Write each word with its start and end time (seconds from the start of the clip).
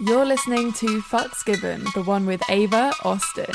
You're 0.00 0.24
listening 0.24 0.72
to 0.72 1.00
Fucks 1.02 1.44
Given, 1.44 1.84
the 1.94 2.02
one 2.02 2.26
with 2.26 2.42
Ava 2.50 2.92
Austen. 3.04 3.54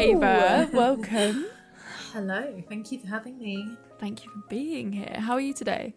Ava, 0.00 0.26
uh, 0.26 0.66
welcome. 0.72 1.46
Hello, 2.14 2.62
thank 2.70 2.90
you 2.90 2.98
for 3.00 3.06
having 3.06 3.38
me. 3.38 3.76
Thank 3.98 4.24
you 4.24 4.30
for 4.30 4.40
being 4.48 4.90
here. 4.92 5.14
How 5.18 5.34
are 5.34 5.40
you 5.40 5.52
today? 5.52 5.94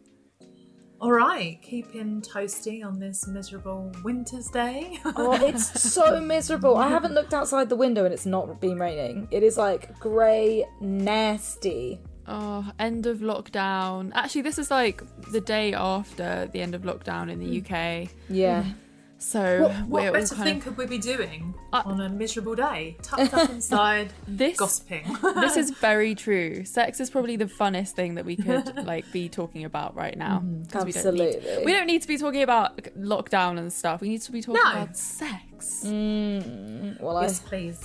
All 1.00 1.14
right, 1.14 1.58
keeping 1.62 2.22
toasty 2.22 2.86
on 2.86 3.00
this 3.00 3.26
miserable 3.28 3.94
winter's 4.04 4.48
day. 4.48 5.00
Oh, 5.16 5.32
it's 5.34 5.82
so 5.82 6.20
miserable. 6.20 6.76
I 6.76 6.90
haven't 6.90 7.14
looked 7.14 7.34
outside 7.34 7.70
the 7.70 7.78
window 7.78 8.04
and 8.04 8.14
it's 8.14 8.26
not 8.26 8.60
been 8.60 8.78
raining. 8.78 9.30
It 9.32 9.42
is 9.42 9.58
like 9.58 9.98
grey, 10.02 10.66
nasty. 10.82 12.02
Oh, 12.28 12.70
end 12.80 13.06
of 13.06 13.20
lockdown. 13.20 14.12
Actually, 14.16 14.42
this 14.42 14.60
is 14.60 14.70
like 14.70 15.02
the 15.32 15.40
day 15.40 15.74
after 15.74 16.50
the 16.52 16.60
end 16.60 16.76
of 16.76 16.82
lockdown 16.82 17.32
in 17.32 17.40
the 17.40 17.58
hmm. 17.60 17.74
UK. 17.74 18.10
Yeah. 18.28 18.64
Mm. 18.64 18.76
So 19.24 19.70
what 19.88 19.90
we're 20.04 20.08
all 20.08 20.14
better 20.14 20.36
kind 20.36 20.44
thing 20.50 20.58
of 20.58 20.64
could 20.64 20.78
we 20.78 20.86
be 20.86 20.98
doing 20.98 21.54
Uh, 21.72 21.82
on 21.86 22.02
a 22.02 22.10
miserable 22.10 22.56
day? 22.56 22.98
Tucked 23.02 23.34
up 23.34 23.50
inside, 23.58 24.12
this. 24.28 24.58
gossiping. 24.58 25.06
this 25.36 25.56
is 25.58 25.72
very 25.90 26.14
true. 26.14 26.66
Sex 26.66 27.00
is 27.00 27.10
probably 27.10 27.36
the 27.38 27.46
funnest 27.46 27.92
thing 27.92 28.16
that 28.16 28.26
we 28.26 28.36
could 28.36 28.86
like 28.86 29.10
be 29.14 29.30
talking 29.30 29.64
about 29.64 29.96
right 29.96 30.18
now. 30.18 30.44
'Cause 30.72 30.84
We 30.86 30.92
don't, 30.92 31.16
need, 31.16 31.36
Absolutely. 31.38 31.66
we 31.66 31.72
don't 31.72 31.88
need 31.88 32.02
to 32.02 32.08
be 32.08 32.18
talking 32.18 32.44
about 32.44 32.78
lockdown 33.00 33.58
and 33.58 33.72
stuff. 33.72 34.02
We 34.02 34.10
need 34.10 34.22
to 34.24 34.32
be 34.32 34.42
talking 34.42 34.62
No. 34.64 34.72
about 34.72 34.98
sex. 34.98 35.84
Mm, 35.86 37.00
well, 37.00 37.18
I 37.18 37.24
yes, 37.24 37.40
please. 37.40 37.80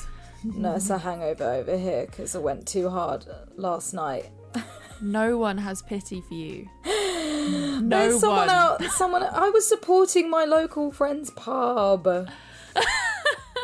nurse 0.44 0.90
a 0.90 0.98
hangover 0.98 1.44
over 1.44 1.76
here 1.78 2.06
because 2.06 2.34
I 2.34 2.40
went 2.40 2.66
too 2.66 2.88
hard 2.90 3.24
last 3.56 3.94
night. 3.94 4.30
No 5.00 5.38
one 5.38 5.58
has 5.58 5.82
pity 5.82 6.20
for 6.20 6.34
you. 6.34 6.68
There's 7.50 8.14
No 8.14 8.18
someone 8.18 8.38
one. 8.38 8.50
out. 8.50 8.82
Someone. 8.92 9.22
I 9.22 9.50
was 9.50 9.66
supporting 9.68 10.28
my 10.30 10.44
local 10.44 10.90
friend's 10.92 11.30
pub, 11.30 12.06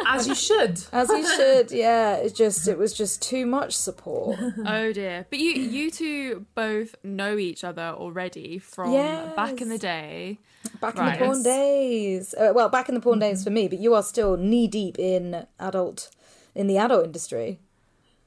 As 0.06 0.26
you 0.28 0.34
should. 0.34 0.80
as 0.92 1.08
you 1.08 1.26
should. 1.36 1.70
Yeah. 1.70 2.16
It's 2.16 2.32
just. 2.36 2.66
It 2.68 2.76
was 2.78 2.92
just 2.92 3.22
too 3.22 3.46
much 3.46 3.74
support. 3.74 4.38
Oh 4.66 4.92
dear. 4.92 5.26
But 5.30 5.38
you 5.38 5.50
you 5.52 5.90
two 5.90 6.46
both 6.54 6.94
know 7.04 7.38
each 7.38 7.64
other 7.64 7.94
already 7.96 8.58
from 8.58 8.92
back 9.36 9.60
in 9.60 9.68
the 9.68 9.78
day. 9.78 10.38
Back 10.80 10.96
Right. 10.98 11.14
in 11.14 11.18
the 11.20 11.24
porn 11.26 11.42
days. 11.42 12.34
Uh, 12.34 12.52
well, 12.54 12.68
back 12.68 12.88
in 12.88 12.94
the 12.94 13.00
porn 13.00 13.18
days 13.18 13.44
for 13.44 13.50
me, 13.50 13.68
but 13.68 13.78
you 13.78 13.94
are 13.94 14.02
still 14.02 14.36
knee 14.36 14.66
deep 14.66 14.98
in 14.98 15.46
adult, 15.60 16.10
in 16.54 16.66
the 16.66 16.78
adult 16.78 17.04
industry. 17.04 17.58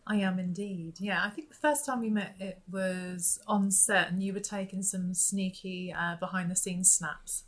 I 0.09 0.15
am 0.17 0.39
indeed. 0.39 0.95
Yeah, 0.99 1.23
I 1.23 1.29
think 1.29 1.49
the 1.49 1.55
first 1.55 1.85
time 1.85 2.01
we 2.01 2.09
met 2.09 2.35
it 2.39 2.61
was 2.71 3.39
on 3.47 3.71
set 3.71 4.09
and 4.09 4.21
you 4.23 4.33
were 4.33 4.39
taking 4.39 4.81
some 4.83 5.13
sneaky 5.13 5.93
uh, 5.97 6.15
behind 6.17 6.49
the 6.51 6.55
scenes 6.55 6.91
snaps. 6.91 7.43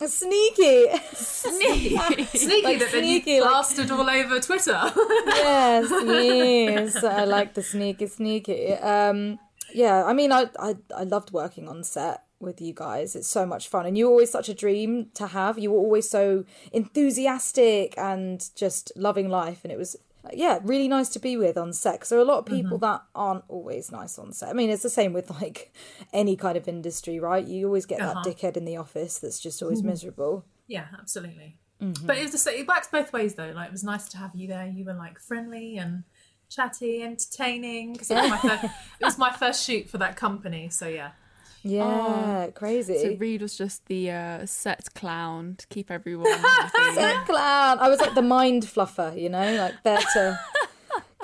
Sneaky. 0.00 0.86
Sneaky 1.14 1.94
Like 2.64 2.78
that 2.80 2.88
then 2.92 3.04
you 3.04 3.20
sneaky, 3.22 3.40
like- 3.40 3.90
all 3.90 4.10
over 4.10 4.40
Twitter. 4.40 4.80
yes, 5.26 5.90
yes. 6.06 7.04
I 7.04 7.24
like 7.24 7.54
the 7.54 7.62
sneaky, 7.62 8.06
sneaky. 8.08 8.72
Um, 8.74 9.38
yeah, 9.72 10.04
I 10.04 10.12
mean, 10.12 10.32
I, 10.32 10.50
I, 10.58 10.76
I 10.96 11.04
loved 11.04 11.32
working 11.32 11.68
on 11.68 11.84
set 11.84 12.24
with 12.40 12.60
you 12.60 12.72
guys. 12.74 13.14
It's 13.16 13.28
so 13.28 13.46
much 13.46 13.68
fun, 13.68 13.86
and 13.86 13.96
you 13.96 14.06
were 14.06 14.10
always 14.12 14.30
such 14.30 14.48
a 14.48 14.54
dream 14.54 15.10
to 15.14 15.28
have. 15.28 15.58
You 15.58 15.70
were 15.70 15.78
always 15.78 16.10
so 16.10 16.44
enthusiastic 16.72 17.94
and 17.96 18.44
just 18.56 18.92
loving 18.96 19.28
life, 19.28 19.60
and 19.64 19.72
it 19.72 19.78
was. 19.78 19.96
Yeah, 20.32 20.58
really 20.62 20.88
nice 20.88 21.08
to 21.10 21.18
be 21.18 21.36
with 21.36 21.56
on 21.58 21.72
set. 21.72 22.00
'cause 22.00 22.08
there 22.08 22.18
are 22.18 22.22
a 22.22 22.24
lot 22.24 22.38
of 22.38 22.46
people 22.46 22.78
mm-hmm. 22.78 22.86
that 22.92 23.02
aren't 23.14 23.44
always 23.48 23.92
nice 23.92 24.18
on 24.18 24.32
set. 24.32 24.48
I 24.48 24.52
mean, 24.52 24.70
it's 24.70 24.82
the 24.82 24.90
same 24.90 25.12
with 25.12 25.30
like 25.30 25.72
any 26.12 26.36
kind 26.36 26.56
of 26.56 26.66
industry, 26.66 27.20
right? 27.20 27.46
You 27.46 27.66
always 27.66 27.86
get 27.86 28.00
Uh-huh. 28.00 28.22
that 28.22 28.24
dickhead 28.26 28.56
in 28.56 28.64
the 28.64 28.76
office 28.76 29.18
that's 29.18 29.38
just 29.38 29.62
always 29.62 29.80
mm-hmm. 29.80 29.88
miserable. 29.88 30.44
Yeah, 30.66 30.86
absolutely. 30.98 31.58
Mm-hmm. 31.82 32.06
But 32.06 32.16
it 32.16 32.22
was 32.22 32.32
just, 32.32 32.46
it 32.46 32.66
works 32.66 32.88
both 32.88 33.12
ways 33.12 33.34
though. 33.34 33.52
Like 33.54 33.66
it 33.66 33.72
was 33.72 33.84
nice 33.84 34.08
to 34.10 34.18
have 34.18 34.34
you 34.34 34.48
there. 34.48 34.66
You 34.66 34.84
were 34.84 34.94
like 34.94 35.18
friendly 35.18 35.76
and 35.76 36.04
chatty, 36.48 37.02
entertaining. 37.02 37.92
Because 37.92 38.10
it, 38.10 38.14
was 38.14 38.30
my 38.30 38.38
fir- 38.38 38.70
it 39.00 39.04
was 39.04 39.18
my 39.18 39.32
first 39.32 39.64
shoot 39.64 39.90
for 39.90 39.98
that 39.98 40.16
company. 40.16 40.70
So 40.70 40.86
yeah, 40.86 41.10
Yeah, 41.64 42.50
crazy. 42.54 42.98
So 42.98 43.16
Reed 43.18 43.40
was 43.40 43.56
just 43.56 43.86
the 43.86 44.10
uh, 44.10 44.46
set 44.46 44.92
clown 44.94 45.56
to 45.56 45.66
keep 45.68 45.90
everyone 45.90 46.30
happy. 46.30 46.94
Set 46.94 47.24
clown. 47.24 47.78
I 47.78 47.88
was 47.88 48.00
like 48.00 48.14
the 48.14 48.22
mind 48.22 48.64
fluffer, 48.64 49.18
you 49.18 49.30
know, 49.30 49.56
like 49.56 49.82
there 49.82 50.00
to 50.12 50.38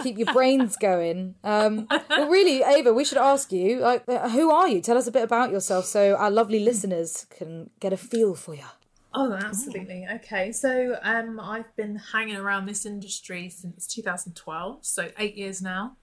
keep 0.02 0.16
your 0.16 0.32
brains 0.32 0.76
going. 0.76 1.34
Um, 1.44 1.86
well, 2.08 2.28
really, 2.28 2.62
Ava, 2.62 2.94
we 2.94 3.04
should 3.04 3.18
ask 3.18 3.52
you, 3.52 3.80
like, 3.80 4.04
uh, 4.08 4.30
who 4.30 4.50
are 4.50 4.66
you? 4.66 4.80
Tell 4.80 4.96
us 4.96 5.06
a 5.06 5.12
bit 5.12 5.22
about 5.22 5.50
yourself 5.52 5.84
so 5.84 6.14
our 6.16 6.30
lovely 6.30 6.60
listeners 6.60 7.26
can 7.28 7.68
get 7.78 7.92
a 7.92 7.98
feel 7.98 8.34
for 8.34 8.54
you. 8.54 8.64
Oh, 9.12 9.32
absolutely. 9.32 10.06
Okay, 10.14 10.52
so 10.52 10.96
um, 11.02 11.38
I've 11.38 11.74
been 11.76 11.96
hanging 11.96 12.36
around 12.36 12.66
this 12.66 12.86
industry 12.86 13.50
since 13.50 13.86
2012, 13.88 14.78
so 14.86 15.10
eight 15.18 15.36
years 15.36 15.60
now. 15.60 15.96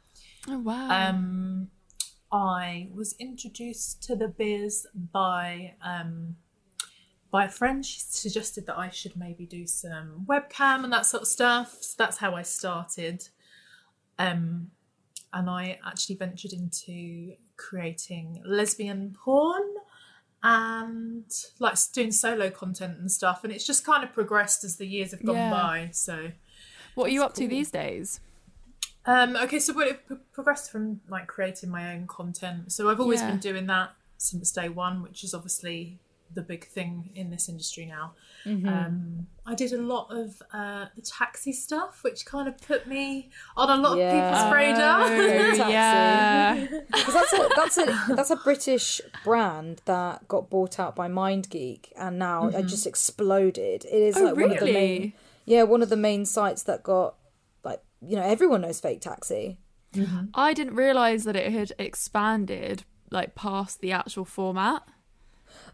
oh 0.47 0.59
wow. 0.59 1.09
Um, 1.09 1.69
I 2.31 2.89
was 2.93 3.15
introduced 3.19 4.03
to 4.03 4.15
the 4.15 4.27
biz 4.27 4.85
by 5.13 5.75
um, 5.81 6.35
by 7.31 7.45
a 7.45 7.49
friend. 7.49 7.85
She 7.85 7.99
suggested 7.99 8.65
that 8.67 8.77
I 8.77 8.89
should 8.89 9.15
maybe 9.15 9.45
do 9.45 9.65
some 9.67 10.25
webcam 10.27 10.83
and 10.83 10.91
that 10.93 11.05
sort 11.05 11.23
of 11.23 11.27
stuff. 11.27 11.77
So 11.81 11.95
that's 11.97 12.17
how 12.17 12.35
I 12.35 12.41
started. 12.41 13.27
Um, 14.19 14.71
and 15.33 15.49
I 15.49 15.79
actually 15.85 16.15
ventured 16.15 16.53
into 16.53 17.33
creating 17.57 18.41
lesbian 18.45 19.15
porn 19.23 19.63
and 20.43 21.25
like 21.59 21.75
doing 21.93 22.11
solo 22.11 22.49
content 22.49 22.97
and 22.99 23.11
stuff. 23.11 23.43
And 23.43 23.51
it's 23.51 23.65
just 23.65 23.85
kind 23.85 24.03
of 24.03 24.13
progressed 24.13 24.63
as 24.63 24.77
the 24.77 24.85
years 24.85 25.11
have 25.11 25.23
gone 25.25 25.35
Yeah. 25.35 25.51
by. 25.51 25.89
So. 25.91 26.31
what 26.95 27.07
are 27.07 27.13
you 27.13 27.23
up 27.23 27.33
to 27.35 27.47
these 27.47 27.71
days? 27.71 28.19
Um, 29.07 29.35
okay, 29.37 29.59
so 29.59 29.73
what 29.73 29.87
it 29.87 30.05
pro- 30.05 30.17
progressed 30.33 30.69
from 30.71 30.99
like 31.09 31.27
creating 31.27 31.69
my 31.69 31.93
own 31.93 32.07
content. 32.07 32.71
So 32.71 32.89
I've 32.89 32.99
always 32.99 33.21
Yeah. 33.21 33.31
been 33.31 33.39
doing 33.39 33.65
that 33.67 33.91
since 34.17 34.51
day 34.51 34.69
one, 34.69 35.01
which 35.01 35.23
is 35.23 35.33
obviously 35.33 35.99
the 36.33 36.41
big 36.41 36.67
thing 36.67 37.09
in 37.15 37.29
this 37.29 37.47
industry 37.47 37.85
now. 37.85 38.11
Mm-hmm. 38.45 38.67
Um, 38.67 39.27
I 39.45 39.55
did 39.55 39.71
a 39.71 39.81
lot 39.81 40.07
of 40.11 40.41
uh, 40.51 40.87
the 40.93 41.01
taxi 41.01 41.53
stuff, 41.53 42.03
which 42.03 42.25
kind 42.25 42.49
of 42.49 42.59
put 42.67 42.85
me 42.85 43.29
on 43.55 43.69
a 43.69 43.81
lot 43.81 43.97
Yeah. 43.97 44.11
of 44.11 44.35
people's 44.35 44.53
radar. 44.53 45.03
Oh, 45.03 45.07
Taxi. 45.55 45.71
yeah. 45.71 46.67
Because 46.91 47.13
that's 47.13 47.33
a 47.33 47.49
that's 47.55 47.77
a 47.77 48.15
that's 48.15 48.29
a 48.31 48.35
British 48.35 48.99
brand 49.23 49.81
that 49.85 50.27
got 50.27 50.49
bought 50.49 50.79
out 50.81 50.97
by 50.97 51.07
MindGeek 51.07 51.93
and 51.95 52.19
now 52.19 52.47
it 52.49 52.63
just 52.63 52.85
exploded. 52.85 53.85
It 53.85 53.93
is 53.93 54.17
Oh, 54.17 54.25
like 54.25 54.35
one 54.35 54.51
of 54.51 54.59
the 54.59 54.73
main 54.73 55.13
yeah 55.45 55.63
one 55.63 55.81
of 55.81 55.87
the 55.87 55.95
main 55.95 56.25
sites 56.25 56.63
that 56.63 56.83
got 56.83 57.15
like 57.15 57.15
you 58.01 58.15
know 58.15 58.23
everyone 58.23 58.61
knows 58.61 58.79
Fake 58.79 59.01
Taxi. 59.01 59.59
I 60.35 60.53
didn't 60.53 60.75
realize 60.75 61.23
that 61.23 61.35
it 61.35 61.51
had 61.51 61.71
expanded 61.79 62.83
like 63.09 63.35
past 63.35 63.81
the 63.81 63.91
actual 63.91 64.25
format. 64.25 64.83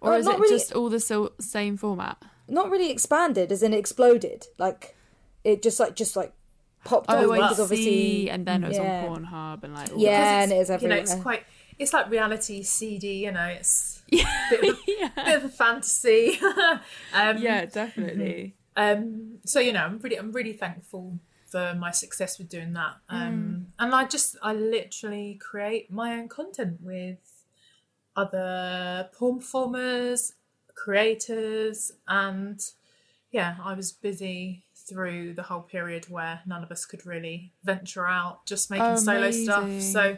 Or 0.02 0.14
Uh, 0.14 0.18
is 0.18 0.28
it 0.28 0.40
really- 0.40 0.50
just 0.50 0.72
all 0.74 0.90
the 0.90 1.00
so- 1.00 1.34
same 1.40 1.78
format? 1.78 2.18
not 2.48 2.70
really 2.70 2.92
expanded 2.92 3.54
as 3.54 3.64
in 3.64 3.74
exploded 3.74 4.46
like 4.58 4.94
it 5.46 5.64
just 5.64 5.80
like 5.80 5.96
just 5.96 6.18
like 6.18 6.34
popped 6.84 7.06
Oh, 7.10 7.16
off 7.32 7.32
I 7.32 7.36
because 7.38 7.60
obviously 7.62 7.86
see. 7.86 8.30
And 8.30 8.46
then 8.46 8.64
it 8.66 8.68
was 8.68 8.78
yeah. 8.78 9.06
on 9.08 9.24
Pornhub 9.26 9.64
and 9.64 9.74
like 9.74 9.92
all 9.94 9.98
Yeah, 10.00 10.42
and 10.44 10.52
it 10.52 10.56
is 10.58 10.70
you 10.82 10.90
know, 10.90 10.96
it's 10.96 11.16
quite. 11.16 11.44
It's 11.80 11.94
like 11.94 12.10
reality 12.10 12.62
CD. 12.64 13.24
You 13.24 13.32
know, 13.32 13.46
it's 13.46 14.02
a 14.14 14.18
bit 14.50 14.64
of 14.70 14.78
a, 14.78 15.12
bit 15.26 15.36
of 15.38 15.46
a 15.46 15.50
fantasy. 15.50 16.38
um, 17.14 17.38
yeah, 17.40 17.66
definitely. 17.66 18.56
Um, 18.76 19.40
so 19.46 19.60
you 19.60 19.72
know, 19.74 19.84
I'm 19.86 20.00
really, 20.00 20.18
I'm 20.20 20.32
really 20.34 20.54
thankful 20.54 21.20
for 21.54 21.76
my 21.76 21.92
success 21.92 22.40
with 22.40 22.50
doing 22.50 22.74
that. 22.74 22.96
Um, 23.10 23.68
And 23.78 23.94
I 23.94 24.06
just, 24.06 24.36
I 24.42 24.54
literally 24.54 25.40
create 25.40 25.92
my 25.92 26.18
own 26.18 26.28
content 26.28 26.80
with 26.82 27.20
other 28.16 29.10
porn 29.14 29.38
performers, 29.38 30.34
creators, 30.74 31.92
and 32.08 32.60
yeah, 33.30 33.58
I 33.64 33.76
was 33.76 33.92
busy 33.92 34.64
through 34.76 35.36
the 35.36 35.44
whole 35.44 35.62
period 35.62 36.10
where 36.10 36.42
none 36.48 36.64
of 36.64 36.72
us 36.72 36.86
could 36.86 37.06
really 37.06 37.52
venture 37.64 38.08
out, 38.08 38.48
just 38.48 38.72
making 38.72 38.98
solo 38.98 39.30
stuff. 39.30 39.80
So 39.82 40.18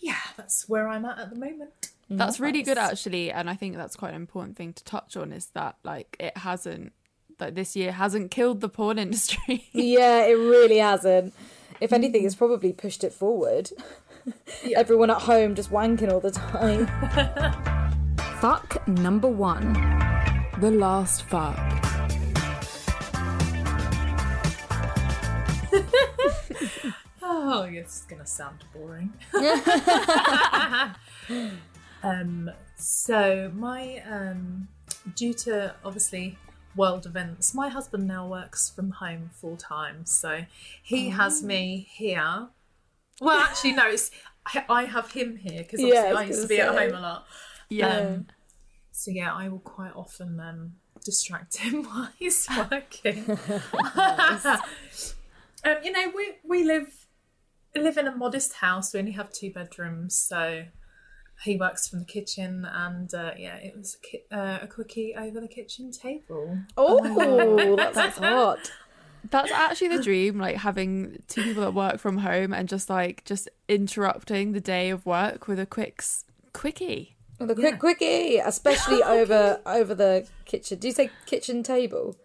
yeah, 0.00 0.24
that's 0.36 0.68
where 0.68 0.88
I'm 0.88 1.04
at 1.04 1.20
at 1.20 1.30
the 1.30 1.38
moment. 1.38 1.92
That's 2.10 2.40
really 2.40 2.62
good 2.62 2.78
actually, 2.78 3.30
and 3.30 3.48
I 3.48 3.54
think 3.54 3.76
that's 3.76 3.94
quite 3.94 4.10
an 4.10 4.16
important 4.16 4.56
thing 4.56 4.72
to 4.72 4.84
touch 4.84 5.16
on 5.16 5.32
is 5.32 5.46
that 5.54 5.76
like 5.84 6.16
it 6.18 6.36
hasn't 6.38 6.92
like 7.40 7.54
this 7.54 7.74
year 7.76 7.92
hasn't 7.92 8.30
killed 8.30 8.60
the 8.60 8.68
porn 8.68 8.98
industry. 8.98 9.68
Yeah, 9.72 10.24
it 10.24 10.34
really 10.34 10.78
hasn't. 10.78 11.34
If 11.80 11.92
anything, 11.92 12.24
it's 12.24 12.34
probably 12.34 12.72
pushed 12.72 13.04
it 13.04 13.12
forward. 13.12 13.70
Everyone 14.74 15.10
at 15.10 15.22
home 15.22 15.54
just 15.54 15.70
wanking 15.70 16.10
all 16.12 16.20
the 16.20 16.30
time. 16.30 16.86
Fuck 18.40 18.86
number 18.88 19.28
one. 19.28 19.72
the 20.60 20.70
last 20.70 21.22
fuck. 21.24 21.58
Oh, 27.22 27.68
this 27.70 27.96
is 28.00 28.02
gonna 28.08 28.26
sound 28.26 28.64
boring. 28.72 29.12
um, 32.02 32.50
so 32.76 33.50
my 33.54 34.02
um, 34.08 34.68
due 35.14 35.32
to 35.34 35.74
obviously 35.84 36.38
world 36.76 37.06
events, 37.06 37.54
my 37.54 37.68
husband 37.68 38.06
now 38.06 38.26
works 38.26 38.70
from 38.70 38.90
home 38.90 39.30
full 39.32 39.56
time, 39.56 40.06
so 40.06 40.44
he 40.82 41.10
has 41.10 41.42
me 41.42 41.88
here. 41.90 42.48
Well, 43.20 43.38
actually, 43.38 43.72
no, 43.72 43.88
it's 43.88 44.10
I, 44.68 44.84
have 44.84 45.12
him 45.12 45.36
here 45.36 45.62
because 45.62 45.80
Yeah, 45.80 46.12
I 46.14 46.20
I 46.20 46.24
used 46.24 46.42
to 46.42 46.48
be 46.48 46.60
at 46.60 46.74
home 46.74 46.94
a 46.94 47.00
lot. 47.00 47.26
Yeah. 47.68 47.98
Um, 47.98 48.26
so 48.92 49.10
yeah, 49.10 49.32
I 49.34 49.48
will 49.48 49.60
quite 49.60 49.92
often 49.94 50.38
um, 50.40 50.74
distract 51.04 51.56
him 51.58 51.84
while 51.84 52.10
he's 52.18 52.46
working. 52.70 53.30
um, 53.96 55.76
you 55.82 55.92
know, 55.92 56.12
we 56.14 56.34
we 56.44 56.64
live 56.64 57.06
live 57.74 57.96
in 57.96 58.06
a 58.06 58.14
modest 58.14 58.54
house. 58.54 58.92
We 58.92 59.00
only 59.00 59.12
have 59.12 59.32
two 59.32 59.50
bedrooms, 59.50 60.16
so 60.16 60.64
he 61.42 61.56
works 61.56 61.88
from 61.88 62.00
the 62.00 62.04
kitchen, 62.04 62.64
and 62.70 63.12
uh, 63.14 63.32
yeah, 63.36 63.56
it 63.56 63.76
was 63.76 63.96
a, 64.02 64.06
ki- 64.06 64.24
uh, 64.30 64.58
a 64.62 64.66
quickie 64.66 65.14
over 65.16 65.40
the 65.40 65.48
kitchen 65.48 65.90
table. 65.90 66.58
Oh, 66.76 67.76
that's, 67.76 67.94
sounds 67.96 68.18
hot. 68.18 68.72
That's 69.30 69.50
actually 69.50 69.96
the 69.96 70.02
dream, 70.02 70.38
like 70.38 70.56
having 70.56 71.22
two 71.28 71.42
people 71.42 71.62
that 71.62 71.74
work 71.74 71.98
from 71.98 72.18
home 72.18 72.52
and 72.52 72.68
just 72.68 72.90
like 72.90 73.24
just 73.24 73.48
interrupting 73.68 74.52
the 74.52 74.60
day 74.60 74.90
of 74.90 75.06
work 75.06 75.48
with 75.48 75.58
a 75.58 75.66
quick 75.66 76.02
quickie. 76.52 77.16
With 77.40 77.50
a 77.50 77.54
quick 77.54 77.72
Yeah. 77.72 77.76
quickie, 77.78 78.36
especially 78.38 79.02
over 79.02 79.60
over 79.66 79.94
the 79.94 80.26
kitchen. 80.44 80.78
Do 80.78 80.88
you 80.88 80.92
say 80.94 81.10
kitchen 81.26 81.62
table? 81.62 82.16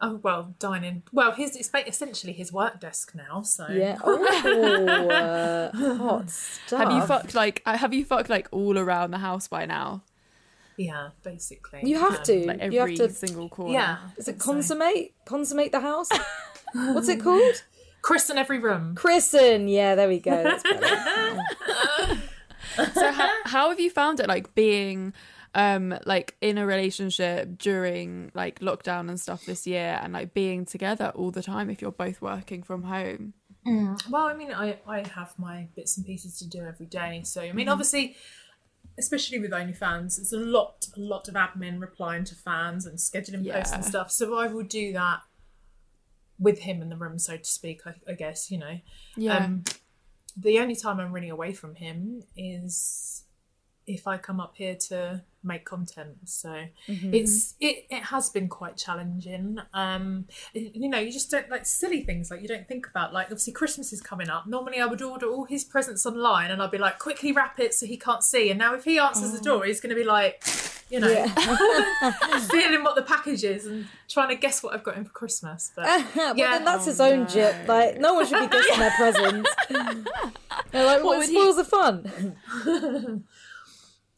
Oh 0.00 0.20
well, 0.22 0.54
dining. 0.60 1.02
Well, 1.12 1.32
his 1.32 1.56
it's 1.56 1.70
essentially 1.86 2.32
his 2.32 2.52
work 2.52 2.78
desk 2.80 3.14
now. 3.14 3.42
So 3.42 3.66
Yeah. 3.68 3.98
Oh, 4.04 5.08
uh, 5.08 5.96
hot 5.96 6.30
stuff. 6.30 6.78
Have 6.80 6.92
you 6.92 7.02
fucked 7.06 7.34
like 7.34 7.62
uh, 7.66 7.76
have 7.76 7.92
you 7.92 8.04
fucked 8.04 8.28
like 8.30 8.46
all 8.52 8.78
around 8.78 9.10
the 9.10 9.18
house 9.18 9.48
by 9.48 9.66
now? 9.66 10.02
yeah, 10.76 11.08
basically 11.24 11.80
You 11.82 11.98
have 11.98 12.18
Um, 12.18 12.22
to. 12.22 12.46
Like 12.46 12.62
you 12.72 12.78
every 12.80 12.96
have 12.96 13.08
to. 13.08 13.12
single 13.12 13.48
corner. 13.48 13.72
Yeah, 13.74 13.96
Is 14.16 14.28
it 14.28 14.40
so. 14.40 14.44
consummate? 14.52 15.12
Consummate 15.24 15.72
the 15.72 15.80
house? 15.80 16.08
What's 16.72 17.08
it 17.08 17.20
called? 17.20 17.64
Chris 18.00 18.30
in 18.30 18.38
every 18.38 18.60
room. 18.60 18.94
Christen. 18.94 19.66
Yeah, 19.66 19.96
there 19.96 20.06
we 20.08 20.20
go. 20.20 20.30
That's. 20.44 20.62
So 22.94 23.10
how, 23.10 23.30
how 23.44 23.68
have 23.70 23.80
you 23.80 23.90
found 23.90 24.20
it 24.20 24.28
like 24.28 24.54
being 24.54 25.12
um 25.54 25.98
like 26.04 26.36
in 26.40 26.58
a 26.58 26.66
relationship 26.66 27.58
during 27.58 28.30
like 28.34 28.60
lockdown 28.60 29.08
and 29.08 29.18
stuff 29.18 29.46
this 29.46 29.66
year 29.66 29.98
and 30.02 30.12
like 30.12 30.34
being 30.34 30.64
together 30.64 31.12
all 31.14 31.30
the 31.30 31.42
time 31.42 31.70
if 31.70 31.80
you're 31.80 31.90
both 31.90 32.20
working 32.20 32.62
from 32.62 32.82
home? 32.84 33.34
Well, 34.10 34.26
I 34.26 34.34
mean, 34.34 34.52
I, 34.52 34.78
I 34.86 35.06
have 35.14 35.34
my 35.38 35.68
bits 35.76 35.96
and 35.96 36.06
pieces 36.06 36.38
to 36.38 36.48
do 36.48 36.64
every 36.64 36.86
day. 36.86 37.22
So, 37.24 37.42
I 37.42 37.52
mean, 37.52 37.68
obviously, 37.68 38.16
especially 38.98 39.38
with 39.38 39.50
OnlyFans, 39.50 40.18
it's 40.18 40.32
a 40.32 40.38
lot, 40.38 40.86
a 40.96 41.00
lot 41.00 41.28
of 41.28 41.34
admin 41.34 41.80
replying 41.80 42.24
to 42.24 42.34
fans 42.34 42.86
and 42.86 42.98
scheduling 42.98 43.50
posts 43.50 43.72
and 43.72 43.84
stuff. 43.84 44.10
So 44.10 44.38
I 44.38 44.46
will 44.46 44.64
do 44.64 44.92
that 44.94 45.20
with 46.38 46.60
him 46.60 46.80
in 46.80 46.88
the 46.88 46.96
room, 46.96 47.18
so 47.18 47.36
to 47.36 47.44
speak. 47.44 47.82
I, 47.86 47.94
I 48.08 48.14
guess 48.14 48.50
you 48.50 48.58
know. 48.58 48.78
Yeah. 49.16 49.36
Um, 49.36 49.64
the 50.36 50.60
only 50.60 50.76
time 50.76 51.00
I'm 51.00 51.12
really 51.12 51.28
away 51.28 51.52
from 51.52 51.74
him 51.74 52.22
is 52.36 53.24
if 53.88 54.06
I 54.06 54.16
come 54.18 54.38
up 54.40 54.54
here 54.56 54.74
to 54.88 55.22
make 55.44 55.64
content. 55.64 56.16
So 56.28 56.64
it's 56.86 57.54
it, 57.60 57.86
it 57.90 58.02
has 58.04 58.28
been 58.28 58.48
quite 58.48 58.76
challenging. 58.76 59.58
Um, 59.72 60.26
you 60.52 60.88
know, 60.88 60.98
you 60.98 61.10
just 61.12 61.30
don't 61.30 61.48
like 61.48 61.64
silly 61.64 62.02
things 62.02 62.30
like 62.30 62.42
you 62.42 62.48
don't 62.48 62.66
think 62.68 62.86
about. 62.88 63.12
Like 63.14 63.26
obviously 63.26 63.52
Christmas 63.52 63.92
is 63.92 64.00
coming 64.00 64.28
up. 64.28 64.46
Normally 64.46 64.80
I 64.80 64.86
would 64.86 65.00
order 65.02 65.26
all 65.26 65.44
his 65.44 65.64
presents 65.64 66.04
online 66.06 66.50
and 66.50 66.60
I'd 66.62 66.70
be 66.70 66.78
like, 66.78 66.98
quickly 66.98 67.32
wrap 67.32 67.58
it 67.60 67.72
so 67.74 67.86
he 67.86 67.96
can't 67.96 68.22
see. 68.22 68.50
And 68.50 68.58
now 68.58 68.74
if 68.74 68.84
he 68.84 68.98
answers 68.98 69.32
the 69.32 69.40
door, 69.40 69.64
he's 69.64 69.80
going 69.80 69.90
to 69.94 69.96
be 69.96 70.04
like, 70.04 70.42
you 70.90 70.98
know, 71.00 71.08
feeling 72.50 72.82
what 72.82 72.96
the 72.96 73.04
package 73.06 73.44
is 73.44 73.64
and 73.66 73.86
trying 74.08 74.28
to 74.30 74.34
guess 74.34 74.62
what 74.62 74.74
I've 74.74 74.82
got 74.82 74.96
him 74.96 75.04
for 75.04 75.12
Christmas. 75.12 75.70
But 75.76 75.84
but 76.14 76.36
Yeah. 76.36 76.50
then 76.52 76.64
that's 76.64 76.86
his 76.86 77.00
Oh, 77.00 77.10
own 77.10 77.28
jip. 77.28 77.54
Like 77.68 77.98
no 77.98 78.14
one 78.14 78.26
should 78.26 78.40
be 78.50 78.56
guessing 78.56 78.78
their 78.80 78.90
presents. 78.96 79.50
They're 80.72 80.84
like, 80.84 81.02
well, 81.02 81.12
it 81.12 81.18
would 81.18 81.28
he- 81.28 81.34
spoils 81.34 81.56
the 81.56 81.64
fun. 81.64 83.24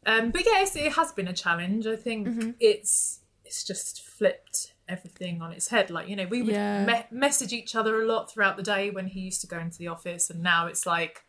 Um, 0.07 0.31
but 0.31 0.45
yes, 0.45 0.77
it 0.77 0.93
has 0.93 1.13
been 1.13 1.29
a 1.29 1.33
challenge. 1.33 1.87
I 1.87 1.97
think 1.97 2.29
Mm-hmm. 2.29 2.51
it's 2.61 3.21
it's 3.45 3.65
just 3.65 4.03
flipped 4.03 4.75
everything 4.89 5.43
on 5.43 5.53
its 5.53 5.69
head. 5.69 5.91
Like 5.91 6.09
you 6.09 6.17
know, 6.17 6.27
we 6.27 6.43
would 6.43 6.55
Yeah. 6.55 6.85
me- 6.87 7.07
message 7.11 7.53
each 7.53 7.75
other 7.75 8.01
a 8.03 8.07
lot 8.07 8.31
throughout 8.31 8.57
the 8.57 8.63
day 8.63 8.91
when 8.91 9.07
he 9.09 9.21
used 9.21 9.41
to 9.43 9.47
go 9.47 9.59
into 9.59 9.79
the 9.79 9.89
office, 9.89 10.31
and 10.31 10.43
now 10.43 10.67
it's 10.67 10.87
like, 10.87 11.23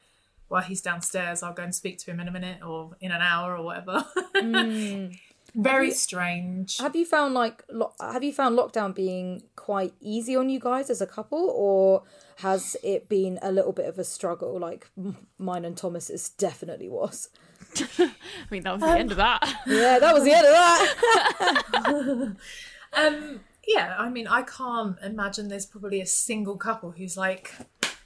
well, 0.50 0.62
he's 0.62 0.82
downstairs. 0.82 1.42
I'll 1.44 1.54
go 1.54 1.64
and 1.64 1.74
speak 1.76 1.98
to 2.00 2.12
him 2.12 2.20
in 2.20 2.28
a 2.28 2.32
minute 2.32 2.62
or 2.64 2.92
in 3.02 3.12
an 3.12 3.22
hour 3.22 3.58
or 3.58 3.64
whatever. 3.64 4.06
Mm. 4.36 5.18
Very 5.56 5.92
strange. 5.92 6.78
Have 6.78 6.96
you 6.96 7.06
found 7.06 7.34
like 7.34 7.64
lo- 7.70 7.94
have 8.00 8.24
you 8.24 8.32
found 8.32 8.58
lockdown 8.58 8.96
being 8.96 9.44
quite 9.58 9.94
easy 10.00 10.34
on 10.34 10.50
you 10.50 10.60
guys 10.62 10.90
as 10.90 11.02
a 11.02 11.08
couple, 11.08 11.50
or 11.54 12.04
has 12.38 12.78
it 12.84 13.10
been 13.10 13.38
a 13.42 13.52
little 13.52 13.74
bit 13.74 13.86
of 13.88 14.00
a 14.00 14.06
struggle? 14.06 14.58
Like 14.58 14.90
mine 15.38 15.66
and 15.66 15.76
Thomas's 15.76 16.30
definitely 16.30 16.88
was. 16.88 17.28
I 18.00 18.12
mean 18.50 18.64
that 18.64 18.74
was 18.74 18.82
the 18.82 18.90
end 18.90 19.12
of 19.12 19.18
that. 19.18 19.42
Yeah, 19.66 20.00
that 20.00 20.14
was 20.14 20.24
the 20.24 20.34
end 20.34 20.48
of 20.48 20.54
that. 20.54 22.36
Um, 22.94 23.40
yeah, 23.66 23.96
I 23.98 24.10
mean, 24.10 24.28
I 24.28 24.42
can't 24.42 24.98
imagine 25.02 25.48
there's 25.48 25.66
probably 25.66 26.02
a 26.02 26.06
single 26.06 26.58
couple 26.58 26.92
who's 26.92 27.16
like, 27.16 27.54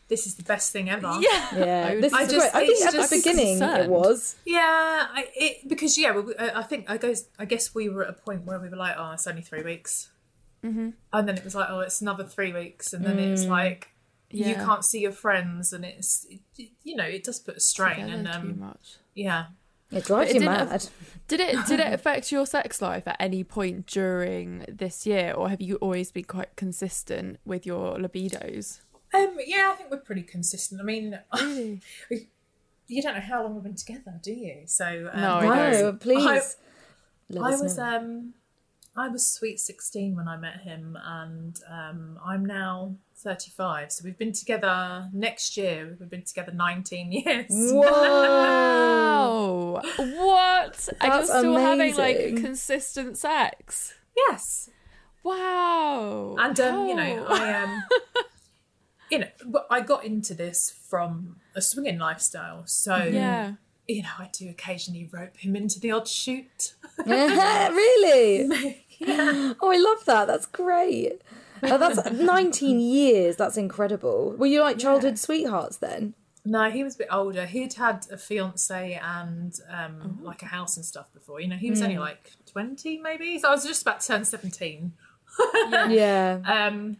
this 0.09 0.27
is 0.27 0.35
the 0.35 0.43
best 0.43 0.71
thing 0.71 0.89
ever. 0.89 1.17
yeah. 1.19 1.57
Yeah, 1.57 1.87
I 1.89 2.01
this 2.01 2.13
I 2.13 2.21
is 2.23 2.31
just- 2.31 2.51
great. 2.51 2.63
I 2.63 2.67
think 2.67 2.77
it's 2.77 2.85
at 2.85 2.91
the 2.91 2.97
just 2.97 3.11
beginning 3.11 3.61
it 3.61 3.89
was. 3.89 4.35
Yeah, 4.45 4.61
I, 4.61 5.27
it, 5.35 5.67
because 5.67 5.97
yeah, 5.97 6.21
I 6.39 6.59
I 6.59 6.63
think 6.63 6.89
I 6.89 6.97
goes. 6.97 7.27
I 7.39 7.45
guess 7.45 7.73
we 7.73 7.89
were 7.89 8.03
at 8.03 8.09
a 8.09 8.13
point 8.13 8.45
where 8.45 8.59
we 8.59 8.69
were 8.69 8.77
like, 8.77 8.95
oh, 8.97 9.11
it's 9.13 9.25
only 9.25 9.41
three 9.41 9.63
weeks, 9.63 10.11
mm-hmm. 10.63 10.89
and 11.11 11.27
then 11.27 11.37
it 11.37 11.43
was 11.43 11.55
like, 11.55 11.69
oh, 11.69 11.79
it's 11.79 12.01
another 12.01 12.25
three 12.25 12.53
weeks, 12.53 12.93
and 12.93 13.03
then 13.03 13.17
it's 13.17 13.45
like 13.45 13.89
you 14.29 14.55
can't 14.55 14.85
see 14.85 14.99
your 14.99 15.11
friends, 15.11 15.73
and 15.73 15.85
it's 15.85 16.27
you 16.83 16.95
know 16.95 17.05
it 17.05 17.23
does 17.23 17.39
put 17.39 17.57
a 17.57 17.59
strain, 17.59 18.09
and 18.09 18.25
Together 18.25 18.41
too 18.41 18.51
um, 18.51 18.59
much. 18.59 18.97
Yeah, 19.15 19.45
It 19.91 20.03
drives 20.05 20.09
But 20.09 20.29
it 20.29 20.33
you 20.35 20.39
didn't 20.41 20.69
mad. 20.69 20.87
Did 21.27 21.39
it 21.39 21.65
did 21.65 21.79
it 21.79 21.91
affect 21.93 22.31
your 22.31 22.45
sex 22.45 22.81
life 22.81 23.07
at 23.07 23.15
any 23.19 23.43
point 23.43 23.87
during 23.87 24.65
this 24.67 25.07
year, 25.07 25.31
or 25.33 25.49
have 25.49 25.61
you 25.61 25.75
always 25.77 26.11
been 26.11 26.25
quite 26.25 26.55
consistent 26.55 27.39
with 27.45 27.65
your 27.65 27.97
libidos? 27.97 28.81
um, 29.13 29.37
yeah, 29.45 29.71
I 29.71 29.75
think 29.77 29.89
we're 29.89 29.97
pretty 29.97 30.23
consistent. 30.23 30.81
I 30.81 30.83
mean, 30.83 31.19
Really? 32.09 32.29
you 32.87 33.01
don't 33.01 33.15
know 33.15 33.21
how 33.21 33.41
long 33.43 33.55
we've 33.55 33.63
been 33.63 33.75
together, 33.75 34.19
do 34.21 34.33
you? 34.33 34.63
So 34.65 35.09
um, 35.13 35.21
No, 35.21 35.35
I 35.37 35.71
No, 35.71 35.93
please. 35.93 36.25
I- 36.25 36.41
let 37.29 37.43
I 37.43 37.53
us 37.53 37.61
was 37.61 37.77
know. 37.77 37.83
um 37.97 38.33
I 38.97 39.09
was 39.09 39.31
sweet 39.31 39.59
16 39.59 40.15
when 40.15 40.27
I 40.27 40.37
met 40.37 40.61
him 40.61 40.97
and 41.03 41.59
um 41.69 42.17
I'm 42.25 42.45
now 42.45 42.95
35 43.17 43.91
so 43.91 44.01
we've 44.05 44.17
been 44.17 44.31
together 44.31 45.09
next 45.13 45.57
year 45.57 45.95
we've 45.99 46.09
been 46.09 46.23
together 46.23 46.51
19 46.53 47.11
years 47.11 47.45
Whoa! 47.49 47.81
Wow! 47.81 49.81
What? 49.97 50.89
and 51.01 51.01
you're 51.01 51.11
That's 51.17 51.29
still 51.29 51.57
having 51.57 51.95
like 51.95 52.17
consistent 52.37 53.17
sex? 53.17 53.93
yes 54.15 54.69
Wow! 55.23 56.35
and 56.39 56.59
um 56.59 56.87
you 56.87 56.95
know 56.95 57.25
Oh. 57.27 57.35
I 57.35 57.63
um 57.63 57.83
you 59.11 59.19
know 59.19 59.27
I 59.69 59.81
got 59.81 60.05
into 60.05 60.33
this 60.33 60.71
from 60.89 61.37
a 61.55 61.61
swinging 61.61 61.97
lifestyle 61.99 62.63
so 62.65 62.97
yeah. 62.97 63.53
you 63.87 64.03
know 64.03 64.09
I 64.19 64.29
do 64.31 64.49
occasionally 64.49 65.09
rope 65.11 65.37
him 65.37 65.55
into 65.55 65.79
the 65.79 65.91
odd 65.91 66.07
shoot 66.07 66.73
really? 67.73 68.84
Oh, 69.61 69.71
I 69.71 69.77
love 69.77 70.05
that. 70.05 70.27
That's 70.27 70.45
great. 70.45 71.21
Oh, 71.63 71.77
that's 71.77 72.11
19 72.11 72.79
years. 72.79 73.35
That's 73.37 73.57
incredible. 73.57 74.35
Were 74.37 74.45
you 74.45 74.61
like 74.61 74.77
childhood 74.77 75.17
sweethearts 75.17 75.77
then? 75.77 76.13
No, 76.47 76.69
he 76.69 76.83
was 76.83 76.95
a 76.95 76.99
bit 76.99 77.07
older. 77.11 77.45
He'd 77.47 77.73
had 77.73 78.05
a 78.11 78.17
fiance 78.17 78.99
and 79.01 79.53
um, 79.67 80.19
like 80.21 80.43
a 80.43 80.45
house 80.47 80.77
and 80.77 80.85
stuff 80.85 81.11
before. 81.11 81.39
You 81.41 81.47
know, 81.47 81.55
he 81.55 81.71
was 81.71 81.81
only 81.81 81.97
like 81.97 82.33
twenty, 82.45 82.99
maybe. 82.99 83.39
So 83.39 83.47
I 83.47 83.51
was 83.51 83.65
just 83.65 83.81
about 83.81 84.01
to 84.01 84.07
turn 84.07 84.25
seventeen. 84.25 84.93
Yeah. 85.89 86.39
Um, 86.45 86.97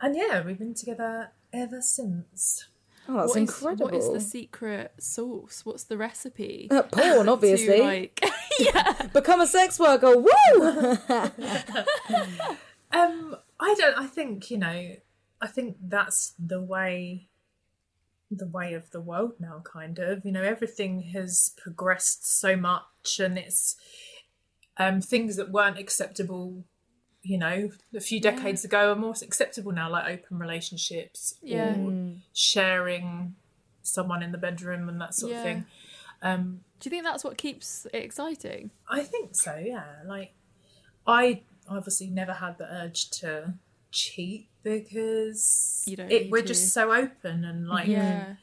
and 0.00 0.14
yeah, 0.16 0.44
we've 0.44 0.58
been 0.58 0.74
together 0.74 1.30
ever 1.52 1.80
since. 1.80 2.66
Oh, 3.08 3.14
that's 3.18 3.28
What 3.28 3.36
is- 3.36 3.36
incredible. 3.36 3.84
what 3.86 3.94
is 3.94 4.10
the 4.12 4.20
secret 4.20 4.92
sauce? 4.98 5.62
What's 5.64 5.84
the 5.84 5.96
recipe? 5.96 6.68
Uh, 6.70 6.82
porn, 6.82 7.28
obviously. 7.36 7.76
To, 7.78 7.84
like, 7.84 8.20
yeah. 8.58 9.06
Become 9.12 9.40
a 9.40 9.46
sex 9.46 9.78
worker. 9.78 10.16
Woo! 10.16 10.28
Um, 12.92 13.36
I 13.60 13.74
don't. 13.74 13.98
I 13.98 14.06
think 14.06 14.50
you 14.50 14.58
know. 14.58 14.96
I 15.40 15.46
think 15.46 15.76
that's 15.82 16.32
the 16.38 16.60
way, 16.62 17.28
the 18.30 18.46
way 18.46 18.72
of 18.74 18.90
the 18.90 19.00
world 19.00 19.34
now. 19.38 19.60
Kind 19.64 19.98
of. 19.98 20.24
You 20.24 20.32
know, 20.32 20.42
everything 20.42 21.02
has 21.14 21.52
progressed 21.56 22.26
so 22.40 22.56
much, 22.56 23.18
and 23.20 23.36
it's 23.38 23.76
um 24.78 25.00
things 25.00 25.36
that 25.36 25.50
weren't 25.50 25.78
acceptable. 25.78 26.64
You 27.26 27.38
know, 27.38 27.70
a 27.94 28.00
few 28.00 28.20
decades 28.20 28.64
ago 28.64 28.92
are 28.92 28.96
more 28.96 29.14
acceptable 29.20 29.72
now, 29.72 29.90
like 29.90 30.06
open 30.20 30.38
relationships 30.38 31.34
Yeah. 31.42 31.76
or 31.76 32.14
sharing 32.32 33.34
someone 33.82 34.22
in 34.22 34.30
the 34.32 34.38
bedroom 34.38 34.88
and 34.88 35.00
that 35.00 35.14
sort 35.14 35.32
Yeah. 35.32 35.38
of 35.38 35.42
thing. 35.44 35.66
Um, 36.22 36.60
Do 36.78 36.88
you 36.88 36.90
think 36.90 37.04
that's 37.04 37.24
what 37.24 37.36
keeps 37.38 37.86
it 37.86 37.94
exciting? 38.04 38.70
I 38.88 39.02
think 39.02 39.34
so, 39.34 39.56
yeah. 39.56 40.02
Like, 40.06 40.34
I 41.06 41.42
obviously 41.68 42.08
never 42.08 42.32
had 42.34 42.58
the 42.58 42.64
urge 42.72 43.10
to 43.20 43.54
cheat 43.90 44.48
because 44.62 45.82
You 45.86 45.96
don't 45.96 46.10
it, 46.12 46.30
we're 46.30 46.42
to. 46.42 46.48
just 46.48 46.72
so 46.72 46.92
open 46.92 47.44
and 47.44 47.66
like 47.66 47.88
Yeah. 47.88 48.36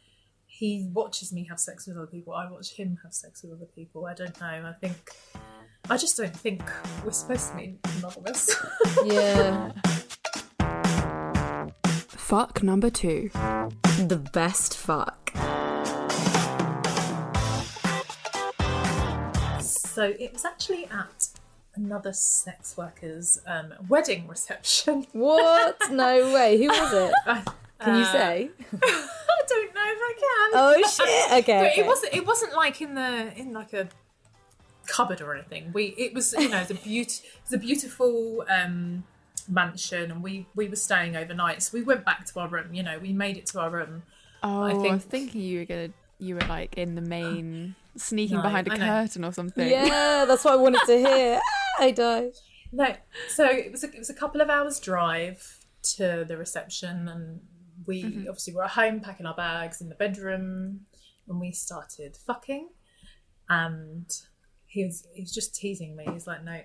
he 0.47 0.89
watches 0.91 1.31
me 1.31 1.45
have 1.45 1.59
sex 1.59 1.87
with 1.87 1.95
other 1.97 2.07
people. 2.07 2.33
I 2.33 2.49
watch 2.49 2.73
him 2.73 2.99
have 3.03 3.13
sex 3.13 3.43
with 3.43 3.53
other 3.53 3.65
people. 3.65 4.05
I 4.05 4.13
don't 4.13 4.39
know. 4.41 4.65
I 4.67 4.73
think 4.73 5.11
I 5.89 5.97
just 5.97 6.15
don't 6.15 6.35
think 6.35 6.61
we're 7.03 7.11
supposed 7.11 7.49
to 7.51 7.57
be 7.57 7.75
monogamous. 7.95 8.55
yeah. 9.05 9.71
Fuck 12.07 12.63
number 12.63 12.89
two. 12.89 13.29
The 13.97 14.21
best 14.33 14.77
fuck. 14.77 15.31
so 19.93 20.13
it 20.19 20.33
was 20.33 20.43
actually 20.43 20.85
at 20.85 21.27
another 21.75 22.13
sex 22.13 22.75
worker's 22.75 23.39
um, 23.45 23.73
wedding 23.87 24.27
reception. 24.27 25.05
What? 25.13 25.77
No 25.91 26.33
way. 26.33 26.57
Who 26.57 26.67
was 26.67 26.93
it? 26.93 27.13
Can 27.79 27.95
you 27.97 28.03
uh, 28.03 28.11
say? 28.11 28.49
I 28.81 29.41
don't 29.47 29.75
know 29.75 29.81
if 29.85 29.99
I 30.01 30.13
can. 30.17 30.51
Oh 30.53 30.83
shit. 30.89 31.43
Okay. 31.43 31.59
But 31.59 31.71
okay. 31.71 31.81
it 31.81 31.85
wasn't. 31.85 32.13
It 32.13 32.25
wasn't 32.25 32.55
like 32.55 32.81
in 32.81 32.95
the 32.95 33.33
in 33.37 33.53
like 33.53 33.73
a 33.73 33.87
cupboard 34.87 35.21
or 35.21 35.33
anything. 35.33 35.71
We 35.73 35.95
it 35.97 36.13
was 36.13 36.33
you 36.33 36.49
know 36.49 36.63
the 36.63 36.73
a 36.73 36.77
beaut 36.77 37.21
it's 37.43 37.53
a 37.53 37.57
beautiful 37.57 38.45
um, 38.49 39.03
mansion, 39.47 40.11
and 40.11 40.23
we 40.23 40.47
we 40.55 40.67
were 40.67 40.75
staying 40.75 41.15
overnight. 41.15 41.63
So 41.63 41.77
we 41.77 41.83
went 41.83 42.05
back 42.05 42.25
to 42.25 42.39
our 42.39 42.47
room. 42.47 42.73
You 42.73 42.83
know, 42.83 42.99
we 42.99 43.13
made 43.13 43.37
it 43.37 43.45
to 43.47 43.59
our 43.59 43.69
room. 43.69 44.03
Oh, 44.41 44.63
I, 44.63 44.71
think- 44.73 44.93
was 44.93 45.03
thinking 45.05 45.41
you 45.41 45.59
were 45.59 45.65
gonna, 45.65 45.89
you 46.19 46.35
were 46.35 46.41
like 46.41 46.77
in 46.77 46.95
the 46.95 47.01
main, 47.01 47.75
sneaking 47.95 48.37
No, 48.37 48.43
behind 48.43 48.67
a 48.67 48.77
curtain 48.77 49.23
or 49.23 49.31
something. 49.31 49.67
Yeah, 49.67 50.25
that's 50.27 50.43
what 50.43 50.53
I 50.53 50.57
wanted 50.57 50.81
to 50.85 50.97
hear. 50.97 51.39
Ah, 51.79 51.85
I 51.85 51.91
died. 51.91 52.33
No, 52.71 52.93
so 53.29 53.45
it 53.45 53.71
was 53.71 53.83
a, 53.83 53.87
it 53.87 53.97
was 53.97 54.11
a 54.11 54.13
couple 54.13 54.41
of 54.41 54.49
hours 54.49 54.79
drive 54.79 55.65
to 55.95 56.23
the 56.27 56.37
reception, 56.37 57.07
and 57.07 57.39
we 57.87 58.03
obviously 58.27 58.53
were 58.53 58.63
at 58.63 58.71
home 58.71 58.99
packing 58.99 59.25
our 59.25 59.33
bags 59.35 59.81
in 59.81 59.89
the 59.89 59.95
bedroom, 59.95 60.81
and 61.27 61.39
we 61.39 61.51
started 61.51 62.15
fucking, 62.15 62.69
and 63.49 64.05
he 64.73 64.85
was 64.85 65.07
he 65.13 65.21
was 65.21 65.31
just 65.33 65.55
teasing 65.55 65.95
me. 65.95 66.05
He's 66.11 66.27
like, 66.27 66.43
no. 66.43 66.59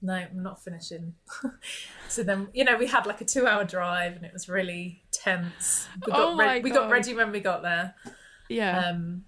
No, 0.00 0.14
I'm 0.14 0.44
not 0.44 0.62
finishing. 0.62 1.14
so 2.08 2.22
then, 2.22 2.46
you 2.54 2.62
know, 2.64 2.76
we 2.76 2.86
had 2.86 3.04
like 3.04 3.20
a 3.20 3.24
two-hour 3.24 3.64
drive, 3.64 4.14
and 4.14 4.24
it 4.24 4.32
was 4.32 4.48
really 4.48 5.02
tense. 5.10 5.88
We 6.06 6.12
got, 6.12 6.20
Oh 6.20 6.34
my 6.36 6.52
re- 6.54 6.60
we 6.60 6.70
got 6.70 6.88
ready 6.88 7.14
when 7.14 7.32
we 7.32 7.40
got 7.40 7.62
there, 7.62 7.96
Yeah. 8.48 8.78
um, 8.78 9.24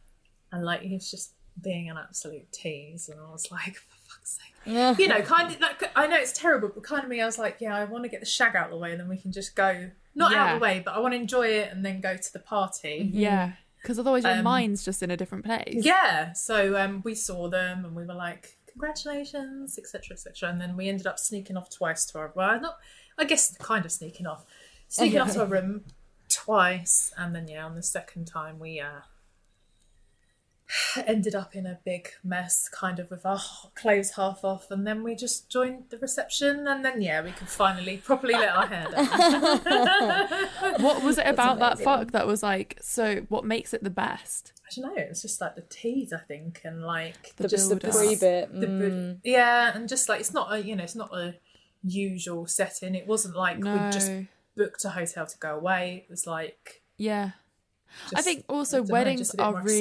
and 0.53 0.65
like 0.65 0.83
he 0.83 0.95
was 0.95 1.11
just 1.11 1.33
being 1.61 1.91
an 1.91 1.97
absolute 1.99 2.53
tease, 2.53 3.09
and 3.09 3.19
I 3.19 3.33
was 3.33 3.51
like, 3.51 3.75
for 3.75 3.97
fuck's 4.09 4.39
sake 4.39 4.55
Yeah. 4.73 4.95
you 4.97 5.09
know, 5.09 5.23
kind 5.23 5.53
of 5.53 5.61
like 5.61 5.91
I 5.97 6.07
know 6.07 6.15
it's 6.17 6.33
terrible, 6.39 6.71
but 6.73 6.85
kind 6.85 7.03
of 7.03 7.11
me, 7.11 7.21
I 7.21 7.27
was 7.27 7.37
like, 7.37 7.57
yeah, 7.61 7.75
I 7.77 7.85
want 7.87 8.05
to 8.05 8.09
get 8.09 8.21
the 8.21 8.27
shag 8.27 8.55
out 8.55 8.67
of 8.67 8.71
the 8.71 8.77
way, 8.79 8.93
and 8.93 9.01
then 9.01 9.09
we 9.09 9.17
can 9.17 9.33
just 9.33 9.57
go 9.57 9.91
not 10.15 10.33
out 10.33 10.55
of 10.55 10.61
the 10.61 10.63
way, 10.63 10.83
but 10.85 10.95
I 10.95 11.01
want 11.01 11.15
to 11.15 11.19
enjoy 11.21 11.49
it 11.49 11.73
and 11.73 11.85
then 11.85 12.01
go 12.01 12.17
to 12.17 12.33
the 12.33 12.39
party. 12.39 13.11
yeah. 13.13 13.55
Because 13.83 13.99
otherwise 13.99 14.25
your 14.25 14.35
Um, 14.35 14.45
mind's 14.45 14.85
just 14.85 15.03
in 15.03 15.11
a 15.11 15.17
different 15.17 15.45
place. 15.45 15.85
Yeah, 15.85 16.33
so 16.33 16.77
um, 16.77 17.01
we 17.05 17.15
saw 17.15 17.49
them 17.49 17.85
and 17.85 17.95
we 17.97 18.05
were 18.05 18.15
like, 18.15 18.59
congratulations, 18.71 19.79
etc., 19.79 20.13
etc., 20.13 20.49
and 20.51 20.61
then 20.61 20.77
we 20.77 20.89
ended 20.89 21.07
up 21.07 21.19
sneaking 21.19 21.57
off 21.57 21.71
twice 21.71 22.05
to 22.07 22.19
our 22.19 22.33
well, 22.35 22.61
not, 22.61 22.77
I 23.19 23.25
guess, 23.25 23.57
kind 23.57 23.85
of 23.85 23.93
sneaking 23.93 24.27
off, 24.27 24.45
sneaking 24.89 25.21
off 25.21 25.33
to 25.33 25.41
our 25.41 25.47
room 25.57 25.85
twice, 26.29 27.13
and 27.17 27.35
then 27.35 27.49
yeah, 27.49 27.65
on 27.65 27.75
the 27.75 27.83
second 27.83 28.27
time 28.27 28.59
we 28.59 28.81
uh, 28.81 29.01
ended 31.07 31.35
up 31.35 31.55
in 31.55 31.67
a 31.67 31.79
big 31.85 32.09
mess, 32.23 32.69
kind 32.69 32.99
of 32.99 33.11
with 33.11 33.25
our 33.27 33.41
clothes 33.75 34.13
half 34.13 34.45
off, 34.45 34.71
and 34.71 34.87
then 34.87 35.03
we 35.03 35.15
just 35.15 35.49
joined 35.51 35.85
the 35.91 35.99
reception, 35.99 36.67
and 36.69 36.85
then 36.85 37.01
yeah, 37.03 37.23
we 37.23 37.33
could 37.33 37.49
finally 37.49 37.97
properly 37.99 38.35
let 38.35 38.51
our 38.55 38.67
hair 38.67 38.87
down. 38.91 40.29
What 40.83 41.03
was 41.03 41.19
it 41.19 41.27
about 41.27 41.59
that 41.59 41.79
fuck 41.79 42.13
that 42.13 42.27
was 42.27 42.43
like, 42.43 42.79
so 42.81 43.27
what 43.29 43.45
makes 43.45 43.75
it 43.75 43.83
the 43.85 43.91
best? 43.91 44.53
I 44.67 44.69
don't 44.81 44.95
know. 44.95 45.03
It's 45.03 45.23
just 45.23 45.41
like 45.41 45.57
the 45.57 45.63
tease, 45.63 46.13
I 46.13 46.19
think, 46.19 46.61
and 46.65 46.83
like 46.85 47.35
The 47.37 47.49
Just 47.49 47.69
the 47.71 47.77
pre 47.77 48.15
bit. 48.17 48.53
the 48.61 48.67
Mm. 48.67 48.81
bud- 49.15 49.21
yeah, 49.25 49.73
and 49.75 49.89
just 49.89 50.09
like 50.09 50.21
it's 50.21 50.33
not 50.33 50.53
a 50.53 50.63
you 50.63 50.77
know 50.77 50.85
it's 50.85 50.95
not 50.95 51.13
a 51.13 51.35
usual 51.83 52.47
setting. 52.47 52.95
It 52.95 53.07
wasn't 53.07 53.35
like 53.37 53.59
No. 53.59 53.73
we 53.75 53.91
just 53.91 54.13
booked 54.57 54.85
a 54.85 54.91
hotel 54.91 55.27
to 55.27 55.39
go 55.39 55.57
away. 55.57 56.05
It 56.07 56.11
was 56.11 56.27
like 56.27 56.83
Yeah. 56.97 57.31
I 58.15 58.23
think 58.23 58.45
also 58.49 58.77
I 58.79 58.81
dunno, 58.83 58.93
weddings 58.93 59.21
just 59.21 59.35
a 59.35 59.37
bit 59.39 59.43
are 59.47 59.63
really 59.63 59.77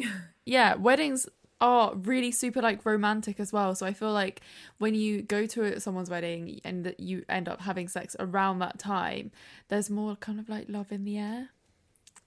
exciting. 0.00 0.04
yeah, 0.46 0.74
weddings 0.74 1.28
are 1.60 1.94
really 1.94 2.30
super 2.30 2.60
like 2.60 2.84
romantic 2.84 3.40
as 3.40 3.52
well. 3.52 3.74
So 3.74 3.86
I 3.86 3.92
feel 3.92 4.12
like 4.12 4.40
when 4.78 4.94
you 4.94 5.22
go 5.22 5.46
to 5.46 5.80
someone's 5.80 6.10
wedding 6.10 6.60
and 6.64 6.84
that 6.84 7.00
you 7.00 7.24
end 7.28 7.48
up 7.48 7.62
having 7.62 7.88
sex 7.88 8.14
around 8.18 8.58
that 8.58 8.78
time, 8.78 9.30
there's 9.68 9.88
more 9.88 10.16
kind 10.16 10.38
of 10.38 10.48
like 10.48 10.66
love 10.68 10.92
in 10.92 11.04
the 11.04 11.18
air. 11.18 11.48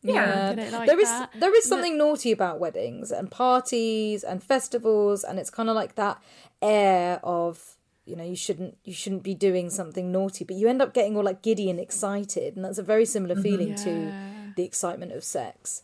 Yeah, 0.02 0.52
it 0.52 0.72
like 0.72 0.88
there 0.88 1.00
is 1.00 1.10
that. 1.10 1.32
there 1.40 1.56
is 1.56 1.66
something 1.66 1.98
naughty 1.98 2.32
about 2.32 2.60
weddings 2.60 3.12
and 3.12 3.30
parties 3.30 4.24
and 4.24 4.42
festivals, 4.42 5.24
and 5.24 5.40
it's 5.40 5.50
kind 5.50 5.70
of 5.70 5.76
like 5.76 5.96
that 5.96 6.22
air 6.62 7.20
of 7.24 7.76
you 8.06 8.16
know 8.16 8.24
you 8.24 8.36
shouldn't 8.36 8.78
you 8.86 8.94
shouldn't 8.94 9.24
be 9.24 9.34
doing 9.34 9.70
something 9.70 10.12
naughty, 10.12 10.46
but 10.46 10.56
you 10.56 10.68
end 10.68 10.82
up 10.82 10.94
getting 10.94 11.18
all 11.18 11.24
like 11.24 11.42
giddy 11.42 11.70
and 11.70 11.80
excited, 11.80 12.56
and 12.56 12.64
that's 12.64 12.78
a 12.78 12.84
very 12.84 13.06
similar 13.06 13.36
mm-hmm. 13.36 13.44
feeling 13.44 13.76
to 13.76 14.14
the 14.56 14.64
excitement 14.64 15.12
of 15.12 15.24
sex. 15.24 15.84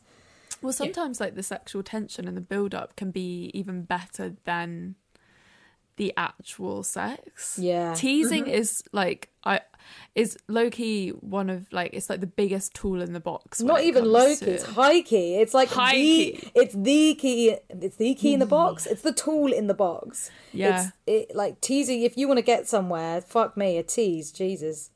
Well, 0.63 0.73
sometimes 0.73 1.19
like 1.19 1.35
the 1.35 1.43
sexual 1.43 1.83
tension 1.83 2.27
and 2.27 2.37
the 2.37 2.41
build 2.41 2.73
up 2.73 2.95
can 2.95 3.11
be 3.11 3.51
even 3.53 3.83
better 3.83 4.35
than 4.45 4.95
the 5.97 6.13
actual 6.17 6.83
sex. 6.83 7.57
Yeah. 7.61 7.93
Teasing 7.93 8.45
mm-hmm. 8.45 8.53
is 8.53 8.83
like 8.91 9.29
I 9.43 9.61
is 10.15 10.37
low 10.47 10.69
key 10.69 11.09
one 11.09 11.49
of 11.49 11.71
like 11.71 11.91
it's 11.93 12.09
like 12.09 12.19
the 12.19 12.27
biggest 12.27 12.73
tool 12.73 13.01
in 13.01 13.13
the 13.13 13.19
box. 13.19 13.61
Not 13.61 13.83
even 13.83 14.03
comes 14.03 14.13
low 14.13 14.35
to- 14.35 14.45
key, 14.45 14.51
it's 14.51 14.65
high 14.65 15.01
key. 15.01 15.35
It's 15.35 15.53
like 15.53 15.69
High 15.69 15.91
the 15.91 15.97
key. 15.97 16.51
it's 16.55 16.73
the 16.73 17.15
key 17.15 17.57
it's 17.69 17.95
the 17.97 18.15
key 18.15 18.33
in 18.33 18.39
the 18.39 18.45
box. 18.45 18.87
Mm. 18.87 18.91
It's 18.91 19.01
the 19.01 19.13
tool 19.13 19.53
in 19.53 19.67
the 19.67 19.73
box. 19.73 20.31
Yeah. 20.51 20.89
It's 21.05 21.29
it 21.29 21.35
like 21.35 21.61
teasing 21.61 22.01
if 22.01 22.17
you 22.17 22.27
want 22.27 22.39
to 22.39 22.43
get 22.43 22.67
somewhere, 22.67 23.21
fuck 23.21 23.55
me, 23.55 23.77
a 23.77 23.83
tease, 23.83 24.31
Jesus. 24.31 24.89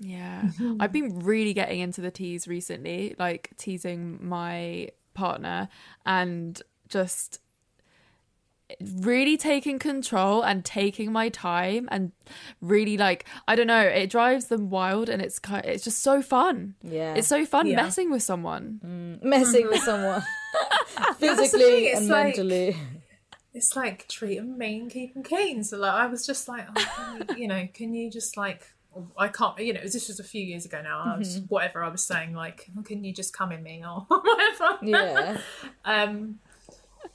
Yeah. 0.00 0.42
Mm-hmm. 0.42 0.76
I've 0.80 0.92
been 0.92 1.20
really 1.20 1.52
getting 1.52 1.80
into 1.80 2.00
the 2.00 2.10
tease 2.10 2.48
recently, 2.48 3.14
like 3.18 3.50
teasing 3.58 4.18
my 4.20 4.88
partner 5.14 5.68
and 6.06 6.60
just 6.88 7.40
really 9.02 9.36
taking 9.36 9.80
control 9.80 10.42
and 10.42 10.64
taking 10.64 11.10
my 11.10 11.28
time 11.28 11.88
and 11.90 12.12
really 12.60 12.96
like 12.96 13.24
I 13.48 13.56
don't 13.56 13.66
know, 13.66 13.80
it 13.82 14.10
drives 14.10 14.46
them 14.46 14.70
wild 14.70 15.08
and 15.08 15.20
it's 15.20 15.38
kind 15.40 15.64
it's 15.64 15.82
just 15.82 16.02
so 16.02 16.22
fun. 16.22 16.74
Yeah. 16.82 17.14
It's 17.14 17.26
so 17.26 17.44
fun 17.44 17.66
Yeah. 17.66 17.76
messing 17.76 18.10
with 18.12 18.22
someone. 18.22 18.80
Mm, 18.84 19.22
messing 19.24 19.66
with 19.66 19.80
someone 19.82 20.22
That's 20.96 21.18
the 21.18 21.26
thing, 21.26 21.36
physically 21.36 21.92
and 21.92 22.08
like- 22.08 22.24
mentally. 22.36 22.76
it's 23.52 23.74
like 23.74 24.06
treating 24.06 24.50
them 24.50 24.58
mean, 24.58 24.88
keep 24.88 25.14
them 25.14 25.24
keen. 25.24 25.64
So 25.64 25.76
like 25.78 25.92
I 25.92 26.06
was 26.06 26.24
just 26.24 26.46
like, 26.46 26.66
oh, 26.76 27.18
you, 27.30 27.36
you 27.42 27.48
know, 27.48 27.66
can 27.74 27.92
you 27.94 28.08
just 28.10 28.36
like. 28.36 28.72
I 29.16 29.28
can't, 29.28 29.58
you 29.58 29.72
know, 29.72 29.80
this 29.82 30.08
was 30.08 30.18
a 30.18 30.24
few 30.24 30.42
years 30.42 30.64
ago 30.64 30.80
now. 30.82 31.00
I 31.14 31.16
was, 31.18 31.36
Mm-hmm. 31.36 31.46
whatever 31.46 31.84
I 31.84 31.88
was 31.88 32.02
saying, 32.04 32.34
like, 32.34 32.68
oh, 32.78 32.82
can 32.82 33.04
you 33.04 33.12
just 33.12 33.32
come 33.32 33.52
in 33.52 33.62
me 33.62 33.82
or 33.86 34.00
whatever? 34.08 34.78
Yeah. 34.82 35.38
Um, 35.84 36.40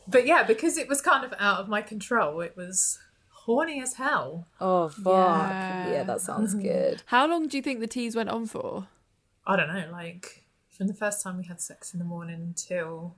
but 0.08 0.26
yeah, 0.26 0.44
because 0.44 0.78
it 0.78 0.88
was 0.88 1.02
kind 1.02 1.26
of 1.26 1.34
out 1.40 1.60
of 1.60 1.68
my 1.68 1.82
control, 1.82 2.42
it 2.42 2.56
was 2.56 3.00
horny 3.30 3.82
as 3.82 3.94
hell. 3.96 4.48
Oh 4.62 4.88
fuck. 4.90 5.04
Yeah. 5.06 5.92
Yeah, 5.92 6.04
that 6.04 6.22
sounds 6.22 6.54
good. 6.56 7.04
How 7.08 7.28
long 7.28 7.48
do 7.48 7.58
you 7.58 7.64
think 7.64 7.80
the 7.80 7.88
tease 7.88 8.16
went 8.16 8.30
on 8.30 8.46
for? 8.46 8.88
I 9.46 9.56
don't 9.56 9.68
know, 9.74 9.90
like 9.92 10.44
from 10.70 10.88
the 10.88 10.94
first 10.94 11.22
time 11.24 11.38
we 11.38 11.44
had 11.46 11.62
sex 11.62 11.94
in 11.94 12.00
the 12.00 12.06
morning 12.06 12.42
until 12.42 13.16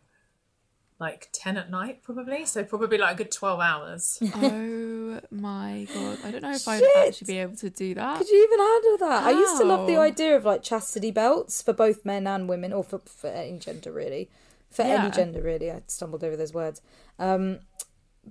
like 1.00 1.30
10 1.32 1.58
at 1.58 1.70
night, 1.70 2.02
probably. 2.02 2.46
So, 2.46 2.64
probably 2.64 2.98
like 2.98 3.16
a 3.16 3.18
good 3.24 3.32
12 3.32 3.60
hours. 3.60 4.20
oh 4.36 5.20
my 5.32 5.88
god! 5.94 6.18
I 6.24 6.32
don't 6.32 6.42
know 6.42 6.54
if 6.54 6.68
I'd 6.68 6.84
actually 6.98 7.26
be 7.26 7.40
able 7.40 7.56
to 7.58 7.70
do 7.70 7.94
that. 7.96 8.18
Could 8.18 8.30
you 8.30 8.44
even 8.44 8.60
handle 8.60 8.98
that? 9.08 9.24
I 9.24 9.32
used 9.32 9.58
to 9.58 9.66
love 9.66 9.88
the 9.88 9.98
idea 9.98 10.36
of 10.36 10.46
like 10.46 10.64
chastity 10.64 11.12
belts 11.12 11.62
for 11.62 11.74
both 11.74 12.06
men 12.06 12.26
and 12.28 12.50
women, 12.50 12.74
or 12.74 12.84
for, 12.84 13.00
for 13.00 13.28
any 13.28 13.60
gender 13.60 13.92
really. 13.92 14.30
For 14.70 14.82
any 14.82 15.12
gender 15.12 15.42
really. 15.42 15.72
I 15.72 15.82
stumbled 15.88 16.24
over 16.24 16.36
those 16.36 16.54
words. 16.54 16.82
Um, 17.20 17.60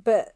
but 0.05 0.35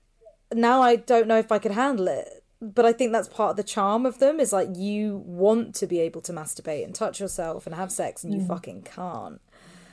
now 0.53 0.83
I 0.83 0.97
don't 0.97 1.27
know 1.27 1.39
if 1.39 1.53
I 1.53 1.59
could 1.59 1.73
handle 1.73 2.09
it. 2.09 2.43
But 2.63 2.85
I 2.85 2.93
think 2.93 3.13
that's 3.13 3.29
part 3.29 3.53
of 3.53 3.57
the 3.57 3.63
charm 3.63 4.05
of 4.05 4.19
them 4.19 4.39
is 4.39 4.53
like 4.53 4.69
you 4.75 5.23
want 5.25 5.75
to 5.77 5.87
be 5.87 5.99
able 6.01 6.21
to 6.23 6.33
masturbate 6.33 6.85
and 6.85 6.95
touch 6.95 7.19
yourself 7.19 7.67
and 7.67 7.75
have 7.75 7.91
sex 7.91 8.23
and 8.23 8.35
you 8.35 8.45
fucking 8.47 8.83
can't. 8.83 9.41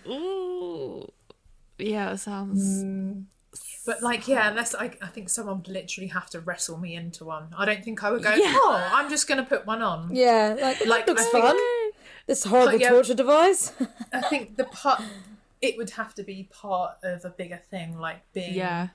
Ooh. 0.06 1.10
Yeah, 1.78 2.12
it 2.12 2.18
sounds. 2.18 2.84
But 3.86 4.02
like, 4.04 4.28
yeah, 4.28 4.50
unless 4.50 4.76
I, 4.76 4.92
I 5.02 5.08
think 5.08 5.30
someone 5.30 5.58
would 5.58 5.68
literally 5.70 6.08
have 6.08 6.30
to 6.32 6.40
wrestle 6.42 6.78
me 6.78 6.96
into 6.96 7.24
one. 7.26 7.48
I 7.58 7.66
don't 7.66 7.84
think 7.84 8.04
I 8.04 8.12
would 8.12 8.22
go, 8.24 8.34
Yeah. 8.34 8.54
oh, 8.56 8.90
I'm 8.94 9.10
just 9.10 9.28
going 9.28 9.38
to 9.38 9.46
put 9.48 9.66
one 9.66 9.82
on. 9.82 10.10
Yeah, 10.14 10.58
like, 10.62 10.86
Like, 10.86 11.06
that 11.06 11.12
looks 11.14 11.22
I 11.28 11.32
think- 11.32 11.46
fun. 11.46 11.58
This 12.28 12.44
horrible 12.44 12.78
yeah. 12.82 12.90
torture 12.90 13.14
device. 13.14 13.72
I 14.14 14.20
think 14.22 14.58
the 14.58 14.66
part, 14.66 15.02
it 15.62 15.78
would 15.78 15.92
have 15.92 16.14
to 16.16 16.24
be 16.24 16.50
part 16.52 16.96
of 17.02 17.24
a 17.24 17.30
bigger 17.30 17.62
thing, 17.72 17.98
like 17.98 18.22
being, 18.34 18.54
Yeah. 18.56 18.90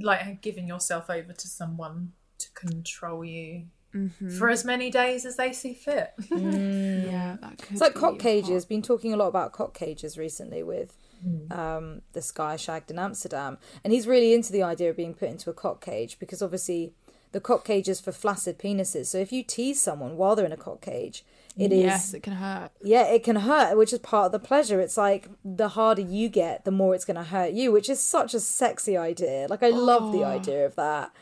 like 0.00 0.40
giving 0.42 0.66
yourself 0.66 1.08
over 1.08 1.32
to 1.32 1.46
someone 1.48 2.12
to 2.38 2.50
control 2.54 3.24
you 3.24 3.66
Mm-hmm. 3.94 4.30
for 4.38 4.48
as 4.48 4.64
many 4.64 4.88
days 4.88 5.26
as 5.26 5.34
they 5.36 5.52
see 5.52 5.74
fit. 5.74 6.12
Yeah, 6.30 7.36
that 7.40 7.58
could 7.58 7.72
It's 7.72 7.80
like 7.80 7.94
be 7.94 7.98
cock 8.00 8.14
a 8.14 8.18
cages. 8.18 8.64
Been 8.64 8.82
talking 8.82 9.12
a 9.12 9.16
lot 9.16 9.26
about 9.26 9.50
cock 9.50 9.74
cages 9.74 10.16
recently 10.16 10.62
with 10.62 10.96
um, 11.50 12.02
this 12.12 12.30
guy 12.30 12.56
shagged 12.56 12.90
in 12.90 12.98
Amsterdam, 12.98 13.58
and 13.84 13.92
he's 13.92 14.06
really 14.06 14.32
into 14.34 14.52
the 14.52 14.62
idea 14.62 14.90
of 14.90 14.96
being 14.96 15.14
put 15.14 15.28
into 15.28 15.50
a 15.50 15.54
cock 15.54 15.84
cage 15.84 16.18
because 16.18 16.42
obviously 16.42 16.92
the 17.32 17.40
cock 17.40 17.64
cage 17.64 17.88
is 17.88 18.00
for 18.00 18.12
flaccid 18.12 18.58
penises. 18.58 19.06
So 19.06 19.18
if 19.18 19.32
you 19.32 19.42
tease 19.42 19.80
someone 19.80 20.16
while 20.16 20.34
they're 20.34 20.46
in 20.46 20.52
a 20.52 20.56
cock 20.56 20.80
cage, 20.80 21.24
it 21.56 21.72
is 21.72 21.84
Yes, 21.84 22.14
it 22.14 22.22
can 22.22 22.34
hurt. 22.34 22.70
yeah, 22.82 23.04
it 23.04 23.22
can 23.24 23.36
hurt, 23.36 23.76
which 23.76 23.92
is 23.92 23.98
part 23.98 24.26
of 24.26 24.32
the 24.32 24.38
pleasure. 24.38 24.80
It's 24.80 24.96
like 24.96 25.28
the 25.44 25.68
harder 25.68 26.02
you 26.02 26.28
get, 26.28 26.64
the 26.64 26.70
more 26.70 26.94
it's 26.94 27.04
going 27.04 27.16
to 27.16 27.24
hurt 27.24 27.52
you, 27.52 27.70
which 27.72 27.88
is 27.90 28.00
such 28.00 28.34
a 28.34 28.40
sexy 28.40 28.96
idea. 28.96 29.46
Like 29.50 29.62
I 29.62 29.68
love 29.70 30.12
the 30.12 30.24
idea 30.24 30.64
of 30.66 30.74
that, 30.76 31.12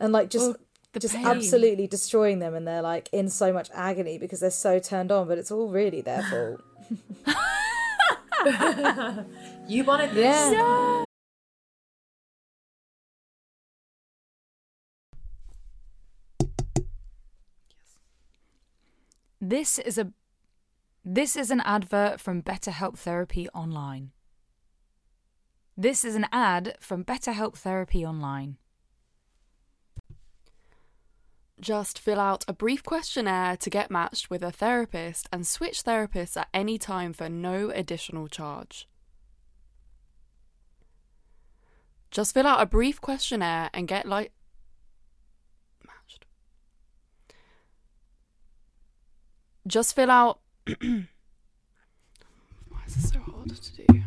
and 0.00 0.12
like 0.12 0.30
just. 0.30 0.50
Oh, 0.50 0.56
just 1.00 1.14
pain. 1.14 1.24
absolutely 1.26 1.86
destroying 1.86 2.38
them 2.38 2.54
and 2.54 2.68
they're 2.68 2.82
like 2.82 3.08
in 3.12 3.30
so 3.30 3.50
much 3.50 3.70
agony 3.72 4.18
because 4.18 4.40
they're 4.40 4.50
so 4.50 4.78
turned 4.78 5.10
on 5.10 5.26
but 5.26 5.38
it's 5.38 5.50
all 5.50 5.70
really 5.70 6.02
their 6.02 6.22
fault 6.24 6.60
You 9.68 9.84
wanted 9.84 10.10
this. 10.12 10.52
yeah 10.52 11.04
This 19.40 19.78
is 19.80 19.98
a 19.98 20.12
this 21.04 21.34
is 21.34 21.50
an 21.50 21.60
advert 21.60 22.20
from 22.20 22.42
BetterHelp 22.42 22.96
Therapy 22.96 23.48
Online. 23.48 24.12
This 25.76 26.04
is 26.04 26.14
an 26.14 26.26
ad 26.30 26.76
from 26.80 27.04
BetterHelp 27.04 27.56
Therapy 27.56 28.06
Online. 28.06 28.58
Just 31.62 31.96
fill 32.00 32.18
out 32.18 32.44
a 32.48 32.52
brief 32.52 32.82
questionnaire 32.82 33.56
to 33.58 33.70
get 33.70 33.88
matched 33.88 34.28
with 34.28 34.42
a 34.42 34.50
therapist 34.50 35.28
and 35.32 35.46
switch 35.46 35.84
therapists 35.84 36.36
at 36.36 36.48
any 36.52 36.76
time 36.76 37.12
for 37.12 37.28
no 37.28 37.70
additional 37.70 38.26
charge. 38.26 38.88
Just 42.10 42.34
fill 42.34 42.48
out 42.48 42.60
a 42.60 42.66
brief 42.66 43.00
questionnaire 43.00 43.70
and 43.72 43.86
get 43.86 44.06
like 44.06 44.32
matched. 45.86 46.26
Just 49.64 49.94
fill 49.94 50.10
out 50.10 50.40
Why 50.66 51.06
is 52.88 52.96
this 52.96 53.10
so 53.12 53.20
hard 53.20 53.50
to 53.50 53.76
do? 53.76 54.02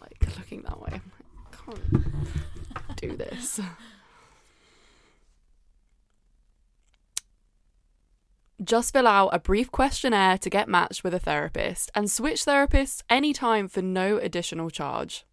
Like 0.00 0.36
looking 0.38 0.62
that 0.62 0.80
way. 0.80 1.00
I 1.42 1.72
can't 1.72 2.96
do 2.96 3.16
this. 3.16 3.60
Just 8.62 8.92
fill 8.92 9.06
out 9.06 9.30
a 9.32 9.38
brief 9.38 9.70
questionnaire 9.72 10.36
to 10.36 10.50
get 10.50 10.68
matched 10.68 11.02
with 11.02 11.14
a 11.14 11.18
therapist 11.18 11.90
and 11.94 12.10
switch 12.10 12.44
therapists 12.44 13.02
anytime 13.08 13.68
for 13.68 13.80
no 13.80 14.18
additional 14.18 14.68
charge. 14.68 15.24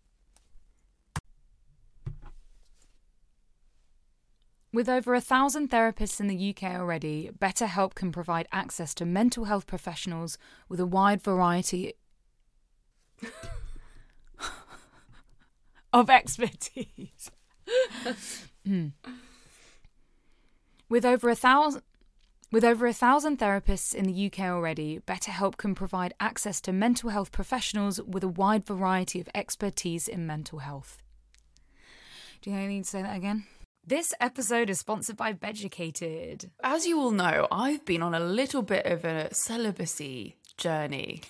With 4.71 4.88
over 4.88 5.13
a 5.13 5.19
thousand 5.19 5.69
therapists 5.69 6.21
in 6.21 6.28
the 6.28 6.49
UK 6.49 6.75
already, 6.75 7.30
BetterHelp 7.38 7.95
can 7.95 8.13
provide 8.13 8.47
access 8.51 8.93
to 8.93 9.06
mental 9.06 9.45
health 9.45 9.67
professionals 9.67 10.38
with 10.69 10.80
a 10.80 10.86
wide 10.86 11.21
variety 11.21 11.93
of 15.91 16.10
expertise. 16.10 17.32
Hmm. 18.65 18.88
With 20.89 21.04
over 21.06 21.30
a 21.30 21.36
thousand 21.36 21.82
with 22.51 22.63
over 22.63 22.88
a 22.88 22.93
thousand 22.93 23.39
therapists 23.39 23.93
in 23.93 24.05
the 24.05 24.25
UK 24.27 24.39
already, 24.41 24.99
BetterHelp 24.99 25.57
can 25.57 25.75
provide 25.75 26.13
access 26.19 26.62
to 26.62 26.71
mental 26.71 27.10
health 27.10 27.31
professionals 27.31 28.01
with 28.01 28.23
a 28.23 28.29
wide 28.29 28.65
variety 28.65 29.19
of 29.19 29.29
expertise 29.36 30.07
in 30.07 30.25
mental 30.25 30.60
health. 30.60 31.01
Do 32.41 32.49
you 32.49 32.55
think 32.55 32.65
I 32.65 32.67
need 32.67 32.83
to 32.83 32.89
say 32.89 33.01
that 33.01 33.17
again? 33.17 33.45
This 33.86 34.13
episode 34.19 34.69
is 34.69 34.79
sponsored 34.79 35.17
by 35.17 35.33
Beducated. 35.33 36.51
As 36.63 36.86
you 36.86 36.99
all 36.99 37.12
know, 37.12 37.47
I've 37.51 37.86
been 37.86 38.03
on 38.03 38.13
a 38.13 38.19
little 38.19 38.62
bit 38.62 38.86
of 38.86 39.05
a 39.05 39.33
celibacy 39.33 40.36
journey. 40.57 41.21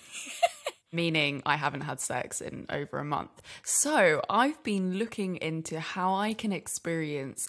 Meaning, 0.92 1.42
I 1.44 1.56
haven't 1.56 1.82
had 1.82 2.00
sex 2.00 2.40
in 2.40 2.66
over 2.70 2.98
a 2.98 3.04
month. 3.04 3.42
So, 3.62 4.22
I've 4.30 4.62
been 4.62 4.98
looking 4.98 5.36
into 5.36 5.78
how 5.78 6.14
I 6.14 6.32
can 6.32 6.50
experience 6.50 7.48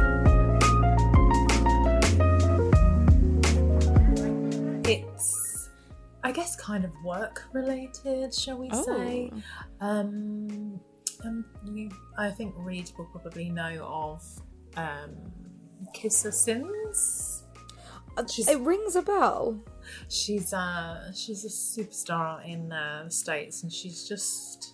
I 6.23 6.31
guess, 6.31 6.55
kind 6.55 6.85
of 6.85 6.91
work 7.03 7.43
related, 7.53 8.33
shall 8.33 8.57
we 8.59 8.69
say? 8.69 9.31
Um, 9.79 10.79
um, 11.23 11.45
you, 11.73 11.89
I 12.17 12.29
think 12.29 12.53
Reed 12.57 12.91
will 12.97 13.05
probably 13.05 13.49
know 13.49 13.83
of 13.83 14.23
um, 14.77 15.15
Kissa 15.95 16.33
Sins. 16.33 17.43
She's, 18.31 18.47
It 18.47 18.59
rings 18.59 18.95
a 18.95 19.01
bell. 19.01 19.63
she's 20.09 20.53
uh 20.53 21.11
she's 21.13 21.45
a 21.45 21.47
superstar 21.47 22.45
in 22.45 22.71
uh, 22.71 23.03
the 23.05 23.11
states, 23.11 23.63
and 23.63 23.71
she's 23.71 24.07
just 24.07 24.73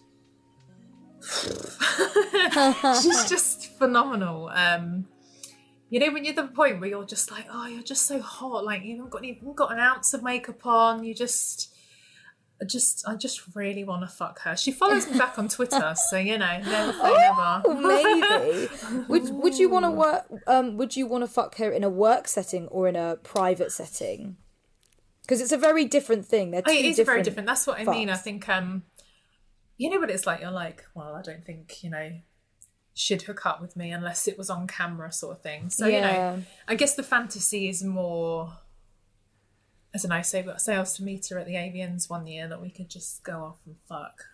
she's 3.01 3.25
just 3.29 3.77
phenomenal. 3.77 4.49
Um, 4.49 5.07
you 5.89 5.99
know, 5.99 6.11
when 6.11 6.25
you're 6.25 6.31
at 6.31 6.35
the 6.35 6.53
point 6.53 6.79
where 6.79 6.89
you're 6.89 7.05
just 7.05 7.31
like, 7.31 7.45
oh, 7.49 7.67
you're 7.67 7.83
just 7.83 8.05
so 8.05 8.19
hot, 8.21 8.65
like 8.65 8.83
you 8.83 8.97
haven't 8.97 9.11
got 9.11 9.23
even 9.23 9.53
got 9.53 9.71
an 9.71 9.79
ounce 9.79 10.13
of 10.13 10.23
makeup 10.23 10.65
on. 10.65 11.03
You 11.03 11.13
just, 11.13 11.73
I 12.61 12.65
just, 12.65 13.07
I 13.07 13.15
just 13.15 13.55
really 13.55 13.83
want 13.83 14.01
to 14.01 14.07
fuck 14.07 14.39
her. 14.41 14.57
She 14.57 14.71
follows 14.71 15.09
me 15.09 15.17
back 15.17 15.39
on 15.39 15.47
Twitter, 15.47 15.93
so 16.09 16.17
you 16.17 16.37
know, 16.37 16.59
never 16.59 16.91
say 16.91 16.99
Oh, 17.01 17.61
never. 17.63 17.81
maybe. 17.81 19.05
would 19.07 19.29
Would 19.43 19.57
you 19.57 19.69
want 19.69 19.85
to 19.85 19.91
work? 19.91 20.25
Um, 20.45 20.75
would 20.77 20.95
you 20.97 21.07
want 21.07 21.23
to 21.23 21.27
fuck 21.27 21.55
her 21.57 21.71
in 21.71 21.83
a 21.83 21.89
work 21.89 22.27
setting 22.27 22.67
or 22.67 22.87
in 22.87 22.95
a 22.95 23.15
private 23.23 23.71
setting? 23.71 24.37
Because 25.21 25.41
it's 25.41 25.51
a 25.51 25.57
very 25.57 25.85
different 25.85 26.25
thing. 26.25 26.51
They're 26.51 26.61
two 26.61 26.71
Oh, 26.71 26.73
it 26.73 26.85
is 26.85 26.95
different 26.95 27.15
very 27.15 27.23
different. 27.23 27.47
That's 27.47 27.67
what 27.67 27.79
I 27.79 27.83
mean. 27.83 28.09
I 28.09 28.15
think, 28.15 28.47
um, 28.47 28.83
you 29.77 29.89
know 29.89 29.99
what 29.99 30.09
it's 30.09 30.25
like. 30.25 30.39
You're 30.41 30.51
like, 30.51 30.85
well, 30.95 31.15
I 31.15 31.21
don't 31.21 31.45
think 31.45 31.83
you 31.83 31.89
know 31.89 32.11
she'd 32.97 33.21
hook 33.21 33.45
up 33.45 33.61
with 33.61 33.75
me 33.75 33.91
unless 33.91 34.27
it 34.27 34.37
was 34.37 34.49
on 34.49 34.65
camera, 34.65 35.11
sort 35.11 35.37
of 35.37 35.43
thing. 35.43 35.69
So 35.69 35.85
you 35.85 36.01
know, 36.01 36.43
I 36.67 36.75
guess 36.75 36.95
the 36.95 37.03
fantasy 37.03 37.69
is 37.69 37.83
more. 37.83 38.53
I 39.93 39.99
don't 39.99 40.09
know. 40.09 40.21
Say, 40.21 40.45
say 40.57 40.75
I 40.75 40.79
was 40.79 40.93
to 40.95 41.03
meet 41.03 41.27
her 41.29 41.37
at 41.37 41.45
the 41.45 41.53
AVNs 41.53 42.09
one 42.09 42.27
year, 42.27 42.47
that 42.47 42.61
we 42.61 42.69
could 42.69 42.89
just 42.89 43.23
go 43.23 43.43
off 43.43 43.59
and 43.65 43.75
fuck. 43.87 44.25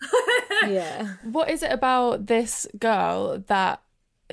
Yeah. 0.68 1.16
What 1.24 1.50
is 1.50 1.62
it 1.62 1.72
about 1.72 2.26
this 2.26 2.66
girl 2.78 3.38
that 3.48 3.82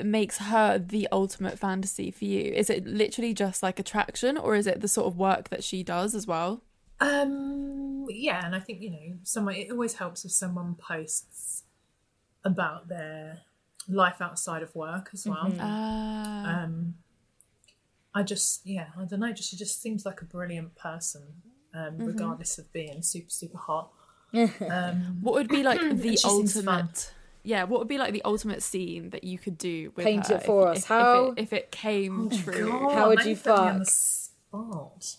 makes 0.01 0.37
her 0.37 0.77
the 0.77 1.07
ultimate 1.11 1.59
fantasy 1.59 2.09
for 2.09 2.23
you? 2.23 2.53
Is 2.53 2.69
it 2.69 2.85
literally 2.85 3.33
just 3.33 3.61
like 3.61 3.79
attraction 3.79 4.37
or 4.37 4.55
is 4.55 4.65
it 4.67 4.79
the 4.79 4.87
sort 4.87 5.07
of 5.07 5.17
work 5.17 5.49
that 5.49 5.63
she 5.63 5.83
does 5.83 6.15
as 6.15 6.27
well? 6.27 6.61
Um, 7.01 8.05
yeah, 8.09 8.45
and 8.45 8.55
I 8.55 8.59
think 8.59 8.81
you 8.81 8.91
know, 8.91 9.17
someone. 9.23 9.55
It 9.55 9.71
always 9.71 9.95
helps 9.95 10.23
if 10.23 10.31
someone 10.31 10.75
posts 10.75 11.63
about 12.45 12.87
their 12.87 13.41
life 13.87 14.21
outside 14.21 14.61
of 14.63 14.73
work 14.75 15.09
as 15.13 15.25
well. 15.27 15.51
Ah. 15.59 16.63
Um, 16.63 16.95
I 18.13 18.23
just, 18.23 18.65
yeah, 18.65 18.87
I 18.99 19.05
don't 19.05 19.19
know. 19.21 19.31
Just 19.31 19.49
she 19.49 19.55
just 19.57 19.81
seems 19.81 20.05
like 20.05 20.21
a 20.21 20.25
brilliant 20.25 20.75
person, 20.75 21.23
um, 21.73 21.97
regardless 21.97 22.57
of 22.57 22.71
being 22.73 23.01
super 23.01 23.29
super 23.29 23.57
hot. 23.57 23.91
Um, 24.33 25.17
what 25.21 25.33
would 25.33 25.49
be 25.49 25.61
like 25.63 25.79
the 25.97 26.11
she 26.11 26.17
seems 26.17 26.53
fun. 26.53 26.67
ultimate? 26.67 27.11
Yeah, 27.43 27.63
what 27.65 27.79
would 27.79 27.87
be 27.89 27.97
like 27.97 28.13
the 28.13 28.21
ultimate 28.23 28.61
scene 28.63 29.09
that 29.09 29.23
you 29.25 29.37
could 29.39 29.57
do 29.57 29.91
with 29.95 30.05
Paint 30.05 30.27
her 30.27 30.35
it 30.35 30.43
for 30.43 30.71
if, 30.71 30.77
us. 30.77 30.83
If, 30.83 30.85
How- 30.85 31.25
if, 31.31 31.37
it, 31.37 31.41
if 31.41 31.53
it 31.53 31.71
came 31.71 32.29
true? 32.29 32.69
God, 32.69 32.93
How 32.93 33.07
would 33.09 33.23
you 33.23 33.31
you've 33.31 33.43
put 33.43 33.55
me 33.61 33.67
on 33.67 33.79
the 33.79 33.85
fuck? 33.85 35.01
spot. 35.01 35.15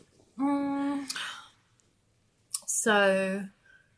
Mm. 0.40 1.04
so, 2.66 3.44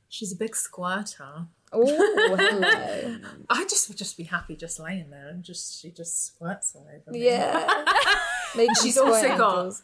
she's 0.09 0.33
a 0.33 0.37
big 0.37 0.57
squirter. 0.57 1.47
Oh, 1.73 2.37
hello. 2.37 3.19
I 3.49 3.65
just 3.65 3.89
would 3.89 3.97
just 3.99 4.17
be 4.17 4.25
happy 4.25 4.57
just 4.57 4.79
laying 4.79 5.11
there 5.11 5.29
and 5.29 5.43
just 5.43 5.81
she 5.81 5.91
just 5.91 6.25
squirts 6.27 6.75
all 6.75 6.87
over 6.89 7.11
me. 7.11 7.25
Yeah. 7.25 7.85
Makes 8.57 8.83
She's 8.83 8.99
also 8.99 9.19
sweat 9.21 9.39
got 9.39 9.75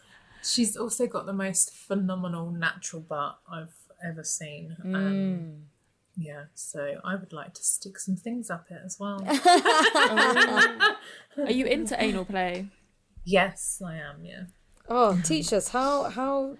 she's 0.42 0.76
also 0.76 1.06
got 1.06 1.26
the 1.26 1.32
most 1.32 1.74
phenomenal 1.74 2.50
natural 2.50 3.00
butt 3.02 3.38
I've 3.50 3.74
ever 4.04 4.22
seen. 4.22 4.76
Mm. 4.84 4.94
Um, 4.94 5.62
yeah, 6.16 6.44
so 6.54 7.00
I 7.04 7.14
would 7.14 7.32
like 7.32 7.54
to 7.54 7.62
stick 7.62 7.98
some 7.98 8.16
things 8.16 8.50
up 8.50 8.66
it 8.70 8.80
as 8.84 8.98
well. 8.98 9.22
Are 11.38 11.50
you 11.50 11.64
into 11.64 12.00
anal 12.02 12.24
play? 12.24 12.66
yes, 13.24 13.80
I 13.84 13.96
am. 13.96 14.24
Yeah. 14.24 14.44
Oh, 14.88 15.20
teach 15.22 15.52
us 15.52 15.68
how 15.68 16.04
how 16.04 16.56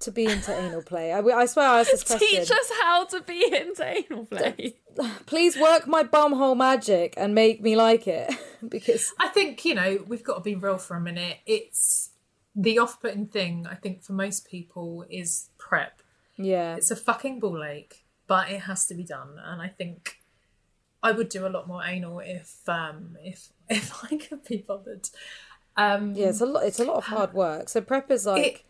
to 0.00 0.10
be 0.10 0.24
into 0.24 0.56
anal 0.56 0.82
play. 0.82 1.12
I, 1.12 1.20
I 1.20 1.46
swear 1.46 1.68
I 1.68 1.80
asked 1.80 1.90
this 1.92 2.04
question. 2.06 2.28
Teach 2.28 2.50
us 2.50 2.70
how 2.82 3.04
to 3.04 3.20
be 3.22 3.44
into 3.54 3.84
anal 3.84 4.26
play. 4.26 4.76
Please 5.26 5.56
work 5.56 5.86
my 5.86 6.02
bumhole 6.02 6.56
magic 6.56 7.14
and 7.16 7.34
make 7.34 7.60
me 7.62 7.76
like 7.76 8.06
it 8.08 8.32
because 8.68 9.12
I 9.20 9.28
think 9.28 9.64
you 9.64 9.74
know 9.74 10.04
we've 10.06 10.24
got 10.24 10.34
to 10.34 10.40
be 10.40 10.54
real 10.54 10.78
for 10.78 10.96
a 10.96 11.00
minute. 11.00 11.38
It's 11.46 12.10
the 12.56 12.78
off-putting 12.78 13.26
thing. 13.28 13.66
I 13.70 13.74
think 13.76 14.02
for 14.02 14.12
most 14.12 14.46
people 14.48 15.04
is 15.08 15.48
prep. 15.58 16.02
yeah, 16.36 16.74
It's 16.76 16.90
a 16.90 16.96
fucking 16.96 17.38
ball 17.40 17.62
ache, 17.62 18.04
but 18.26 18.50
it 18.50 18.62
has 18.62 18.86
to 18.88 18.94
be 18.94 19.04
done. 19.04 19.38
And 19.42 19.62
I 19.62 19.68
think 19.68 20.16
I 21.02 21.12
would 21.12 21.28
do 21.28 21.46
a 21.46 21.48
lot 21.48 21.68
more 21.68 21.82
anal 21.84 22.18
if 22.20 22.68
um 22.68 23.16
if 23.22 23.50
if 23.68 23.92
I 24.04 24.16
could 24.16 24.44
be 24.44 24.58
bothered. 24.66 25.08
Um 25.76 26.14
yeah, 26.14 26.28
it's 26.30 26.40
a 26.40 26.46
lot. 26.46 26.64
It's 26.64 26.80
a 26.80 26.84
lot 26.84 26.96
of 26.96 27.04
hard 27.04 27.32
work. 27.32 27.68
So 27.68 27.80
prep 27.80 28.10
is 28.10 28.26
like 28.26 28.64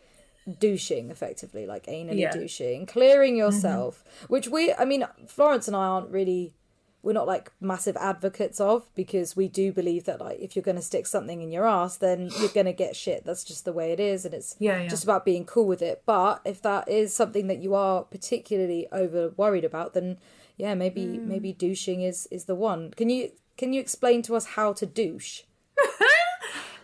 douching, 0.58 1.10
effectively, 1.10 1.66
like 1.66 1.86
anally 1.86 2.18
Yeah. 2.20 2.30
Mm-hmm. 2.30 2.40
douching, 2.40 2.86
clearing 2.86 3.36
yourself. 3.36 4.02
Which 4.28 4.48
we, 4.48 4.72
I 4.74 4.84
mean, 4.84 5.06
Florence 5.26 5.66
and 5.68 5.76
I 5.76 5.84
aren't 5.86 6.10
really. 6.10 6.54
We're 7.02 7.14
not 7.14 7.26
like 7.26 7.50
massive 7.62 7.96
advocates 7.96 8.60
of 8.60 8.94
because 8.94 9.34
we 9.34 9.48
do 9.48 9.72
believe 9.72 10.04
that 10.04 10.20
like 10.20 10.38
if 10.38 10.54
you're 10.54 10.62
going 10.62 10.76
to 10.76 10.82
stick 10.82 11.06
something 11.06 11.40
in 11.40 11.50
your 11.50 11.66
ass, 11.66 11.96
then 11.96 12.30
you're 12.38 12.50
going 12.50 12.66
to 12.66 12.74
get 12.74 12.94
shit. 12.94 13.24
That's 13.24 13.42
just 13.42 13.64
the 13.64 13.72
way 13.72 13.92
it 13.92 13.98
is, 14.00 14.26
and 14.26 14.34
it's 14.34 14.54
Yeah, 14.58 14.82
yeah. 14.82 14.88
just 14.88 15.04
about 15.04 15.24
being 15.24 15.46
cool 15.46 15.64
with 15.66 15.80
it. 15.80 16.02
But 16.04 16.42
if 16.44 16.60
that 16.60 16.90
is 16.90 17.14
something 17.14 17.46
that 17.46 17.62
you 17.62 17.74
are 17.74 18.02
particularly 18.02 18.86
over 18.92 19.30
worried 19.38 19.64
about, 19.64 19.94
then 19.94 20.18
yeah, 20.58 20.74
maybe 20.74 21.06
Mm. 21.06 21.24
maybe 21.24 21.54
douching 21.54 22.02
is 22.02 22.26
is 22.30 22.44
the 22.44 22.54
one. 22.54 22.90
Can 22.94 23.08
you 23.08 23.30
can 23.56 23.72
you 23.72 23.80
explain 23.80 24.20
to 24.24 24.36
us 24.36 24.44
how 24.44 24.74
to 24.74 24.84
douche? 24.84 25.44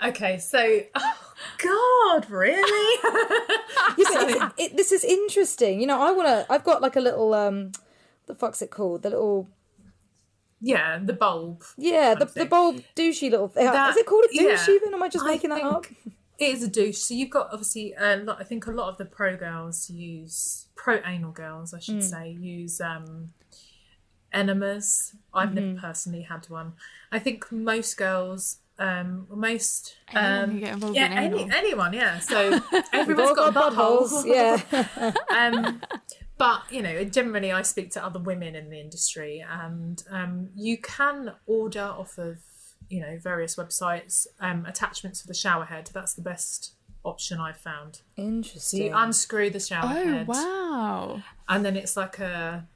Okay, 0.05 0.39
so 0.39 0.81
oh 0.95 1.15
God, 1.63 2.31
really? 2.31 2.99
Yeah, 3.99 4.29
it, 4.29 4.53
it, 4.59 4.77
this 4.77 4.93
is 4.93 5.05
interesting. 5.05 5.81
You 5.81 5.87
know, 5.87 6.01
I 6.01 6.11
want 6.13 6.29
to. 6.29 6.47
I've 6.53 6.65
got 6.65 6.83
like 6.83 6.97
a 6.97 7.01
little 7.01 7.33
um, 7.35 7.73
the 8.27 8.35
fuck's 8.35 8.61
it 8.63 8.71
called? 8.71 9.03
The 9.03 9.11
little 9.11 9.49
yeah, 10.61 10.99
the 11.03 11.13
bulb. 11.13 11.63
yeah, 11.77 12.15
the 12.15 12.25
the 12.27 12.45
bulb 12.47 12.83
douchey 12.97 13.31
little. 13.31 13.49
thing. 13.49 13.65
That- 13.67 13.91
is 13.91 13.97
it 13.97 14.07
called 14.07 14.25
a 14.25 14.29
douche 14.29 14.69
yeah. 14.69 14.75
even? 14.75 14.93
Am 14.95 15.03
I 15.03 15.09
just 15.09 15.25
I 15.25 15.29
making 15.29 15.51
that 15.51 15.63
up? 15.63 15.87
It 16.39 16.51
is 16.51 16.63
a 16.63 16.69
douche. 16.69 16.99
So 16.99 17.15
you've 17.15 17.31
got 17.31 17.49
obviously 17.53 17.95
lot. 17.99 18.39
I 18.41 18.45
think 18.45 18.67
a 18.67 18.71
lot 18.71 18.89
of 18.91 18.99
the 18.99 19.05
pro 19.07 19.37
girls 19.37 19.89
use 19.89 20.67
pro 20.75 21.01
anal 21.07 21.33
girls, 21.33 21.73
I 21.73 21.79
should 21.79 22.03
say, 22.05 22.37
use 22.39 22.81
um, 22.81 23.33
enemas. 24.33 25.15
I've 25.33 25.51
Mm-hmm. 25.51 25.55
never 25.75 25.81
personally 25.81 26.23
had 26.23 26.47
one. 26.51 26.75
I 27.13 27.19
think 27.19 27.51
most 27.53 27.97
girls, 27.97 28.59
um, 28.79 29.27
most 29.31 29.97
Anyone 30.13 30.51
um, 30.51 30.61
get 30.61 30.73
involved 30.75 30.97
yeah, 30.97 31.07
in 31.07 31.35
any, 31.35 31.51
anyone, 31.51 31.93
yeah. 31.93 32.19
So 32.21 32.61
everyone's 32.93 33.37
got, 33.37 33.55
got 33.55 33.73
buttholes. 33.73 34.27
Yeah. 34.27 35.15
um, 35.37 35.81
but 36.39 36.63
you 36.71 36.83
know, 36.83 37.05
generally, 37.05 37.53
I 37.53 37.63
speak 37.63 37.91
to 37.93 38.05
other 38.05 38.19
women 38.19 38.55
in 38.55 38.69
the 38.69 38.79
industry, 38.79 39.45
and 39.49 40.03
um, 40.11 40.51
you 40.55 40.79
can 40.79 41.33
order 41.47 41.83
off 41.83 42.19
of 42.19 42.39
you 42.89 43.01
know 43.01 43.19
various 43.21 43.57
websites 43.57 44.27
um, 44.41 44.67
attachments 44.67 45.23
for 45.23 45.29
the 45.29 45.35
shower 45.35 45.65
head. 45.65 45.91
That's 45.95 46.15
the 46.15 46.23
best 46.23 46.75
option 47.05 47.41
I've 47.41 47.57
found. 47.57 47.97
So 48.17 48.23
Interesting. 48.23 48.83
you 48.83 48.93
unscrew 48.95 49.51
the 49.51 49.61
shower 49.61 49.91
Oh 49.91 50.13
head, 50.13 50.27
wow! 50.29 51.23
and 51.49 51.65
then 51.65 51.77
it's 51.77 51.97
like 51.97 52.19
a, 52.19 52.67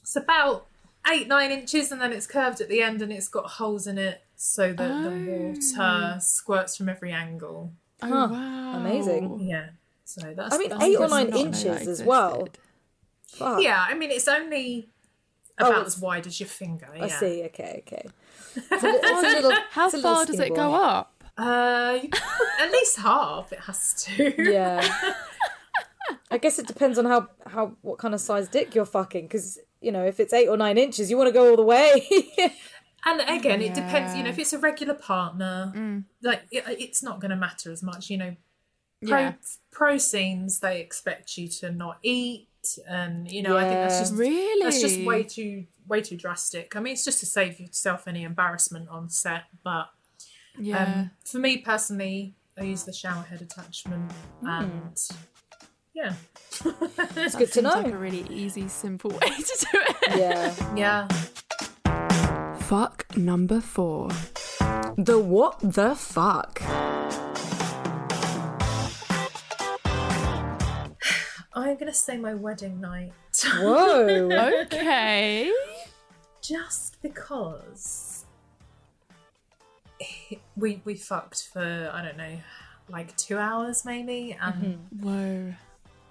it's 0.00 0.14
about 0.14 0.68
eight 1.10 1.26
nine 1.26 1.50
inches, 1.50 1.90
and 1.90 2.00
then 2.00 2.12
it's 2.12 2.28
curved 2.28 2.60
at 2.60 2.68
the 2.68 2.82
end, 2.82 3.02
and 3.02 3.12
it's 3.12 3.28
got 3.28 3.46
holes 3.52 3.88
in 3.88 3.98
it 3.98 4.22
so 4.36 4.72
that 4.72 4.90
Oh. 4.90 5.02
the 5.10 5.54
water 5.54 6.18
squirts 6.20 6.76
from 6.76 6.88
every 6.88 7.12
angle. 7.12 7.72
Oh 8.02 8.08
Huh. 8.08 8.28
wow! 8.30 8.76
Amazing. 8.76 9.40
Yeah. 9.40 9.70
So 10.04 10.32
that's. 10.36 10.54
I 10.54 10.58
mean, 10.58 10.68
that's 10.70 10.84
eight 10.84 10.96
or 10.96 11.08
nine 11.08 11.34
inches 11.34 11.88
as 11.88 12.02
well. 12.02 12.48
Fuck. 13.28 13.62
Yeah, 13.62 13.84
I 13.88 13.94
mean, 13.94 14.10
it's 14.10 14.28
only 14.28 14.88
Oh, 15.58 15.66
about 15.66 15.80
it's- 15.80 15.96
as 15.96 16.00
wide 16.00 16.26
as 16.26 16.38
your 16.38 16.48
finger. 16.48 16.88
I 16.98 17.08
see. 17.08 17.42
Okay. 17.44 17.82
Okay. 17.86 18.06
It's 18.70 18.82
a, 18.82 18.86
li- 18.86 19.00
it's 19.02 19.22
a 19.22 19.40
little. 19.40 19.52
How 19.70 19.86
it's 19.86 19.94
a 19.94 20.00
far 20.02 20.24
does 20.24 20.36
skinny 20.36 20.50
it 20.52 20.56
go 20.56 20.74
up? 20.74 21.12
Uh, 21.36 21.98
at 22.60 22.72
least 22.72 22.96
half 23.08 23.52
it 23.52 23.60
has 23.60 23.92
to. 24.04 24.34
Yeah. 24.38 24.80
I 26.30 26.38
guess 26.38 26.58
it 26.58 26.66
depends 26.66 26.98
on 26.98 27.04
how 27.04 27.28
how 27.46 27.72
what 27.82 27.98
kind 27.98 28.14
of 28.14 28.20
size 28.20 28.48
dick 28.48 28.74
you're 28.74 28.84
fucking 28.86 29.24
because 29.26 29.58
you 29.80 29.92
know 29.92 30.04
if 30.06 30.20
it's 30.20 30.32
eight 30.32 30.48
or 30.48 30.56
nine 30.56 30.78
inches 30.78 31.10
you 31.10 31.16
want 31.18 31.28
to 31.28 31.32
go 31.32 31.50
all 31.50 31.56
the 31.56 31.62
way. 31.64 32.06
And 33.06 33.20
again, 33.20 33.62
it 33.62 33.72
depends. 33.72 34.16
You 34.16 34.24
know, 34.24 34.30
if 34.30 34.38
it's 34.38 34.52
a 34.52 34.58
regular 34.58 34.94
partner, 34.94 35.72
mm. 35.74 36.04
like 36.22 36.42
it, 36.50 36.66
uh, 36.66 36.72
it's 36.76 37.04
not 37.04 37.20
going 37.20 37.30
to 37.30 37.36
matter 37.36 37.70
as 37.70 37.80
much. 37.82 38.10
You 38.10 38.18
know, 38.18 38.36
pro, 39.06 39.18
Yeah. 39.20 39.32
pro 39.70 39.96
scenes 39.96 40.58
they 40.58 40.80
expect 40.80 41.38
you 41.38 41.46
to 41.60 41.70
not 41.70 41.98
eat, 42.02 42.48
and 42.88 43.30
you 43.30 43.42
know, 43.42 43.56
I 43.56 43.62
think 43.62 43.74
that's 43.74 44.00
just 44.00 44.14
Really? 44.14 44.64
that's 44.64 44.80
just 44.80 45.00
way 45.06 45.22
too 45.22 45.66
way 45.86 46.00
too 46.00 46.16
drastic. 46.16 46.74
I 46.74 46.80
mean, 46.80 46.94
it's 46.94 47.04
just 47.04 47.20
to 47.20 47.26
save 47.26 47.60
yourself 47.60 48.08
any 48.08 48.24
embarrassment 48.24 48.88
on 48.88 49.08
set, 49.08 49.44
but 49.62 49.86
Yeah. 50.58 50.82
um, 50.82 51.10
for 51.24 51.38
me 51.38 51.58
personally, 51.58 52.34
I 52.58 52.64
use 52.64 52.82
the 52.82 52.92
shower 52.92 53.22
head 53.22 53.40
attachment, 53.40 54.10
mm. 54.42 54.48
and 54.48 55.00
yeah, 55.94 56.14
it's 57.14 57.36
good 57.36 57.46
to 57.46 57.52
Seems 57.52 57.62
know. 57.62 57.70
like 57.70 57.92
a 57.92 57.96
really 57.96 58.26
easy, 58.30 58.66
simple 58.66 59.10
way 59.22 59.28
to 59.28 59.66
do 59.72 59.78
it. 59.80 60.18
yeah. 60.18 60.74
yeah. 60.74 61.08
Fuck 62.66 63.16
number 63.16 63.60
four. 63.60 64.08
The 64.98 65.20
what 65.20 65.60
the 65.60 65.94
fuck? 65.94 66.60
I'm 71.54 71.76
gonna 71.76 71.94
say 71.94 72.16
my 72.16 72.34
wedding 72.34 72.80
night. 72.80 73.12
Whoa. 73.60 74.28
Okay. 74.64 75.52
just 76.42 77.00
because 77.02 78.24
we 80.56 80.82
we 80.84 80.96
fucked 80.96 81.48
for 81.52 81.90
I 81.94 82.02
don't 82.02 82.16
know 82.16 82.40
like 82.88 83.16
two 83.16 83.38
hours 83.38 83.84
maybe 83.84 84.36
and 84.40 84.54
mm-hmm. 84.54 85.06
Whoa. 85.06 85.54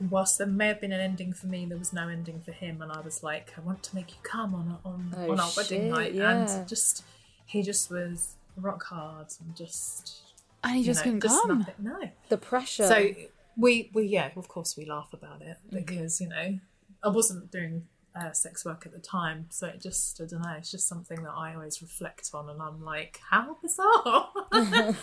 Whilst 0.09 0.37
there 0.37 0.47
may 0.47 0.67
have 0.67 0.81
been 0.81 0.91
an 0.91 0.99
ending 0.99 1.31
for 1.33 1.47
me 1.47 1.65
there 1.65 1.77
was 1.77 1.93
no 1.93 2.07
ending 2.09 2.41
for 2.41 2.51
him 2.51 2.81
and 2.81 2.91
I 2.91 2.99
was 3.01 3.23
like 3.23 3.53
I 3.57 3.61
want 3.61 3.81
to 3.83 3.95
make 3.95 4.11
you 4.11 4.17
come 4.23 4.53
on 4.53 4.77
on, 4.83 5.13
Oh, 5.17 5.31
on 5.31 5.39
our 5.39 5.49
wedding 5.55 5.89
night 5.89 6.13
yeah. 6.13 6.31
and 6.31 6.67
just 6.67 7.03
he 7.45 7.61
just 7.61 7.89
was 7.89 8.35
rock 8.57 8.83
hard 8.85 9.27
and 9.39 9.55
just 9.55 10.17
And 10.63 10.75
he 10.75 10.83
just 10.83 10.99
know, 10.99 11.03
couldn't 11.03 11.23
just 11.23 11.41
come. 11.43 11.59
nothing- 11.59 11.75
no 11.79 12.09
The 12.29 12.37
pressure. 12.37 12.87
so 12.87 13.09
we 13.57 13.89
we 13.93 14.03
yeah 14.07 14.31
of 14.35 14.47
course 14.49 14.75
we 14.77 14.85
laugh 14.85 15.13
about 15.13 15.41
it 15.41 15.57
Mm-hmm. 15.67 15.77
because 15.77 16.19
you 16.19 16.27
know 16.29 16.59
I 17.03 17.07
wasn't 17.09 17.51
doing 17.51 17.87
uh, 18.15 18.31
sex 18.31 18.63
work 18.65 18.85
at 18.85 18.93
the 18.93 18.99
time 18.99 19.45
so 19.49 19.67
it 19.67 19.81
just 19.81 20.19
I 20.21 20.25
don't 20.25 20.41
know 20.41 20.55
it's 20.57 20.71
just 20.71 20.87
something 20.87 21.21
that 21.23 21.31
I 21.31 21.53
always 21.53 21.81
reflect 21.81 22.29
on 22.33 22.49
and 22.49 22.61
I'm 22.61 22.83
like 22.83 23.19
how 23.29 23.57
bizarre 23.61 24.29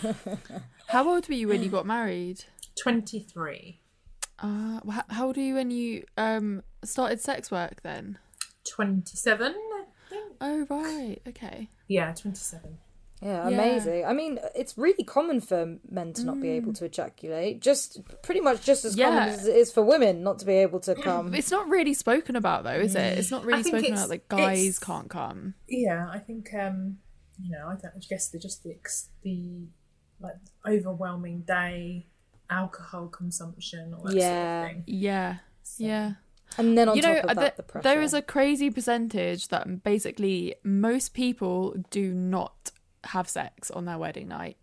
How 0.87 1.07
old 1.09 1.27
were 1.27 1.35
you 1.35 1.47
when 1.47 1.63
you 1.63 1.69
got 1.77 1.85
married? 1.85 2.45
23 2.81 3.79
Uh, 4.43 4.79
how 5.09 5.27
old 5.27 5.37
were 5.37 5.41
you 5.43 5.55
when 5.55 5.71
you 5.71 6.03
um 6.17 6.61
started 6.83 7.19
sex 7.21 7.49
work 7.49 7.81
then? 7.81 8.17
27 8.69 9.53
I 9.55 9.83
think 10.09 10.33
Oh 10.41 10.65
right, 10.69 11.17
okay. 11.27 11.69
yeah 11.87 12.13
27 12.13 12.77
yeah, 13.21 13.47
Yeah. 13.47 13.55
amazing. 13.55 14.05
I 14.05 14.11
mean, 14.11 14.37
it's 14.53 14.77
really 14.77 15.05
common 15.05 15.39
for 15.39 15.77
men 15.89 16.11
to 16.11 16.25
not 16.25 16.41
be 16.41 16.49
able 16.49 16.73
to 16.73 16.83
ejaculate. 16.83 17.61
Just 17.61 18.01
pretty 18.21 18.41
much 18.41 18.65
just 18.65 18.83
as 18.83 18.97
common 18.97 19.29
as 19.29 19.47
it 19.47 19.55
is 19.55 19.71
for 19.71 19.81
women 19.81 20.23
not 20.23 20.39
to 20.39 20.45
be 20.45 20.55
able 20.55 20.81
to 20.81 20.93
come. 21.09 21.33
It's 21.33 21.49
not 21.49 21.69
really 21.69 21.93
spoken 21.93 22.35
about 22.35 22.65
though, 22.65 22.71
is 22.71 22.95
it? 22.95 23.17
It's 23.17 23.31
not 23.31 23.45
really 23.45 23.63
spoken 23.63 23.93
about 23.93 24.09
like 24.09 24.27
guys 24.27 24.77
can't 24.77 25.09
come. 25.09 25.53
yeah 25.69 26.09
I 26.11 26.19
think 26.19 26.53
um 26.53 26.97
you 27.41 27.51
know 27.51 27.67
I, 27.67 27.75
don't, 27.75 27.93
I 27.95 27.99
guess 28.09 28.27
the 28.27 28.39
just 28.39 28.61
the 28.63 28.75
the 29.23 29.67
like 30.19 30.35
overwhelming 30.67 31.41
day 31.47 32.07
alcohol 32.49 33.07
consumption 33.07 33.93
all 33.93 34.03
that 34.03 34.15
Yeah. 34.15 34.61
sort 34.61 34.69
of 34.69 34.75
thing 34.75 34.83
Yeah. 34.87 35.37
Yeah. 35.77 36.11
And 36.57 36.77
then 36.77 36.87
on 36.89 36.95
you 36.95 37.01
know, 37.01 37.15
top 37.21 37.29
of 37.31 37.35
that, 37.37 37.41
th- 37.41 37.55
the 37.57 37.63
pressure. 37.63 37.83
there 37.83 38.01
is 38.01 38.13
a 38.13 38.21
crazy 38.21 38.69
percentage 38.69 39.47
that 39.47 39.83
basically 39.83 40.55
most 40.63 41.13
people 41.15 41.75
do 41.89 42.13
not 42.13 42.71
have 43.05 43.27
sex 43.27 43.71
on 43.71 43.85
their 43.85 43.97
wedding 43.97 44.27
night 44.27 44.57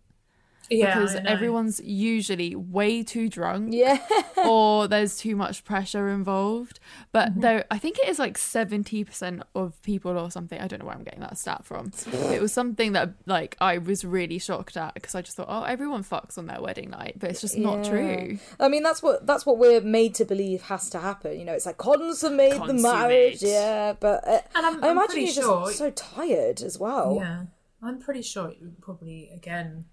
yeah 0.69 0.93
because 0.99 1.15
everyone's 1.25 1.81
usually 1.83 2.55
way 2.55 3.03
too 3.03 3.27
drunk 3.29 3.73
Yeah. 3.73 3.99
or 4.47 4.87
there's 4.87 5.17
too 5.17 5.35
much 5.35 5.63
pressure 5.65 6.07
involved. 6.09 6.79
But 7.11 7.31
Mm-hmm. 7.31 7.41
though 7.41 7.63
I 7.69 7.77
think 7.77 7.97
it 7.99 8.07
is 8.07 8.19
like 8.19 8.37
70% 8.37 9.41
of 9.55 9.81
people 9.81 10.17
or 10.17 10.31
something. 10.31 10.59
I 10.59 10.67
don't 10.67 10.79
know 10.79 10.85
where 10.85 10.95
I'm 10.95 11.03
getting 11.03 11.19
that 11.21 11.37
stat 11.37 11.65
from. 11.65 11.91
it 12.31 12.41
was 12.41 12.53
something 12.53 12.93
that 12.93 13.13
like 13.25 13.57
I 13.59 13.77
was 13.77 14.03
really 14.05 14.39
shocked 14.39 14.77
at 14.77 14.93
because 14.93 15.15
I 15.15 15.21
just 15.21 15.35
thought, 15.37 15.47
oh, 15.49 15.63
everyone 15.63 16.03
fucks 16.03 16.37
on 16.37 16.45
their 16.47 16.61
wedding 16.61 16.89
night, 16.89 17.15
but 17.19 17.29
it's 17.29 17.41
just 17.41 17.57
not 17.57 17.83
true. 17.83 18.37
I 18.59 18.67
mean, 18.69 18.83
that's 18.83 19.01
what 19.03 19.25
that's 19.25 19.45
what 19.45 19.57
we're 19.57 19.81
made 19.81 20.15
to 20.15 20.25
believe 20.25 20.63
has 20.63 20.89
to 20.91 20.99
happen. 20.99 21.37
You 21.39 21.45
know, 21.45 21.53
it's 21.53 21.65
like 21.65 21.77
consummate, 21.77 22.65
the 22.65 22.73
marriage. 22.73 23.41
Yeah, 23.41 23.93
but 23.99 24.27
uh, 24.27 24.39
And 24.55 24.65
I'm- 24.65 24.83
I 24.83 24.89
I'm 24.89 24.97
pretty 25.05 25.21
you're 25.21 25.27
just 25.33 25.41
sure- 25.41 25.71
so 25.71 25.89
tired 25.91 26.61
as 26.61 26.77
well. 26.79 27.15
Yeah, 27.19 27.45
I'm 27.81 27.99
pretty 27.99 28.21
sure 28.21 28.49
it 28.49 28.57
would 28.61 28.81
probably 28.81 29.29
again, 29.33 29.85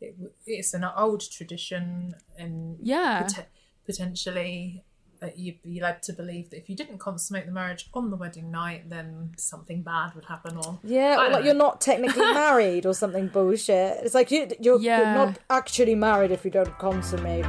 it, 0.00 0.14
it's 0.46 0.74
an 0.74 0.84
old 0.84 1.22
tradition, 1.30 2.14
and 2.38 2.78
Yeah. 2.82 3.22
pot- 3.22 3.46
potentially 3.86 4.84
uh, 5.22 5.28
you'd 5.34 5.62
be 5.62 5.80
led 5.80 6.02
to 6.02 6.12
believe 6.12 6.50
that 6.50 6.58
if 6.58 6.68
you 6.68 6.76
didn't 6.76 6.98
consummate 6.98 7.46
the 7.46 7.52
marriage 7.52 7.88
on 7.94 8.10
the 8.10 8.16
wedding 8.16 8.50
night, 8.50 8.90
then 8.90 9.32
something 9.38 9.82
bad 9.82 10.14
would 10.14 10.26
happen. 10.26 10.58
Or 10.58 10.78
Yeah, 10.84 11.14
or 11.14 11.30
like 11.30 11.32
know. 11.32 11.38
you're 11.46 11.54
not 11.54 11.80
technically 11.80 12.20
married 12.34 12.84
or 12.84 12.92
something 12.92 13.28
bullshit. 13.28 13.98
It's 14.04 14.14
like 14.14 14.30
you, 14.30 14.46
you're, 14.60 14.78
you're 14.78 15.04
not 15.06 15.38
actually 15.48 15.94
married 15.94 16.32
if 16.32 16.44
you 16.44 16.50
don't 16.50 16.76
consummate. 16.78 17.46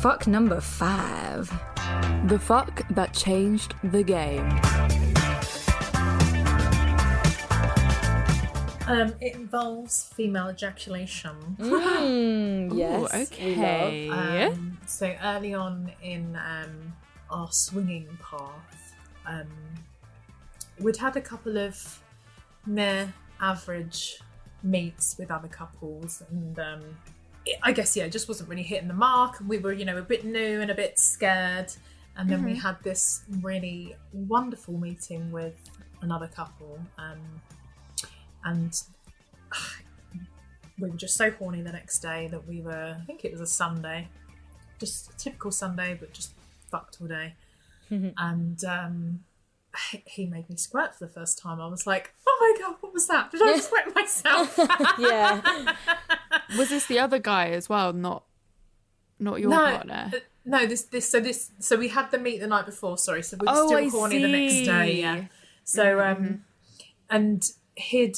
Fuck 0.00 0.26
number 0.26 0.60
five. 0.60 1.48
The 2.28 2.38
fuck 2.38 2.86
that 2.88 3.12
changed 3.12 3.74
the 3.84 4.02
game. 4.02 4.48
Um, 8.86 9.14
it 9.20 9.34
involves 9.34 10.04
female 10.14 10.50
ejaculation. 10.50 11.34
Mm, 11.58 12.76
yes. 12.76 13.00
Ooh, 13.00 13.22
okay. 13.22 14.08
Um, 14.10 14.78
so 14.86 15.14
early 15.22 15.54
on 15.54 15.90
in 16.02 16.36
um, 16.36 16.92
our 17.30 17.50
swinging 17.50 18.08
path, 18.22 18.94
um, 19.26 19.48
we'd 20.80 20.96
had 20.96 21.16
a 21.16 21.20
couple 21.20 21.56
of 21.56 22.02
mere 22.66 23.12
average 23.40 24.20
meets 24.62 25.16
with 25.18 25.30
other 25.30 25.48
couples, 25.48 26.22
and 26.30 26.58
um, 26.58 26.80
it, 27.46 27.58
I 27.62 27.72
guess 27.72 27.96
yeah, 27.96 28.04
it 28.04 28.12
just 28.12 28.28
wasn't 28.28 28.48
really 28.48 28.62
hitting 28.62 28.88
the 28.88 28.94
mark. 28.94 29.36
We 29.46 29.58
were, 29.58 29.72
you 29.72 29.84
know, 29.84 29.96
a 29.98 30.02
bit 30.02 30.24
new 30.24 30.60
and 30.60 30.70
a 30.70 30.74
bit 30.74 30.98
scared. 30.98 31.72
and 32.16 32.30
then 32.30 32.44
we 32.44 32.54
had 32.54 32.76
this 32.84 33.24
really 33.40 33.96
wonderful 34.12 34.78
meeting 34.78 35.32
with 35.32 35.56
another 36.00 36.28
couple, 36.28 36.78
um, 36.96 37.18
and 38.44 38.72
we 40.80 40.90
were 40.90 40.96
just 40.96 41.16
so 41.16 41.30
horny 41.30 41.62
the 41.62 41.72
next 41.72 42.00
day 42.00 42.28
that 42.28 42.46
we 42.46 42.60
were. 42.60 42.96
I 43.00 43.04
think 43.04 43.24
it 43.24 43.32
was 43.32 43.40
a 43.40 43.46
Sunday, 43.46 44.08
just 44.78 45.10
a 45.12 45.16
typical 45.16 45.50
Sunday, 45.50 45.96
but 45.98 46.12
just 46.12 46.32
fucked 46.70 46.98
all 47.00 47.08
day, 47.08 47.34
and. 47.90 48.64
Um, 48.64 49.20
he- 50.06 50.26
made 50.26 50.48
me 50.48 50.54
squirt 50.56 50.94
for 50.94 51.04
the 51.04 51.12
first 51.12 51.36
time. 51.36 51.60
I 51.60 51.66
was 51.66 51.84
like, 51.84 52.14
"Oh 52.28 52.54
my 52.58 52.64
god, 52.64 52.76
what 52.80 52.94
was 52.94 53.08
that? 53.08 53.32
Did 53.32 53.42
I 53.42 53.46
just 53.56 53.72
wet 53.72 53.92
myself?" 53.92 54.56
yeah. 55.00 55.74
Was 56.56 56.68
this 56.68 56.86
the 56.86 57.00
other 57.00 57.18
guy 57.18 57.48
as 57.48 57.68
well? 57.68 57.92
Not, 57.92 58.22
not 59.18 59.40
your 59.40 59.50
no, 59.50 59.56
partner. 59.56 60.12
uh, 60.14 60.18
no. 60.44 60.66
This, 60.66 60.82
this, 60.82 61.10
so 61.10 61.18
this, 61.18 61.50
so 61.58 61.76
we 61.76 61.88
had 61.88 62.12
the 62.12 62.18
meet 62.18 62.38
the 62.38 62.46
night 62.46 62.66
before. 62.66 62.96
Sorry, 62.98 63.24
so 63.24 63.36
we 63.40 63.46
were 63.46 63.52
Oh, 63.52 63.66
still 63.66 63.78
I 63.78 63.88
horny 63.88 64.22
the 64.22 64.28
next 64.28 64.64
day. 64.64 65.00
Yeah. 65.00 65.24
So, 65.64 66.00
um, 66.00 66.44
and 67.10 67.42
he'd, 67.74 68.16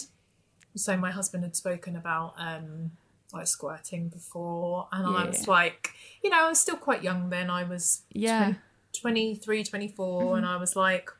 so 0.76 0.96
my 0.96 1.10
husband 1.10 1.42
had 1.44 1.56
spoken 1.56 1.96
about 1.96 2.34
um 2.38 2.92
like 3.32 3.46
squirting 3.48 4.08
before, 4.08 4.88
and 4.92 5.04
I 5.06 5.26
was 5.26 5.48
like, 5.48 5.90
you 6.22 6.30
know, 6.30 6.44
I 6.46 6.48
was 6.48 6.60
still 6.60 6.76
quite 6.76 7.02
young 7.02 7.28
then. 7.30 7.50
I 7.50 7.64
was 7.64 8.02
Yeah. 8.12 8.54
23, 9.00 9.64
24, 9.64 10.36
and 10.38 10.46
I 10.46 10.56
was 10.56 10.76
like, 10.76 11.10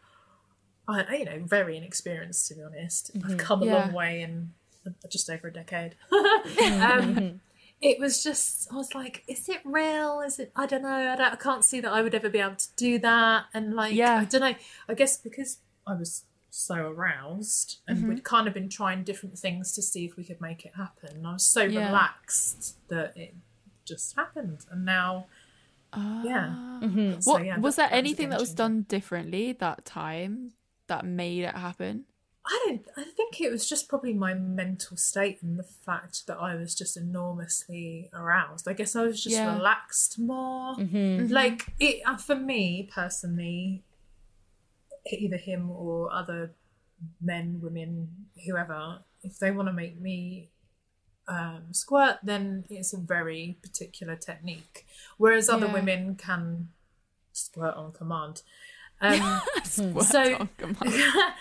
I, 0.89 1.17
you 1.17 1.25
know, 1.25 1.41
very 1.45 1.77
inexperienced 1.77 2.47
to 2.49 2.55
be 2.55 2.63
honest. 2.63 3.11
I've 3.25 3.37
come 3.39 3.63
a 3.63 3.67
Yeah. 3.67 3.75
long 3.87 3.93
way 3.93 4.23
in 4.23 4.53
just 5.11 5.29
over 5.29 5.49
a 5.49 5.53
decade. 5.53 5.97
um, 6.81 7.41
it 7.81 7.99
was 7.99 8.23
just, 8.23 8.69
I 8.73 8.77
was 8.77 8.95
like, 8.95 9.25
is 9.27 9.49
it 9.49 9.61
real? 9.65 10.21
Is 10.21 10.39
it? 10.39 10.53
I 10.55 10.67
don't 10.67 10.83
know. 10.83 10.89
I, 11.13 11.17
don't, 11.17 11.33
I 11.33 11.37
can't 11.37 11.65
see 11.65 11.81
that 11.81 11.93
I 11.93 12.03
would 12.03 12.15
ever 12.15 12.29
be 12.29 12.39
able 12.39 12.55
to 12.57 12.69
do 12.77 12.99
that. 13.01 13.47
And 13.53 13.75
like, 13.75 13.95
Yeah. 13.95 14.21
I 14.21 14.25
don't 14.25 14.41
know. 14.41 14.55
I 14.89 14.95
guess 14.95 15.19
because 15.19 15.59
I 15.87 15.95
was 15.95 16.23
so 16.51 16.75
aroused 16.75 17.81
and 17.87 18.09
we'd 18.09 18.19
mm-hmm. 18.19 18.23
kind 18.23 18.49
of 18.49 18.55
been 18.55 18.69
trying 18.69 19.05
different 19.05 19.39
things 19.39 19.73
to 19.73 19.83
see 19.83 20.05
if 20.05 20.17
we 20.17 20.25
could 20.25 20.41
make 20.41 20.65
it 20.65 20.73
happen. 20.77 21.17
and 21.17 21.27
I 21.27 21.35
was 21.35 21.47
so 21.47 21.63
Yeah. 21.63 21.87
relaxed 21.87 22.79
that 22.89 23.17
it 23.17 23.35
just 23.85 24.17
happened. 24.17 24.65
And 24.71 24.85
now, 24.85 25.27
yeah. 25.95 26.53
Ah. 26.55 26.81
Mm-hmm. 26.83 27.21
So, 27.21 27.33
What 27.33 27.45
yeah, 27.45 27.59
was 27.59 27.77
there 27.77 27.89
that 27.89 27.95
anything 27.95 28.25
game 28.25 28.31
that 28.31 28.41
was 28.41 28.55
done 28.55 28.83
differently 28.83 29.53
that 29.53 29.85
time 29.85 30.53
that 30.89 31.05
made 31.05 31.45
it 31.45 31.55
happen? 31.55 32.05
I 32.49 32.65
don't. 32.67 32.87
I 32.97 33.03
think 33.03 33.41
it 33.41 33.51
was 33.51 33.69
just 33.69 33.89
probably 33.89 34.13
my 34.13 34.33
mental 34.35 34.97
state 34.97 35.43
and 35.43 35.59
the 35.59 35.65
fact 35.65 36.27
that 36.29 36.39
I 36.39 36.55
was 36.55 36.75
just 36.75 36.97
enormously 36.97 38.09
aroused. 38.13 38.69
I 38.69 38.73
guess 38.73 38.95
I 38.95 39.03
was 39.03 39.23
just 39.23 39.35
Yeah. 39.35 39.57
relaxed 39.57 40.19
more. 40.19 40.77
Mm-hmm. 40.77 41.33
Like 41.33 41.75
it 41.81 42.03
uh, 42.07 42.17
for 42.17 42.37
me 42.37 42.89
personally, 42.93 43.83
either 45.13 45.37
him 45.37 45.71
or 45.71 46.13
other 46.13 46.55
men, 47.21 47.61
women, 47.63 48.09
whoever, 48.47 49.01
if 49.23 49.39
they 49.39 49.51
want 49.51 49.69
to 49.69 49.73
make 49.73 50.01
me 50.01 50.51
um, 51.29 51.65
squirt, 51.73 52.19
then 52.23 52.65
it's 52.71 52.93
a 52.93 52.99
very 52.99 53.59
particular 53.63 54.17
technique. 54.17 54.87
Whereas 55.19 55.49
other 55.49 55.67
Yeah. 55.67 55.73
women 55.73 56.15
can 56.15 56.69
squirt 57.33 57.75
on 57.75 57.93
command. 57.93 58.43
Um, 59.01 59.41
Squirt 59.65 60.05
So- 60.07 60.37
on 60.37 60.49
command. 60.57 60.79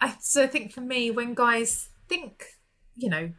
I 0.00 0.16
so 0.20 0.44
I 0.44 0.46
think 0.46 0.72
for 0.72 0.80
me, 0.80 1.10
when 1.10 1.34
guys 1.34 1.90
think, 2.08 2.44
you 2.96 3.10
know, 3.10 3.32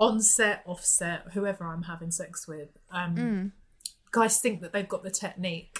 onset, 0.00 0.62
offset, 0.66 1.22
whoever 1.32 1.64
I'm 1.64 1.84
having 1.84 2.10
sex 2.10 2.46
with, 2.48 2.70
um, 2.90 3.14
Mm. 3.16 3.52
guys 4.10 4.40
think 4.40 4.60
that 4.62 4.72
they've 4.72 4.88
got 4.88 5.04
the 5.04 5.10
technique. 5.10 5.78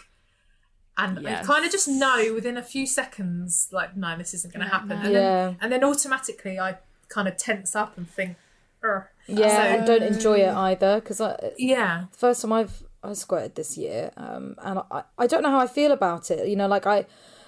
And 0.98 1.22
Yes. 1.22 1.44
I 1.44 1.46
kind 1.46 1.64
of 1.64 1.70
just 1.70 1.86
know 1.88 2.32
within 2.34 2.56
a 2.56 2.62
few 2.62 2.84
seconds, 2.86 3.68
like, 3.72 3.96
no, 3.96 4.18
this 4.18 4.34
isn't 4.34 4.52
going 4.52 4.64
to 4.66 4.70
happen. 4.70 4.92
And, 4.92 5.12
Yeah. 5.12 5.20
then, 5.20 5.56
and 5.60 5.72
then 5.72 5.84
automatically 5.84 6.58
I 6.58 6.78
kind 7.08 7.28
of 7.28 7.36
tense 7.36 7.74
up 7.76 7.96
and 7.96 8.10
think, 8.10 8.36
"Ugh." 8.84 9.04
Yeah, 9.26 9.48
So- 9.56 9.62
and 9.62 9.86
don't 9.86 10.02
enjoy 10.02 10.38
it 10.40 10.54
either 10.54 10.96
because 11.00 11.20
I 11.20 11.52
yeah. 11.56 12.04
the 12.10 12.18
first 12.18 12.42
time 12.42 12.52
I've 12.52 12.82
I 13.02 13.12
squirted 13.12 13.54
this 13.54 13.78
year, 13.78 14.10
um, 14.16 14.56
and 14.58 14.80
I, 14.90 15.04
I 15.16 15.26
don't 15.28 15.42
know 15.44 15.50
how 15.50 15.60
I 15.60 15.68
feel 15.68 15.92
about 15.92 16.30
it. 16.32 16.48
You 16.48 16.56
know, 16.56 16.66
like 16.66 16.84
I, 16.86 17.06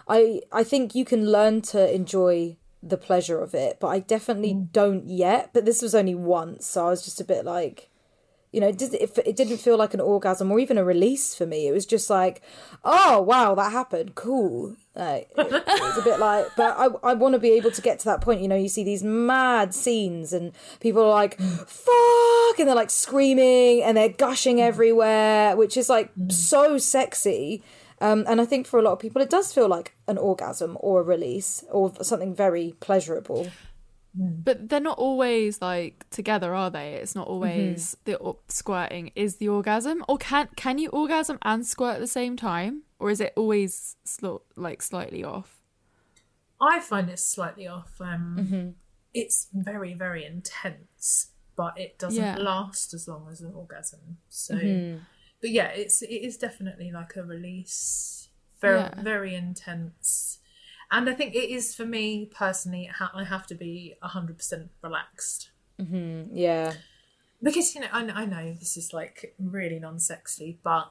I 0.09 0.43
I 0.53 0.63
think 0.63 0.95
you 0.95 1.05
can 1.05 1.31
learn 1.33 1.61
to 1.73 1.93
enjoy 1.93 2.57
the 2.83 2.97
pleasure 2.97 3.41
of 3.43 3.53
it, 3.55 3.79
but 3.81 3.89
I 3.89 3.99
definitely 3.99 4.55
don't 4.55 5.07
yet. 5.09 5.51
But 5.53 5.65
this 5.67 5.83
was 5.83 5.95
only 5.95 6.15
once, 6.15 6.67
so 6.67 6.87
I 6.87 6.91
was 6.91 7.03
just 7.05 7.21
a 7.21 7.25
bit 7.25 7.45
like, 7.45 7.90
you 8.53 8.61
know, 8.61 8.69
it, 8.69 8.79
did, 8.79 8.95
it, 8.95 9.17
it 9.25 9.37
didn't 9.37 9.59
feel 9.59 9.77
like 9.77 9.95
an 9.95 10.01
orgasm 10.01 10.51
or 10.51 10.59
even 10.59 10.77
a 10.77 10.85
release 10.85 11.35
for 11.35 11.47
me. 11.47 11.69
It 11.69 11.73
was 11.73 11.87
just 11.87 12.11
like, 12.11 12.43
oh 12.85 13.21
wow, 13.23 13.55
that 13.55 13.71
happened, 13.71 14.15
cool. 14.15 14.77
Like, 14.95 15.31
it, 15.39 15.53
it 15.53 15.81
was 15.81 15.99
a 15.99 16.03
bit 16.03 16.19
like, 16.19 16.47
but 16.57 16.77
I 16.77 16.89
I 17.11 17.15
want 17.15 17.35
to 17.35 17.39
be 17.39 17.53
able 17.53 17.71
to 17.71 17.81
get 17.81 18.01
to 18.01 18.05
that 18.07 18.21
point. 18.21 18.41
You 18.41 18.49
know, 18.49 18.57
you 18.57 18.69
see 18.69 18.83
these 18.83 19.05
mad 19.05 19.73
scenes 19.73 20.33
and 20.33 20.53
people 20.81 21.03
are 21.05 21.11
like, 21.11 21.39
fuck, 21.39 22.59
and 22.59 22.69
they're 22.69 22.75
like 22.75 22.91
screaming 22.91 23.83
and 23.83 23.97
they're 23.97 24.09
gushing 24.09 24.61
everywhere, 24.61 25.57
which 25.57 25.77
is 25.77 25.89
like 25.89 26.11
so 26.29 26.77
sexy. 26.77 27.63
Um, 28.03 28.25
and 28.27 28.41
I 28.41 28.47
think 28.47 28.67
for 28.67 28.79
a 28.79 28.83
lot 28.83 28.93
of 28.93 28.99
people, 28.99 29.21
it 29.21 29.29
does 29.29 29.53
feel 29.53 29.69
like 29.69 29.95
an 30.09 30.17
orgasm 30.17 30.79
or 30.81 31.01
a 31.01 31.05
release 31.05 31.63
or 31.71 31.93
something 32.03 32.35
very 32.35 32.75
pleasurable. 32.81 33.47
Mm. 34.19 34.45
But 34.45 34.69
they're 34.69 34.81
not 34.81 34.99
always 34.99 35.63
like 35.63 36.05
together, 36.11 36.55
are 36.55 36.71
they? 36.71 36.95
It's 36.95 37.15
not 37.15 37.27
mm-hmm. 37.27 37.33
always 37.33 37.97
the 38.05 38.17
or- 38.17 38.39
squirting 38.49 39.13
is 39.15 39.37
the 39.37 39.49
orgasm, 39.49 40.05
or 40.09 40.19
can 40.19 40.49
can 40.57 40.79
you 40.79 40.89
orgasm 40.91 41.39
and 41.43 41.65
squirt 41.65 41.95
at 41.95 42.01
the 42.01 42.07
same 42.07 42.37
time, 42.37 42.83
or 42.99 43.11
is 43.11 43.21
it 43.21 43.33
always 43.37 43.97
sl- 44.05 44.43
like 44.57 44.83
slightly 44.83 45.23
off? 45.23 45.63
I 46.61 46.81
find 46.81 47.09
it 47.09 47.19
slightly 47.19 47.67
off. 47.67 48.01
Um, 48.01 48.37
mm-hmm. 48.39 48.69
It's 49.15 49.49
very, 49.53 49.95
very 49.95 50.25
intense, 50.25 51.31
but 51.57 51.79
it 51.79 51.99
doesn't 51.99 52.23
Yeah. 52.23 52.37
last 52.37 52.93
as 52.93 53.09
long 53.09 53.29
as 53.31 53.41
an 53.41 53.55
orgasm. 53.55 54.19
So, 54.29 54.55
mm-hmm. 54.55 55.03
but 55.41 55.51
yeah, 55.51 55.69
it's 55.69 56.03
it 56.03 56.09
is 56.09 56.37
definitely 56.37 56.91
like 56.93 57.17
a 57.17 57.23
release, 57.23 58.29
very, 58.61 58.81
Yeah. 58.81 59.03
very 59.03 59.35
intense. 59.35 60.40
And 60.93 61.09
I 61.09 61.15
think 61.15 61.35
it 61.35 61.51
is 61.51 61.75
for 61.75 61.87
me 61.87 62.31
personally. 62.35 62.91
I 63.15 63.25
have 63.25 63.47
to 63.49 63.55
be 63.55 63.95
hundred 64.03 64.39
percent 64.39 64.71
relaxed 64.83 65.51
mm-hmm. 65.81 66.37
Yeah. 66.37 66.75
because 67.43 67.75
you 67.75 67.81
know 67.83 67.89
I, 67.93 68.05
I 68.09 68.25
know 68.27 68.53
this 68.53 68.77
is 68.77 68.93
like 68.93 69.35
really 69.39 69.79
non-sexy, 69.79 70.59
but 70.63 70.91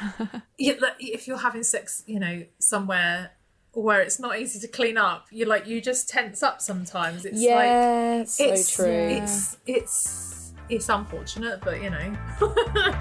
if 0.58 1.26
you're 1.26 1.38
having 1.38 1.62
sex, 1.62 2.02
you 2.06 2.20
know, 2.20 2.44
somewhere 2.58 3.32
where 3.72 4.00
it's 4.02 4.20
not 4.20 4.38
easy 4.38 4.60
to 4.60 4.68
clean 4.68 4.98
up, 4.98 5.26
you're 5.30 5.48
like 5.48 5.66
you 5.66 5.80
just 5.80 6.08
tense 6.08 6.42
up 6.42 6.60
sometimes. 6.60 7.24
It's 7.24 7.36
like 7.36 7.42
Yeah, 7.42 8.24
so 8.24 8.44
it's 8.44 8.74
true. 8.74 8.86
it's 8.86 9.56
it's 9.66 10.52
it's 10.68 10.88
unfortunate, 10.88 11.60
but 11.62 11.82
you 11.82 11.90
know. 11.90 12.16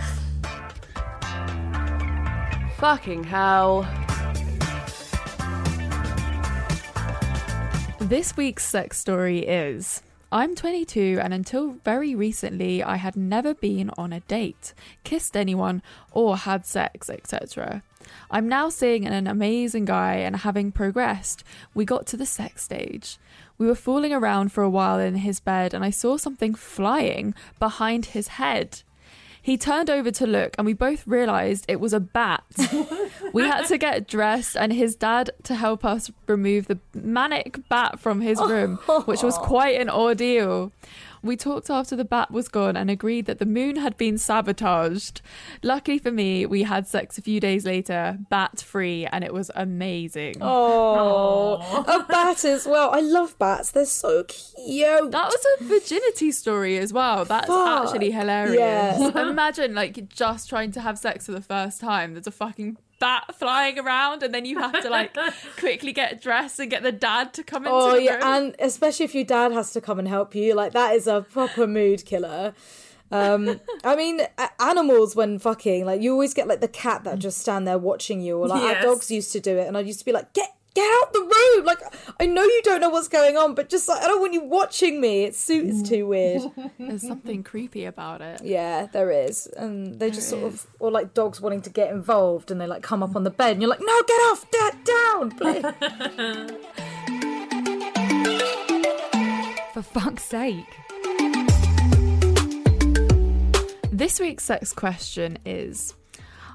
Fucking 2.78 3.24
hell. 3.24 3.88
This 8.12 8.36
week's 8.36 8.66
sex 8.66 8.98
story 9.00 9.40
is 9.40 10.04
I'm 10.34 10.54
22 10.54 11.20
and 11.24 11.34
until 11.34 11.78
very 11.86 12.14
recently 12.14 12.84
I 12.84 12.98
had 12.98 13.16
never 13.16 13.54
been 13.54 13.90
on 13.98 14.12
a 14.12 14.20
date, 14.20 14.74
kissed 15.06 15.38
anyone, 15.38 15.82
or 16.12 16.36
had 16.36 16.66
sex, 16.66 17.10
etc. 17.10 17.84
I'm 18.30 18.50
now 18.50 18.68
seeing 18.68 19.08
an 19.08 19.28
amazing 19.28 19.86
guy 19.86 20.16
and 20.16 20.36
having 20.36 20.74
progressed, 20.74 21.46
we 21.74 21.86
got 21.86 22.06
to 22.08 22.18
the 22.18 22.26
sex 22.26 22.66
stage. 22.66 23.18
We 23.58 23.66
were 23.66 23.76
fooling 23.76 24.12
around 24.12 24.52
for 24.52 24.62
a 24.62 24.70
while 24.70 25.00
in 25.00 25.16
his 25.16 25.40
bed 25.40 25.74
and 25.74 25.82
I 25.82 25.90
saw 25.90 26.18
something 26.18 26.54
flying 26.54 27.34
behind 27.60 28.08
his 28.08 28.28
head. 28.28 28.82
He 29.42 29.58
turned 29.58 29.90
over 29.90 30.12
to 30.12 30.28
look, 30.28 30.56
and 30.58 30.66
we 30.66 30.74
both 30.74 31.06
realised 31.08 31.66
it 31.68 31.80
was 31.80 31.94
a 31.94 32.00
bat. 32.00 32.44
we 33.34 33.44
had 33.44 33.66
to 33.68 33.78
get 33.78 34.08
dressed, 34.08 34.56
and 34.56 34.72
his 34.72 34.96
dad 34.96 35.32
to 35.44 35.56
help 35.56 35.84
us 35.84 36.12
remove 36.28 36.68
the 36.68 36.80
manic 36.94 37.68
bat 37.68 38.00
from 38.00 38.22
his 38.22 38.40
room, 38.40 38.78
which 39.06 39.24
was 39.24 39.38
quite 39.42 39.82
an 39.82 39.90
ordeal. 39.90 40.72
We 41.24 41.38
talked 41.38 41.70
after 41.70 41.96
the 41.96 42.06
bat 42.06 42.32
was 42.32 42.48
gone 42.48 42.76
and 42.76 42.90
agreed 42.90 43.28
that 43.28 43.38
the 43.38 43.46
moon 43.46 43.76
had 43.76 43.96
been 43.96 44.18
sabotaged. 44.18 45.22
Luckily 45.62 46.00
for 46.00 46.12
me, 46.12 46.46
we 46.46 46.64
had 46.64 46.88
sex 46.88 47.18
a 47.18 47.22
few 47.22 47.40
days 47.40 47.66
later, 47.66 48.18
bat 48.30 48.62
free, 48.62 49.06
and 49.06 49.24
it 49.24 49.34
was 49.34 49.52
amazing. 49.54 50.38
Oh, 50.42 51.56
a 51.88 52.04
bat 52.12 52.44
as 52.44 52.66
well. 52.66 52.90
I 52.92 53.02
love 53.02 53.38
bats. 53.38 53.72
They're 53.72 53.86
so 53.86 54.24
cute. 54.24 55.12
That 55.12 55.28
was 55.28 55.46
a 55.60 55.64
virginity 55.66 56.32
story 56.32 56.78
as 56.78 56.92
well. 56.92 57.26
That's 57.26 57.48
Fuck. 57.48 57.90
actually 57.90 58.12
hilarious. 58.12 58.58
Yeah. 58.58 59.22
Imagine 59.30 59.76
like 59.76 60.10
just 60.10 60.50
trying 60.50 60.72
to 60.72 60.82
have 60.82 60.98
sex 60.98 61.28
for 61.28 61.34
the 61.34 61.42
first 61.42 61.80
time. 61.80 62.14
There's 62.14 62.28
a 62.28 62.32
fucking 62.32 62.78
bat 63.02 63.36
flying 63.38 63.78
around, 63.78 64.24
and 64.24 64.34
then 64.34 64.46
you 64.46 64.58
have 64.60 64.82
to 64.84 64.90
like 64.90 65.14
quickly 65.60 65.92
get 65.92 66.22
dressed 66.22 66.60
and 66.62 66.72
get 66.72 66.84
the 66.84 66.92
dad 66.94 67.34
to 67.34 67.44
come 67.44 67.66
into 67.66 67.76
Oh 67.76 67.96
yeah, 67.96 68.14
room. 68.14 68.24
and 68.24 68.56
especially 68.60 69.04
if 69.06 69.14
your 69.14 69.26
dad 69.26 69.52
has 69.52 69.72
to 69.74 69.82
come 69.82 70.00
and 70.00 70.08
help 70.08 70.34
you, 70.36 70.54
like 70.54 70.72
that 70.72 70.96
is 70.96 71.08
a 71.08 71.22
proper 71.22 71.68
mood 71.68 72.06
killer. 72.06 72.54
Um, 73.12 73.60
I 73.84 73.98
mean, 73.98 74.22
animals 74.60 75.16
when 75.18 75.38
fucking 75.40 75.86
like 75.86 76.02
you 76.02 76.14
always 76.14 76.34
get 76.34 76.48
like 76.48 76.62
the 76.62 76.70
cat 76.70 77.04
that 77.04 77.20
just 77.20 77.40
stand 77.40 77.68
there 77.68 77.78
watching 77.78 78.22
you, 78.22 78.38
or 78.38 78.48
like 78.48 78.62
Yes. 78.62 78.76
our 78.78 78.82
dogs 78.94 79.12
used 79.12 79.34
to 79.34 79.40
do 79.42 79.58
it, 79.58 79.68
and 79.68 79.76
I 79.76 79.82
used 79.82 80.00
to 80.00 80.06
be 80.06 80.14
like, 80.14 80.32
get 80.34 80.56
get 80.74 80.90
out 81.02 81.14
the 81.14 81.20
room! 81.20 81.66
Like 81.66 81.80
I 82.20 82.26
know 82.26 82.44
you 82.44 82.62
don't 82.64 82.82
know 82.82 82.90
what's 82.90 83.08
going 83.08 83.38
on, 83.38 83.54
but 83.56 83.70
just 83.70 83.88
like 83.88 84.02
I 84.02 84.08
don't 84.08 84.20
want 84.22 84.34
you 84.34 84.44
watching 84.44 85.00
me. 85.02 85.24
It's 85.24 85.46
too 85.46 85.64
it's 85.66 85.88
too 85.88 86.08
weird. 86.08 86.42
There's 86.80 87.08
something 87.08 87.44
creepy 87.44 87.86
about 87.86 88.22
it. 88.22 88.42
Yeah, 88.44 88.88
there 88.88 89.12
is, 89.12 89.48
and 89.48 90.00
they 90.00 90.10
just 90.12 90.30
sort 90.30 90.44
of 90.44 90.66
or 90.80 90.92
like 90.92 91.14
dogs 91.14 91.40
wanting 91.42 91.62
to 91.62 91.70
get 91.70 91.92
involved, 91.92 92.52
and 92.52 92.60
they 92.60 92.68
like 92.68 92.84
come 92.84 93.04
up 93.04 93.16
on 93.16 93.24
the 93.24 93.30
bed, 93.30 93.54
and 93.54 93.62
you're 93.62 93.70
like, 93.70 93.80
no, 93.82 94.02
get 94.04 94.22
off, 94.32 94.46
da- 94.52 94.72
down. 94.84 95.32
For 99.74 99.82
fuck's 99.82 100.24
sake. 100.24 100.66
This 103.92 104.20
week's 104.20 104.44
sex 104.44 104.74
question 104.74 105.38
is 105.46 105.94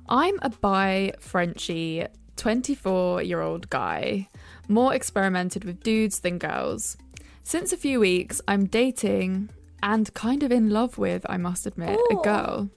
I'm 0.08 0.38
a 0.42 0.50
bi 0.50 1.12
Frenchy 1.20 2.06
24 2.36 3.22
year 3.22 3.40
old 3.40 3.68
guy, 3.70 4.28
more 4.68 4.94
experimented 4.94 5.64
with 5.64 5.82
dudes 5.82 6.20
than 6.20 6.38
girls. 6.38 6.96
Since 7.42 7.72
a 7.72 7.76
few 7.76 8.00
weeks, 8.00 8.40
I'm 8.48 8.66
dating 8.66 9.50
and 9.82 10.12
kind 10.14 10.42
of 10.42 10.50
in 10.50 10.70
love 10.70 10.98
with, 10.98 11.24
I 11.28 11.36
must 11.36 11.66
admit, 11.66 11.98
a 12.10 12.14
girl. 12.16 12.70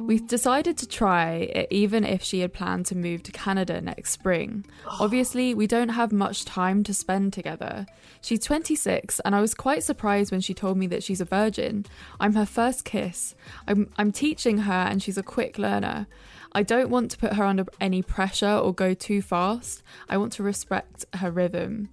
We've 0.00 0.26
decided 0.26 0.78
to 0.78 0.88
try 0.88 1.32
it 1.34 1.68
even 1.70 2.04
if 2.04 2.22
she 2.22 2.40
had 2.40 2.54
planned 2.54 2.86
to 2.86 2.96
move 2.96 3.22
to 3.24 3.32
Canada 3.32 3.80
next 3.80 4.12
spring. 4.12 4.64
Obviously, 5.00 5.52
we 5.54 5.66
don't 5.66 5.90
have 5.90 6.12
much 6.12 6.44
time 6.44 6.82
to 6.84 6.94
spend 6.94 7.32
together. 7.32 7.86
She's 8.22 8.40
26, 8.40 9.20
and 9.20 9.34
I 9.34 9.40
was 9.40 9.54
quite 9.54 9.82
surprised 9.82 10.32
when 10.32 10.40
she 10.40 10.54
told 10.54 10.78
me 10.78 10.86
that 10.88 11.02
she's 11.02 11.20
a 11.20 11.26
virgin. 11.26 11.84
I'm 12.18 12.34
her 12.34 12.46
first 12.46 12.84
kiss. 12.84 13.34
I'm, 13.66 13.92
I'm 13.96 14.12
teaching 14.12 14.58
her, 14.58 14.72
and 14.72 15.02
she's 15.02 15.18
a 15.18 15.22
quick 15.22 15.58
learner. 15.58 16.06
I 16.52 16.62
don't 16.62 16.90
want 16.90 17.10
to 17.12 17.18
put 17.18 17.34
her 17.34 17.44
under 17.44 17.64
any 17.80 18.02
pressure 18.02 18.56
or 18.56 18.72
go 18.72 18.94
too 18.94 19.22
fast. 19.22 19.82
I 20.08 20.16
want 20.16 20.32
to 20.34 20.42
respect 20.42 21.04
her 21.16 21.30
rhythm. 21.30 21.90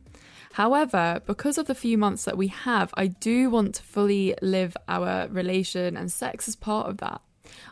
However, 0.53 1.21
because 1.25 1.57
of 1.57 1.65
the 1.65 1.75
few 1.75 1.97
months 1.97 2.23
that 2.23 2.37
we 2.37 2.47
have, 2.47 2.93
I 2.95 3.07
do 3.07 3.49
want 3.49 3.75
to 3.75 3.83
fully 3.83 4.35
live 4.41 4.77
our 4.87 5.27
relation, 5.27 5.97
and 5.97 6.09
sex 6.09 6.47
is 6.47 6.55
part 6.55 6.87
of 6.87 6.97
that. 6.99 7.19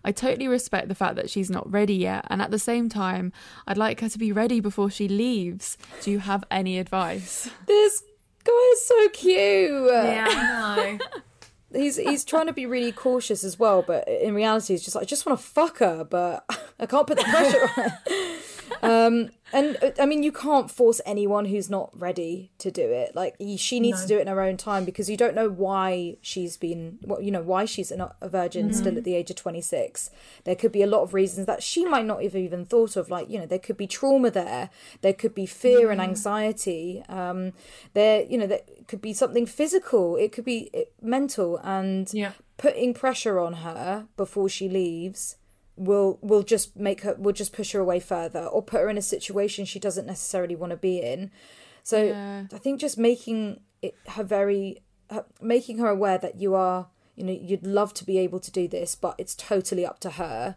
I 0.04 0.12
totally 0.12 0.50
respect 0.50 0.90
the 0.90 0.96
fact 0.96 1.16
that 1.16 1.30
she's 1.30 1.50
not 1.50 1.72
ready 1.72 1.96
yet, 1.96 2.26
and 2.30 2.42
at 2.42 2.52
the 2.52 2.60
same 2.60 2.90
time, 2.90 3.32
I'd 3.66 3.78
like 3.78 4.02
her 4.02 4.10
to 4.10 4.20
be 4.20 4.34
ready 4.34 4.60
before 4.60 4.90
she 4.90 5.08
leaves. 5.08 5.78
Do 6.02 6.12
you 6.12 6.20
have 6.20 6.44
any 6.52 6.78
advice? 6.78 7.50
this 7.68 8.04
guy 8.44 8.70
is 8.74 8.86
so 8.86 9.10
cute. 9.10 9.92
Yeah, 9.94 10.26
I 10.30 10.98
know. 11.00 11.22
he's 11.74 11.98
he's 11.98 12.24
trying 12.24 12.48
to 12.48 12.54
be 12.54 12.66
really 12.66 12.92
cautious 12.92 13.44
as 13.44 13.58
well, 13.60 13.82
but 13.82 14.08
in 14.08 14.34
reality, 14.34 14.74
he's 14.74 14.84
just 14.84 14.96
like, 14.96 15.04
I 15.04 15.06
just 15.06 15.26
want 15.26 15.40
to 15.40 15.46
fuck 15.46 15.80
her, 15.80 16.04
but 16.04 16.46
I 16.80 16.86
can't 16.86 17.08
put 17.08 17.18
the 17.18 17.24
pressure 17.24 17.62
on 17.62 17.70
her. 17.70 18.00
Um, 18.82 19.30
and 19.53 19.78
uh, 19.82 19.91
I 19.99 20.05
mean, 20.05 20.24
you 20.24 20.32
can't 20.32 20.70
force 20.70 20.99
anyone 21.05 21.45
who's 21.45 21.70
not 21.70 21.89
ready 21.97 22.51
to 22.57 22.72
do 22.72 22.82
it. 22.82 23.16
Like 23.16 23.36
she 23.57 23.80
needs 23.80 24.01
to 24.01 24.07
do 24.07 24.18
it 24.18 24.22
in 24.22 24.28
her 24.28 24.41
own 24.41 24.57
time 24.57 24.84
because 24.84 25.09
you 25.09 25.16
don't 25.18 25.36
know 25.36 25.49
why 25.49 26.18
she's 26.22 26.57
been, 26.57 26.97
what 27.01 27.24
you 27.24 27.32
know, 27.32 27.41
why 27.41 27.66
she's 27.66 27.91
not 27.91 28.16
a 28.20 28.28
virgin 28.30 28.74
still 28.74 28.97
at 28.97 29.03
the 29.03 29.16
age 29.16 29.30
of 29.30 29.36
twenty 29.36 29.61
six. 29.61 30.09
There 30.43 30.55
could 30.55 30.72
be 30.72 30.82
a 30.82 30.88
lot 30.88 31.01
of 31.03 31.14
reasons 31.14 31.45
that 31.47 31.61
she 31.64 31.86
might 31.86 32.05
not 32.05 32.24
have 32.24 32.36
even 32.36 32.66
thought 32.66 32.95
of. 32.95 33.09
Like 33.09 33.30
you 33.30 33.39
know, 33.39 33.45
there 33.45 33.59
could 33.59 33.78
be 33.78 33.88
trauma 33.88 34.32
there. 34.32 34.70
There 35.01 35.14
could 35.14 35.36
be 35.36 35.45
fear 35.45 35.91
and 35.91 36.01
anxiety. 36.01 37.03
Um, 37.07 37.53
there, 37.93 38.24
you 38.24 38.38
know, 38.38 38.47
there 38.47 38.61
could 38.88 39.01
be 39.01 39.14
something 39.14 39.45
physical. 39.45 40.16
It 40.18 40.32
could 40.32 40.45
be 40.45 40.70
uh, 40.74 40.80
mental 41.01 41.57
and 41.64 42.11
Yeah. 42.14 42.32
putting 42.57 42.93
pressure 42.93 43.39
on 43.39 43.53
her 43.53 44.07
before 44.18 44.49
she 44.49 44.68
leaves 44.68 45.36
will 45.76 46.20
will 46.22 46.44
just 46.44 46.76
make 46.78 47.02
her 47.02 47.16
will 47.16 47.34
just 47.34 47.52
push 47.54 47.72
her 47.72 47.80
away 47.80 48.00
further 48.00 48.46
or 48.46 48.62
put 48.62 48.82
her 48.82 48.90
in 48.90 48.98
a 48.98 49.02
situation 49.02 49.66
she 49.66 49.80
doesn't 49.80 50.06
necessarily 50.06 50.56
want 50.56 50.72
to 50.72 50.78
be 50.78 51.00
in. 51.02 51.32
So 51.84 52.04
Yeah. 52.04 52.46
i 52.54 52.58
think 52.58 52.80
just 52.80 52.98
making 52.98 53.60
it 53.82 53.96
her 54.10 54.24
very 54.24 54.82
her, 55.10 55.26
making 55.42 55.80
her 55.80 55.88
aware 55.88 56.18
that 56.18 56.40
you 56.40 56.56
are 56.56 56.88
you 57.16 57.24
know 57.26 57.34
you'd 57.34 57.66
love 57.66 57.94
to 57.96 58.06
be 58.06 58.18
able 58.20 58.40
to 58.40 58.52
do 58.52 58.68
this 58.68 58.96
but 58.96 59.16
it's 59.18 59.36
totally 59.36 59.86
up 59.86 60.00
to 60.00 60.12
her 60.12 60.56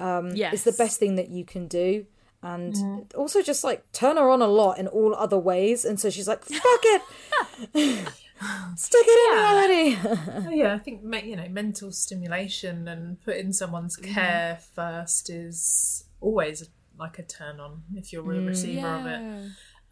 um 0.00 0.32
yes. 0.34 0.52
is 0.54 0.64
the 0.64 0.72
best 0.72 0.98
thing 0.98 1.14
that 1.16 1.28
you 1.30 1.44
can 1.44 1.68
do. 1.68 2.06
And 2.42 2.74
also 3.14 3.40
just 3.40 3.64
like 3.64 3.90
turn 3.92 4.18
her 4.18 4.28
on 4.28 4.42
a 4.42 4.46
lot 4.46 4.78
in 4.78 4.86
all 4.86 5.14
other 5.14 5.38
ways. 5.38 5.84
And 5.86 5.98
so 5.98 6.10
she's 6.10 6.28
like 6.28 6.44
fuck 6.44 6.82
it 6.96 7.02
stick 8.76 9.04
it 9.06 9.32
in 9.32 9.38
already 9.38 10.46
Oh, 10.48 10.50
yeah, 10.50 10.74
I 10.74 10.78
think 10.78 11.02
you 11.24 11.36
know 11.36 11.48
mental 11.48 11.92
stimulation 11.92 12.88
and 12.88 13.20
putting 13.22 13.52
someone's 13.52 13.96
care 13.96 14.58
first 14.74 15.30
is 15.30 16.04
always 16.20 16.68
like 16.98 17.18
a 17.18 17.22
turn 17.22 17.60
on 17.60 17.82
if 17.94 18.12
you're 18.12 18.32
a 18.32 18.40
receiver 18.42 18.86
of 18.88 19.06
it. 19.06 19.20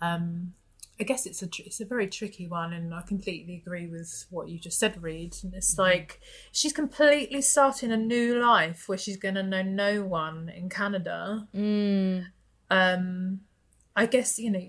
Um, 0.01 0.55
I 1.01 1.05
guess 1.05 1.27
it's 1.27 1.43
a 1.43 1.47
tr- 1.49 1.63
it's 1.65 1.81
a 1.81 1.85
very 1.85 2.07
tricky 2.07 2.47
one, 2.47 2.73
and 2.73 2.95
I 2.95 3.01
completely 3.03 3.57
agree 3.57 3.87
with 3.89 4.27
what 4.31 4.49
you 4.49 4.59
just 4.59 4.79
said, 4.79 5.03
Reed. 5.03 5.35
And 5.43 5.53
it's 5.55 5.79
like 5.79 6.21
she's 6.53 6.73
completely 6.73 7.41
starting 7.43 7.91
a 7.91 7.97
new 7.97 8.39
life 8.41 8.89
where 8.89 8.99
she's 8.99 9.17
going 9.17 9.35
to 9.37 9.43
know 9.43 9.63
no 9.63 10.05
one 10.05 10.49
in 10.49 10.69
Canada. 10.69 11.49
Um, 12.71 13.41
I 13.97 14.07
guess 14.07 14.39
you 14.39 14.51
know 14.51 14.67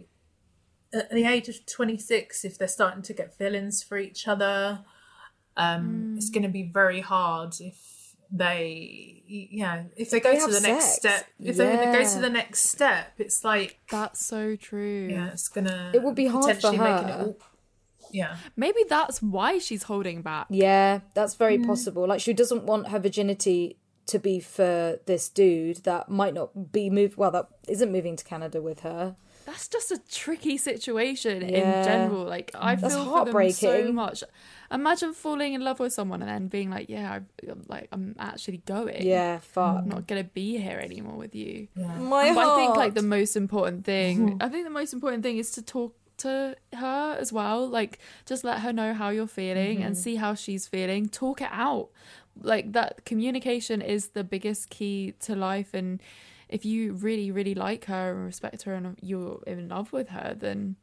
at 0.94 1.10
the 1.12 1.26
age 1.26 1.50
of 1.50 1.66
twenty 1.66 1.98
six, 1.98 2.46
if 2.46 2.58
they're 2.58 2.68
starting 2.68 3.02
to 3.04 3.14
get 3.14 3.34
feelings 3.34 3.84
for 3.84 3.98
each 3.98 4.28
other, 4.28 4.84
um, 5.58 6.16
it's 6.18 6.30
going 6.30 6.44
to 6.44 6.50
be 6.50 6.64
very 6.64 7.02
hard 7.02 7.56
if 7.60 8.16
they 8.36 9.22
yeah 9.28 9.84
if 9.96 10.10
they 10.10 10.20
go 10.20 10.32
They 10.32 10.38
to 10.38 10.42
have 10.42 10.52
the 10.52 10.62
next 10.62 10.96
step 10.96 11.28
if 11.40 11.56
they 11.56 11.76
go 11.76 12.04
to 12.04 12.20
the 12.20 12.32
next 12.32 12.68
step 12.68 13.14
it's 13.20 13.44
like 13.44 13.80
That's 13.92 14.26
so 14.26 14.56
true. 14.56 15.08
yeah, 15.12 15.28
it's 15.28 15.48
gonna. 15.50 15.92
It 15.94 16.02
would 16.02 16.16
be 16.16 16.26
hard 16.26 16.46
for 16.46 16.56
potentially 16.56 16.78
making 16.80 17.08
her. 17.10 17.14
It 17.14 17.26
all, 17.26 17.38
yeah, 18.12 18.38
Maybe 18.56 18.80
that's 18.90 19.22
why 19.22 19.60
she's 19.60 19.84
holding 19.84 20.22
back. 20.22 20.48
Yeah, 20.50 21.00
that's 21.14 21.36
very 21.36 21.58
possible. 21.60 22.08
Like 22.08 22.22
she 22.22 22.34
doesn't 22.34 22.64
want 22.64 22.90
her 22.90 23.00
virginity 23.00 23.78
to 24.08 24.20
be 24.20 24.40
for 24.40 25.00
this 25.06 25.30
dude 25.30 25.78
that 25.78 26.10
might 26.10 26.34
not 26.34 26.72
be 26.72 26.90
moved. 26.90 27.18
Well, 27.18 27.32
that 27.32 27.48
isn't 27.68 27.92
moving 27.92 28.16
to 28.16 28.24
Canada 28.24 28.62
with 28.62 28.82
her. 28.82 29.16
That's 29.46 29.68
just 29.68 29.92
a 29.92 30.00
tricky 30.10 30.58
situation 30.58 31.42
Yeah. 31.42 31.80
in 31.80 31.86
general. 31.86 32.24
Like 32.24 32.52
I 32.56 32.76
That's 32.76 32.94
feel 32.94 33.06
for 33.06 33.26
them 33.26 33.52
so 33.52 33.92
much. 33.92 34.24
Imagine 34.72 35.14
falling 35.14 35.54
in 35.54 35.62
love 35.62 35.80
with 35.80 35.94
someone 35.94 36.22
and 36.22 36.30
then 36.30 36.48
being 36.48 36.70
like, 36.70 36.90
"Yeah, 36.90 37.12
I, 37.12 37.50
I'm 37.50 37.64
like 37.68 37.90
I'm 37.92 38.16
actually 38.18 38.62
going. 38.66 39.06
Yeah, 39.06 39.40
fuck. 39.40 39.80
I'm 39.80 39.90
not 39.90 40.08
gonna 40.08 40.24
be 40.24 40.58
here 40.58 40.80
anymore 40.80 41.16
with 41.16 41.36
you." 41.36 41.68
My 41.76 42.34
But 42.34 42.48
I 42.48 42.56
think 42.56 42.76
like 42.76 42.94
the 42.94 43.04
most 43.04 43.36
important 43.36 43.86
thing, 43.86 44.30
mm-hmm. 44.30 44.38
I 44.42 44.50
think 44.50 44.64
the 44.64 44.72
most 44.72 44.94
important 44.94 45.24
thing 45.24 45.38
is 45.38 45.52
to 45.52 45.62
talk 45.62 45.96
to 46.18 46.56
her 46.74 47.18
as 47.20 47.32
well. 47.34 47.68
Like 47.68 48.00
just 48.26 48.44
let 48.44 48.60
her 48.62 48.74
know 48.74 48.94
how 48.94 49.10
you're 49.10 49.28
feeling 49.28 49.84
and 49.84 49.94
mm-hmm. 49.96 50.02
see 50.02 50.16
how 50.16 50.34
she's 50.34 50.68
feeling. 50.68 51.10
Talk 51.10 51.42
it 51.42 51.50
out. 51.52 51.90
Like 52.42 52.72
that 52.74 53.06
communication 53.06 53.82
is 53.82 54.10
the 54.10 54.24
biggest 54.24 54.70
key 54.70 55.14
to 55.22 55.36
life 55.36 55.74
and 55.74 56.02
if 56.54 56.64
you 56.66 56.94
really 56.94 57.32
really 57.32 57.56
like 57.56 57.86
her 57.86 58.12
and 58.14 58.26
respect 58.26 58.64
her 58.64 58.74
and 58.74 58.98
you're 59.02 59.42
in 59.48 59.68
love 59.68 59.92
with 59.92 60.10
her 60.10 60.36
then 60.40 60.76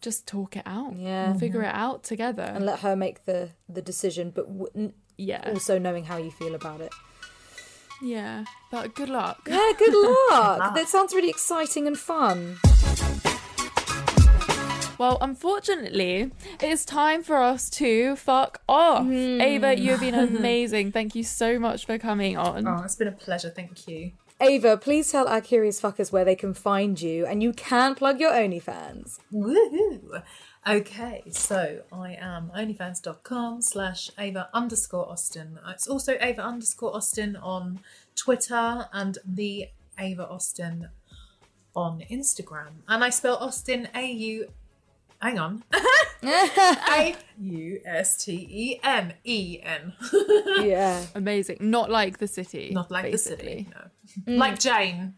just 0.00 0.26
talk 0.26 0.56
it 0.56 0.62
out. 0.66 0.96
Yeah. 0.96 1.30
And 1.30 1.40
figure 1.40 1.60
mm-hmm. 1.60 1.70
it 1.70 1.74
out 1.74 2.04
together. 2.04 2.42
and 2.42 2.64
let 2.64 2.80
her 2.80 2.96
make 2.96 3.24
the 3.24 3.50
the 3.68 3.82
decision, 3.82 4.30
but 4.30 4.46
w- 4.46 4.70
n- 4.74 4.92
yeah. 5.16 5.42
also 5.46 5.78
knowing 5.78 6.04
how 6.04 6.16
you 6.16 6.30
feel 6.30 6.54
about 6.54 6.80
it. 6.80 6.92
Yeah. 8.00 8.44
But 8.70 8.94
good 8.94 9.08
luck. 9.08 9.48
Yeah, 9.48 9.72
good 9.76 9.94
luck. 10.30 10.74
that 10.74 10.88
sounds 10.88 11.14
really 11.14 11.30
exciting 11.30 11.86
and 11.86 11.98
fun. 11.98 12.58
Well, 14.98 15.18
unfortunately, 15.20 16.32
it's 16.60 16.84
time 16.84 17.22
for 17.22 17.36
us 17.36 17.70
to 17.70 18.16
fuck 18.16 18.60
off. 18.68 19.04
Hmm. 19.04 19.40
Ava, 19.40 19.78
you've 19.78 20.00
been 20.00 20.14
amazing. 20.36 20.90
Thank 20.90 21.14
you 21.14 21.22
so 21.22 21.58
much 21.58 21.86
for 21.86 21.98
coming 21.98 22.36
on. 22.36 22.66
oh, 22.66 22.82
it's 22.84 22.96
been 22.96 23.06
a 23.08 23.12
pleasure. 23.12 23.50
Thank 23.50 23.86
you. 23.86 24.12
Ava, 24.40 24.76
please 24.76 25.10
tell 25.10 25.26
our 25.26 25.40
curious 25.40 25.80
fuckers 25.80 26.12
where 26.12 26.24
they 26.24 26.36
can 26.36 26.54
find 26.54 27.00
you, 27.00 27.26
and 27.26 27.42
you 27.42 27.52
can 27.52 27.94
plug 27.94 28.20
your 28.20 28.30
OnlyFans. 28.30 29.18
Woohoo! 29.32 30.22
Okay, 30.66 31.22
so 31.30 31.80
I 31.92 32.16
am 32.20 32.52
onlyfans.com 32.54 33.62
slash 33.62 34.10
Ava 34.18 34.48
underscore 34.52 35.08
Austen. 35.10 35.58
It's 35.68 35.88
also 35.88 36.16
Ava 36.20 36.42
underscore 36.42 36.94
Austen 36.94 37.36
on 37.36 37.80
Twitter 38.14 38.86
and 38.92 39.18
the 39.24 39.68
Ava 39.98 40.28
Austen 40.28 40.90
on 41.74 42.02
Instagram. 42.10 42.82
And 42.86 43.02
I 43.02 43.10
spell 43.10 43.36
Austen 43.38 43.88
A 43.94 44.06
U. 44.10 44.52
Hang 45.20 45.38
on. 45.38 45.64
A 46.22 47.16
U 47.40 47.80
S 47.84 48.24
T 48.24 48.32
E 48.50 48.80
M 48.82 49.12
E 49.24 49.60
N. 49.62 49.94
Yeah. 50.64 51.06
Amazing. 51.14 51.58
Not 51.60 51.90
like 51.90 52.18
the 52.18 52.28
city. 52.28 52.70
Not 52.72 52.90
like 52.90 53.04
basically. 53.04 53.36
the 53.36 53.64
city. 53.64 53.68
No. 53.74 53.90
Like 54.26 54.58
Jane. 54.58 55.14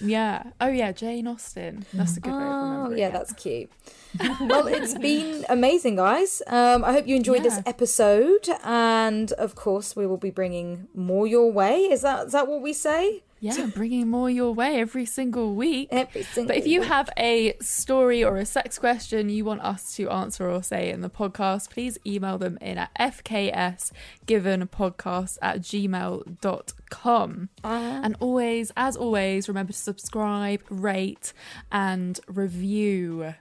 Yeah. 0.00 0.42
Oh 0.60 0.68
yeah, 0.68 0.92
Jane 0.92 1.26
Austen. 1.28 1.84
That's 1.92 2.16
a 2.16 2.20
good 2.20 2.30
way 2.32 2.36
of 2.36 2.42
Oh, 2.42 2.66
remembering. 2.72 2.98
yeah, 2.98 3.08
it. 3.08 3.12
that's 3.12 3.32
cute. 3.34 3.70
well, 4.40 4.66
it's 4.66 4.94
been 4.98 5.44
amazing, 5.48 5.96
guys. 5.96 6.42
Um, 6.48 6.84
I 6.84 6.92
hope 6.92 7.06
you 7.06 7.14
enjoyed 7.14 7.44
this 7.44 7.60
episode, 7.64 8.48
and 8.64 9.30
of 9.32 9.54
course, 9.54 9.94
we 9.94 10.06
will 10.06 10.16
be 10.16 10.30
bringing 10.30 10.88
more 10.94 11.26
your 11.28 11.52
way. 11.52 11.82
Is 11.82 12.02
that 12.02 12.26
is 12.26 12.32
that 12.32 12.48
what 12.48 12.60
we 12.60 12.72
say? 12.72 13.22
Yeah, 13.40 13.66
bringing 13.74 14.08
more 14.08 14.30
your 14.30 14.54
way 14.54 14.80
every 14.80 15.06
single 15.06 15.54
week. 15.54 15.88
Every 15.90 16.22
single. 16.22 16.48
But 16.48 16.58
if 16.58 16.66
you 16.66 16.82
have 16.82 17.08
a 17.16 17.54
story 17.60 18.22
or 18.22 18.36
a 18.36 18.44
sex 18.44 18.78
question 18.78 19.28
you 19.28 19.44
want 19.44 19.62
us 19.62 19.96
to 19.96 20.08
answer 20.10 20.48
or 20.48 20.62
say 20.62 20.90
in 20.90 21.00
the 21.00 21.10
podcast, 21.10 21.70
please 21.70 21.98
email 22.06 22.38
them 22.38 22.56
in 22.60 22.78
at 22.78 22.94
fksgivenpodcast 22.98 25.38
at 25.42 25.60
gmail.com. 25.60 27.48
Uh-huh. 27.64 28.00
And 28.04 28.16
always, 28.20 28.70
as 28.76 28.96
always, 28.96 29.48
remember 29.48 29.72
to 29.72 29.78
subscribe, 29.78 30.62
rate, 30.68 31.32
and 31.72 32.20
review 32.28 33.34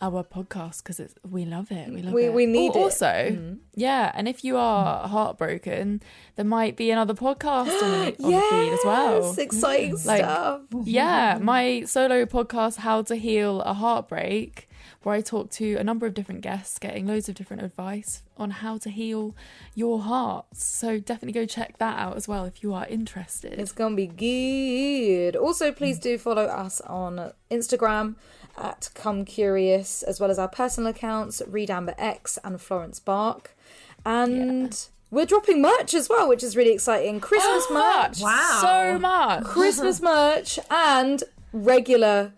our 0.00 0.24
podcast 0.24 0.78
because 0.82 0.98
it's 0.98 1.14
we 1.28 1.44
love 1.44 1.70
it. 1.70 1.92
We 1.92 2.02
love 2.02 2.14
We- 2.14 2.26
it. 2.26 2.32
we 2.32 2.46
need 2.46 2.72
Oh, 2.74 2.80
it. 2.80 2.82
Also, 2.84 3.06
mm-hmm. 3.06 3.54
yeah, 3.74 4.10
and 4.14 4.26
if 4.28 4.44
you 4.44 4.56
are 4.56 5.04
mm. 5.04 5.10
heartbroken, 5.10 6.02
there 6.36 6.44
might 6.44 6.76
be 6.76 6.90
another 6.90 7.14
podcast 7.14 7.82
on 7.82 7.90
the, 7.90 8.16
on 8.24 8.32
the 8.32 8.40
feed 8.40 8.72
as 8.72 8.80
well. 8.84 9.22
Yes, 9.22 9.38
exciting 9.38 9.96
mm. 9.96 10.06
Like- 10.06 10.24
stuff. 10.24 10.60
Yeah, 10.84 11.38
my 11.40 11.82
solo 11.84 12.24
podcast, 12.24 12.76
How 12.78 13.02
to 13.02 13.16
Heal 13.16 13.60
a 13.62 13.74
Heartbreak, 13.74 14.68
where 15.02 15.14
I 15.14 15.20
talk 15.20 15.50
to 15.52 15.76
a 15.76 15.84
number 15.84 16.06
of 16.06 16.14
different 16.14 16.40
guests, 16.42 16.78
getting 16.78 17.06
loads 17.06 17.28
of 17.28 17.34
different 17.34 17.62
advice 17.62 18.22
on 18.36 18.50
how 18.50 18.78
to 18.78 18.90
heal 18.90 19.34
your 19.74 20.00
hearts. 20.00 20.64
So 20.64 20.98
definitely 20.98 21.32
go 21.32 21.46
check 21.46 21.78
that 21.78 21.98
out 21.98 22.16
as 22.16 22.26
well 22.26 22.44
if 22.44 22.62
you 22.62 22.72
are 22.72 22.86
interested. 22.86 23.58
It's 23.58 23.72
gonna 23.72 23.96
be 23.96 24.06
good. 24.06 25.36
Also, 25.36 25.72
please 25.72 25.98
mm. 25.98 26.02
do 26.02 26.18
follow 26.18 26.44
us 26.44 26.80
on 26.82 27.32
Instagram 27.50 28.16
at 28.56 28.90
Come 28.94 29.24
Curious, 29.24 30.02
as 30.02 30.20
well 30.20 30.30
as 30.30 30.38
our 30.38 30.48
personal 30.48 30.90
accounts, 30.90 31.42
Reed 31.46 31.70
Amber 31.70 31.94
X 31.98 32.38
and 32.44 32.60
Florence 32.60 33.00
Bark. 33.00 33.56
And 34.04 34.86
we're 35.10 35.26
dropping 35.26 35.60
merch 35.60 35.94
as 35.94 36.08
well, 36.08 36.28
which 36.28 36.42
is 36.42 36.56
really 36.56 36.72
exciting. 36.72 37.20
Christmas 37.20 37.66
oh, 37.68 37.74
merch, 37.74 38.20
Wow. 38.20 38.58
So 38.62 38.98
much. 38.98 39.44
Christmas 39.44 40.00
merch, 40.02 40.58
and 40.70 41.24
regular 41.52 42.32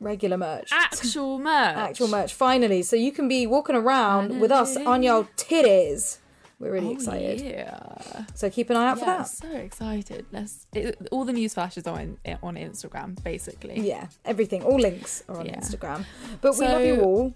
regular 0.00 0.38
merch. 0.38 0.70
Actual 0.72 1.38
merch. 1.38 1.76
Actual 1.76 2.08
merch, 2.08 2.32
finally. 2.32 2.82
So 2.82 2.96
you 2.96 3.12
can 3.12 3.28
be 3.28 3.46
walking 3.46 3.76
around 3.76 4.40
with 4.40 4.50
us 4.50 4.76
on 4.76 5.02
your 5.02 5.24
titties. 5.36 6.18
We're 6.60 6.72
really 6.72 6.88
Oh, 6.88 6.92
excited. 6.92 7.40
Yeah. 7.40 8.24
So 8.34 8.50
keep 8.50 8.68
an 8.70 8.76
eye 8.76 8.88
out 8.90 8.98
for 8.98 9.06
Yeah, 9.06 9.16
that. 9.18 9.28
so 9.28 9.48
excited. 9.50 10.26
Let's 10.30 10.66
it, 10.74 11.08
all 11.10 11.24
the 11.24 11.32
news 11.32 11.54
flashes 11.54 11.86
are 11.86 11.98
on 11.98 12.18
eh, 12.26 12.36
on 12.42 12.54
Instagram, 12.56 13.20
basically. 13.24 13.80
Yeah, 13.80 14.08
everything. 14.26 14.62
All 14.62 14.78
links 14.78 15.24
are 15.28 15.38
on 15.40 15.46
Yeah. 15.46 15.56
Instagram. 15.58 16.04
But 16.42 16.58
we 16.58 16.66
love 16.66 16.84
you 16.84 17.00
all. 17.00 17.34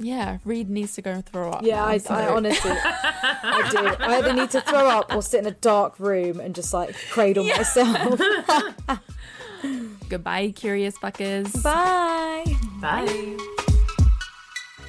Yeah, 0.00 0.38
Reed 0.44 0.68
needs 0.70 0.96
to 0.96 1.02
go 1.02 1.12
and 1.12 1.24
throw 1.24 1.50
up. 1.52 1.62
Yeah, 1.62 1.76
now, 1.76 1.84
I, 1.86 1.98
so- 1.98 2.14
I 2.14 2.26
honestly, 2.28 2.72
I 2.84 3.68
do. 3.70 3.78
I 4.04 4.16
either 4.18 4.32
need 4.32 4.50
to 4.50 4.60
throw 4.60 4.88
up 4.88 5.14
or 5.14 5.22
sit 5.22 5.38
in 5.38 5.46
a 5.46 5.52
dark 5.52 6.00
room 6.00 6.40
and 6.40 6.52
just 6.52 6.74
like 6.74 6.96
cradle 7.10 7.44
myself. 7.44 8.20
Goodbye, 10.08 10.50
curious 10.50 10.98
fuckers. 10.98 11.62
Bye. 11.62 12.44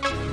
Bye. 0.02 0.32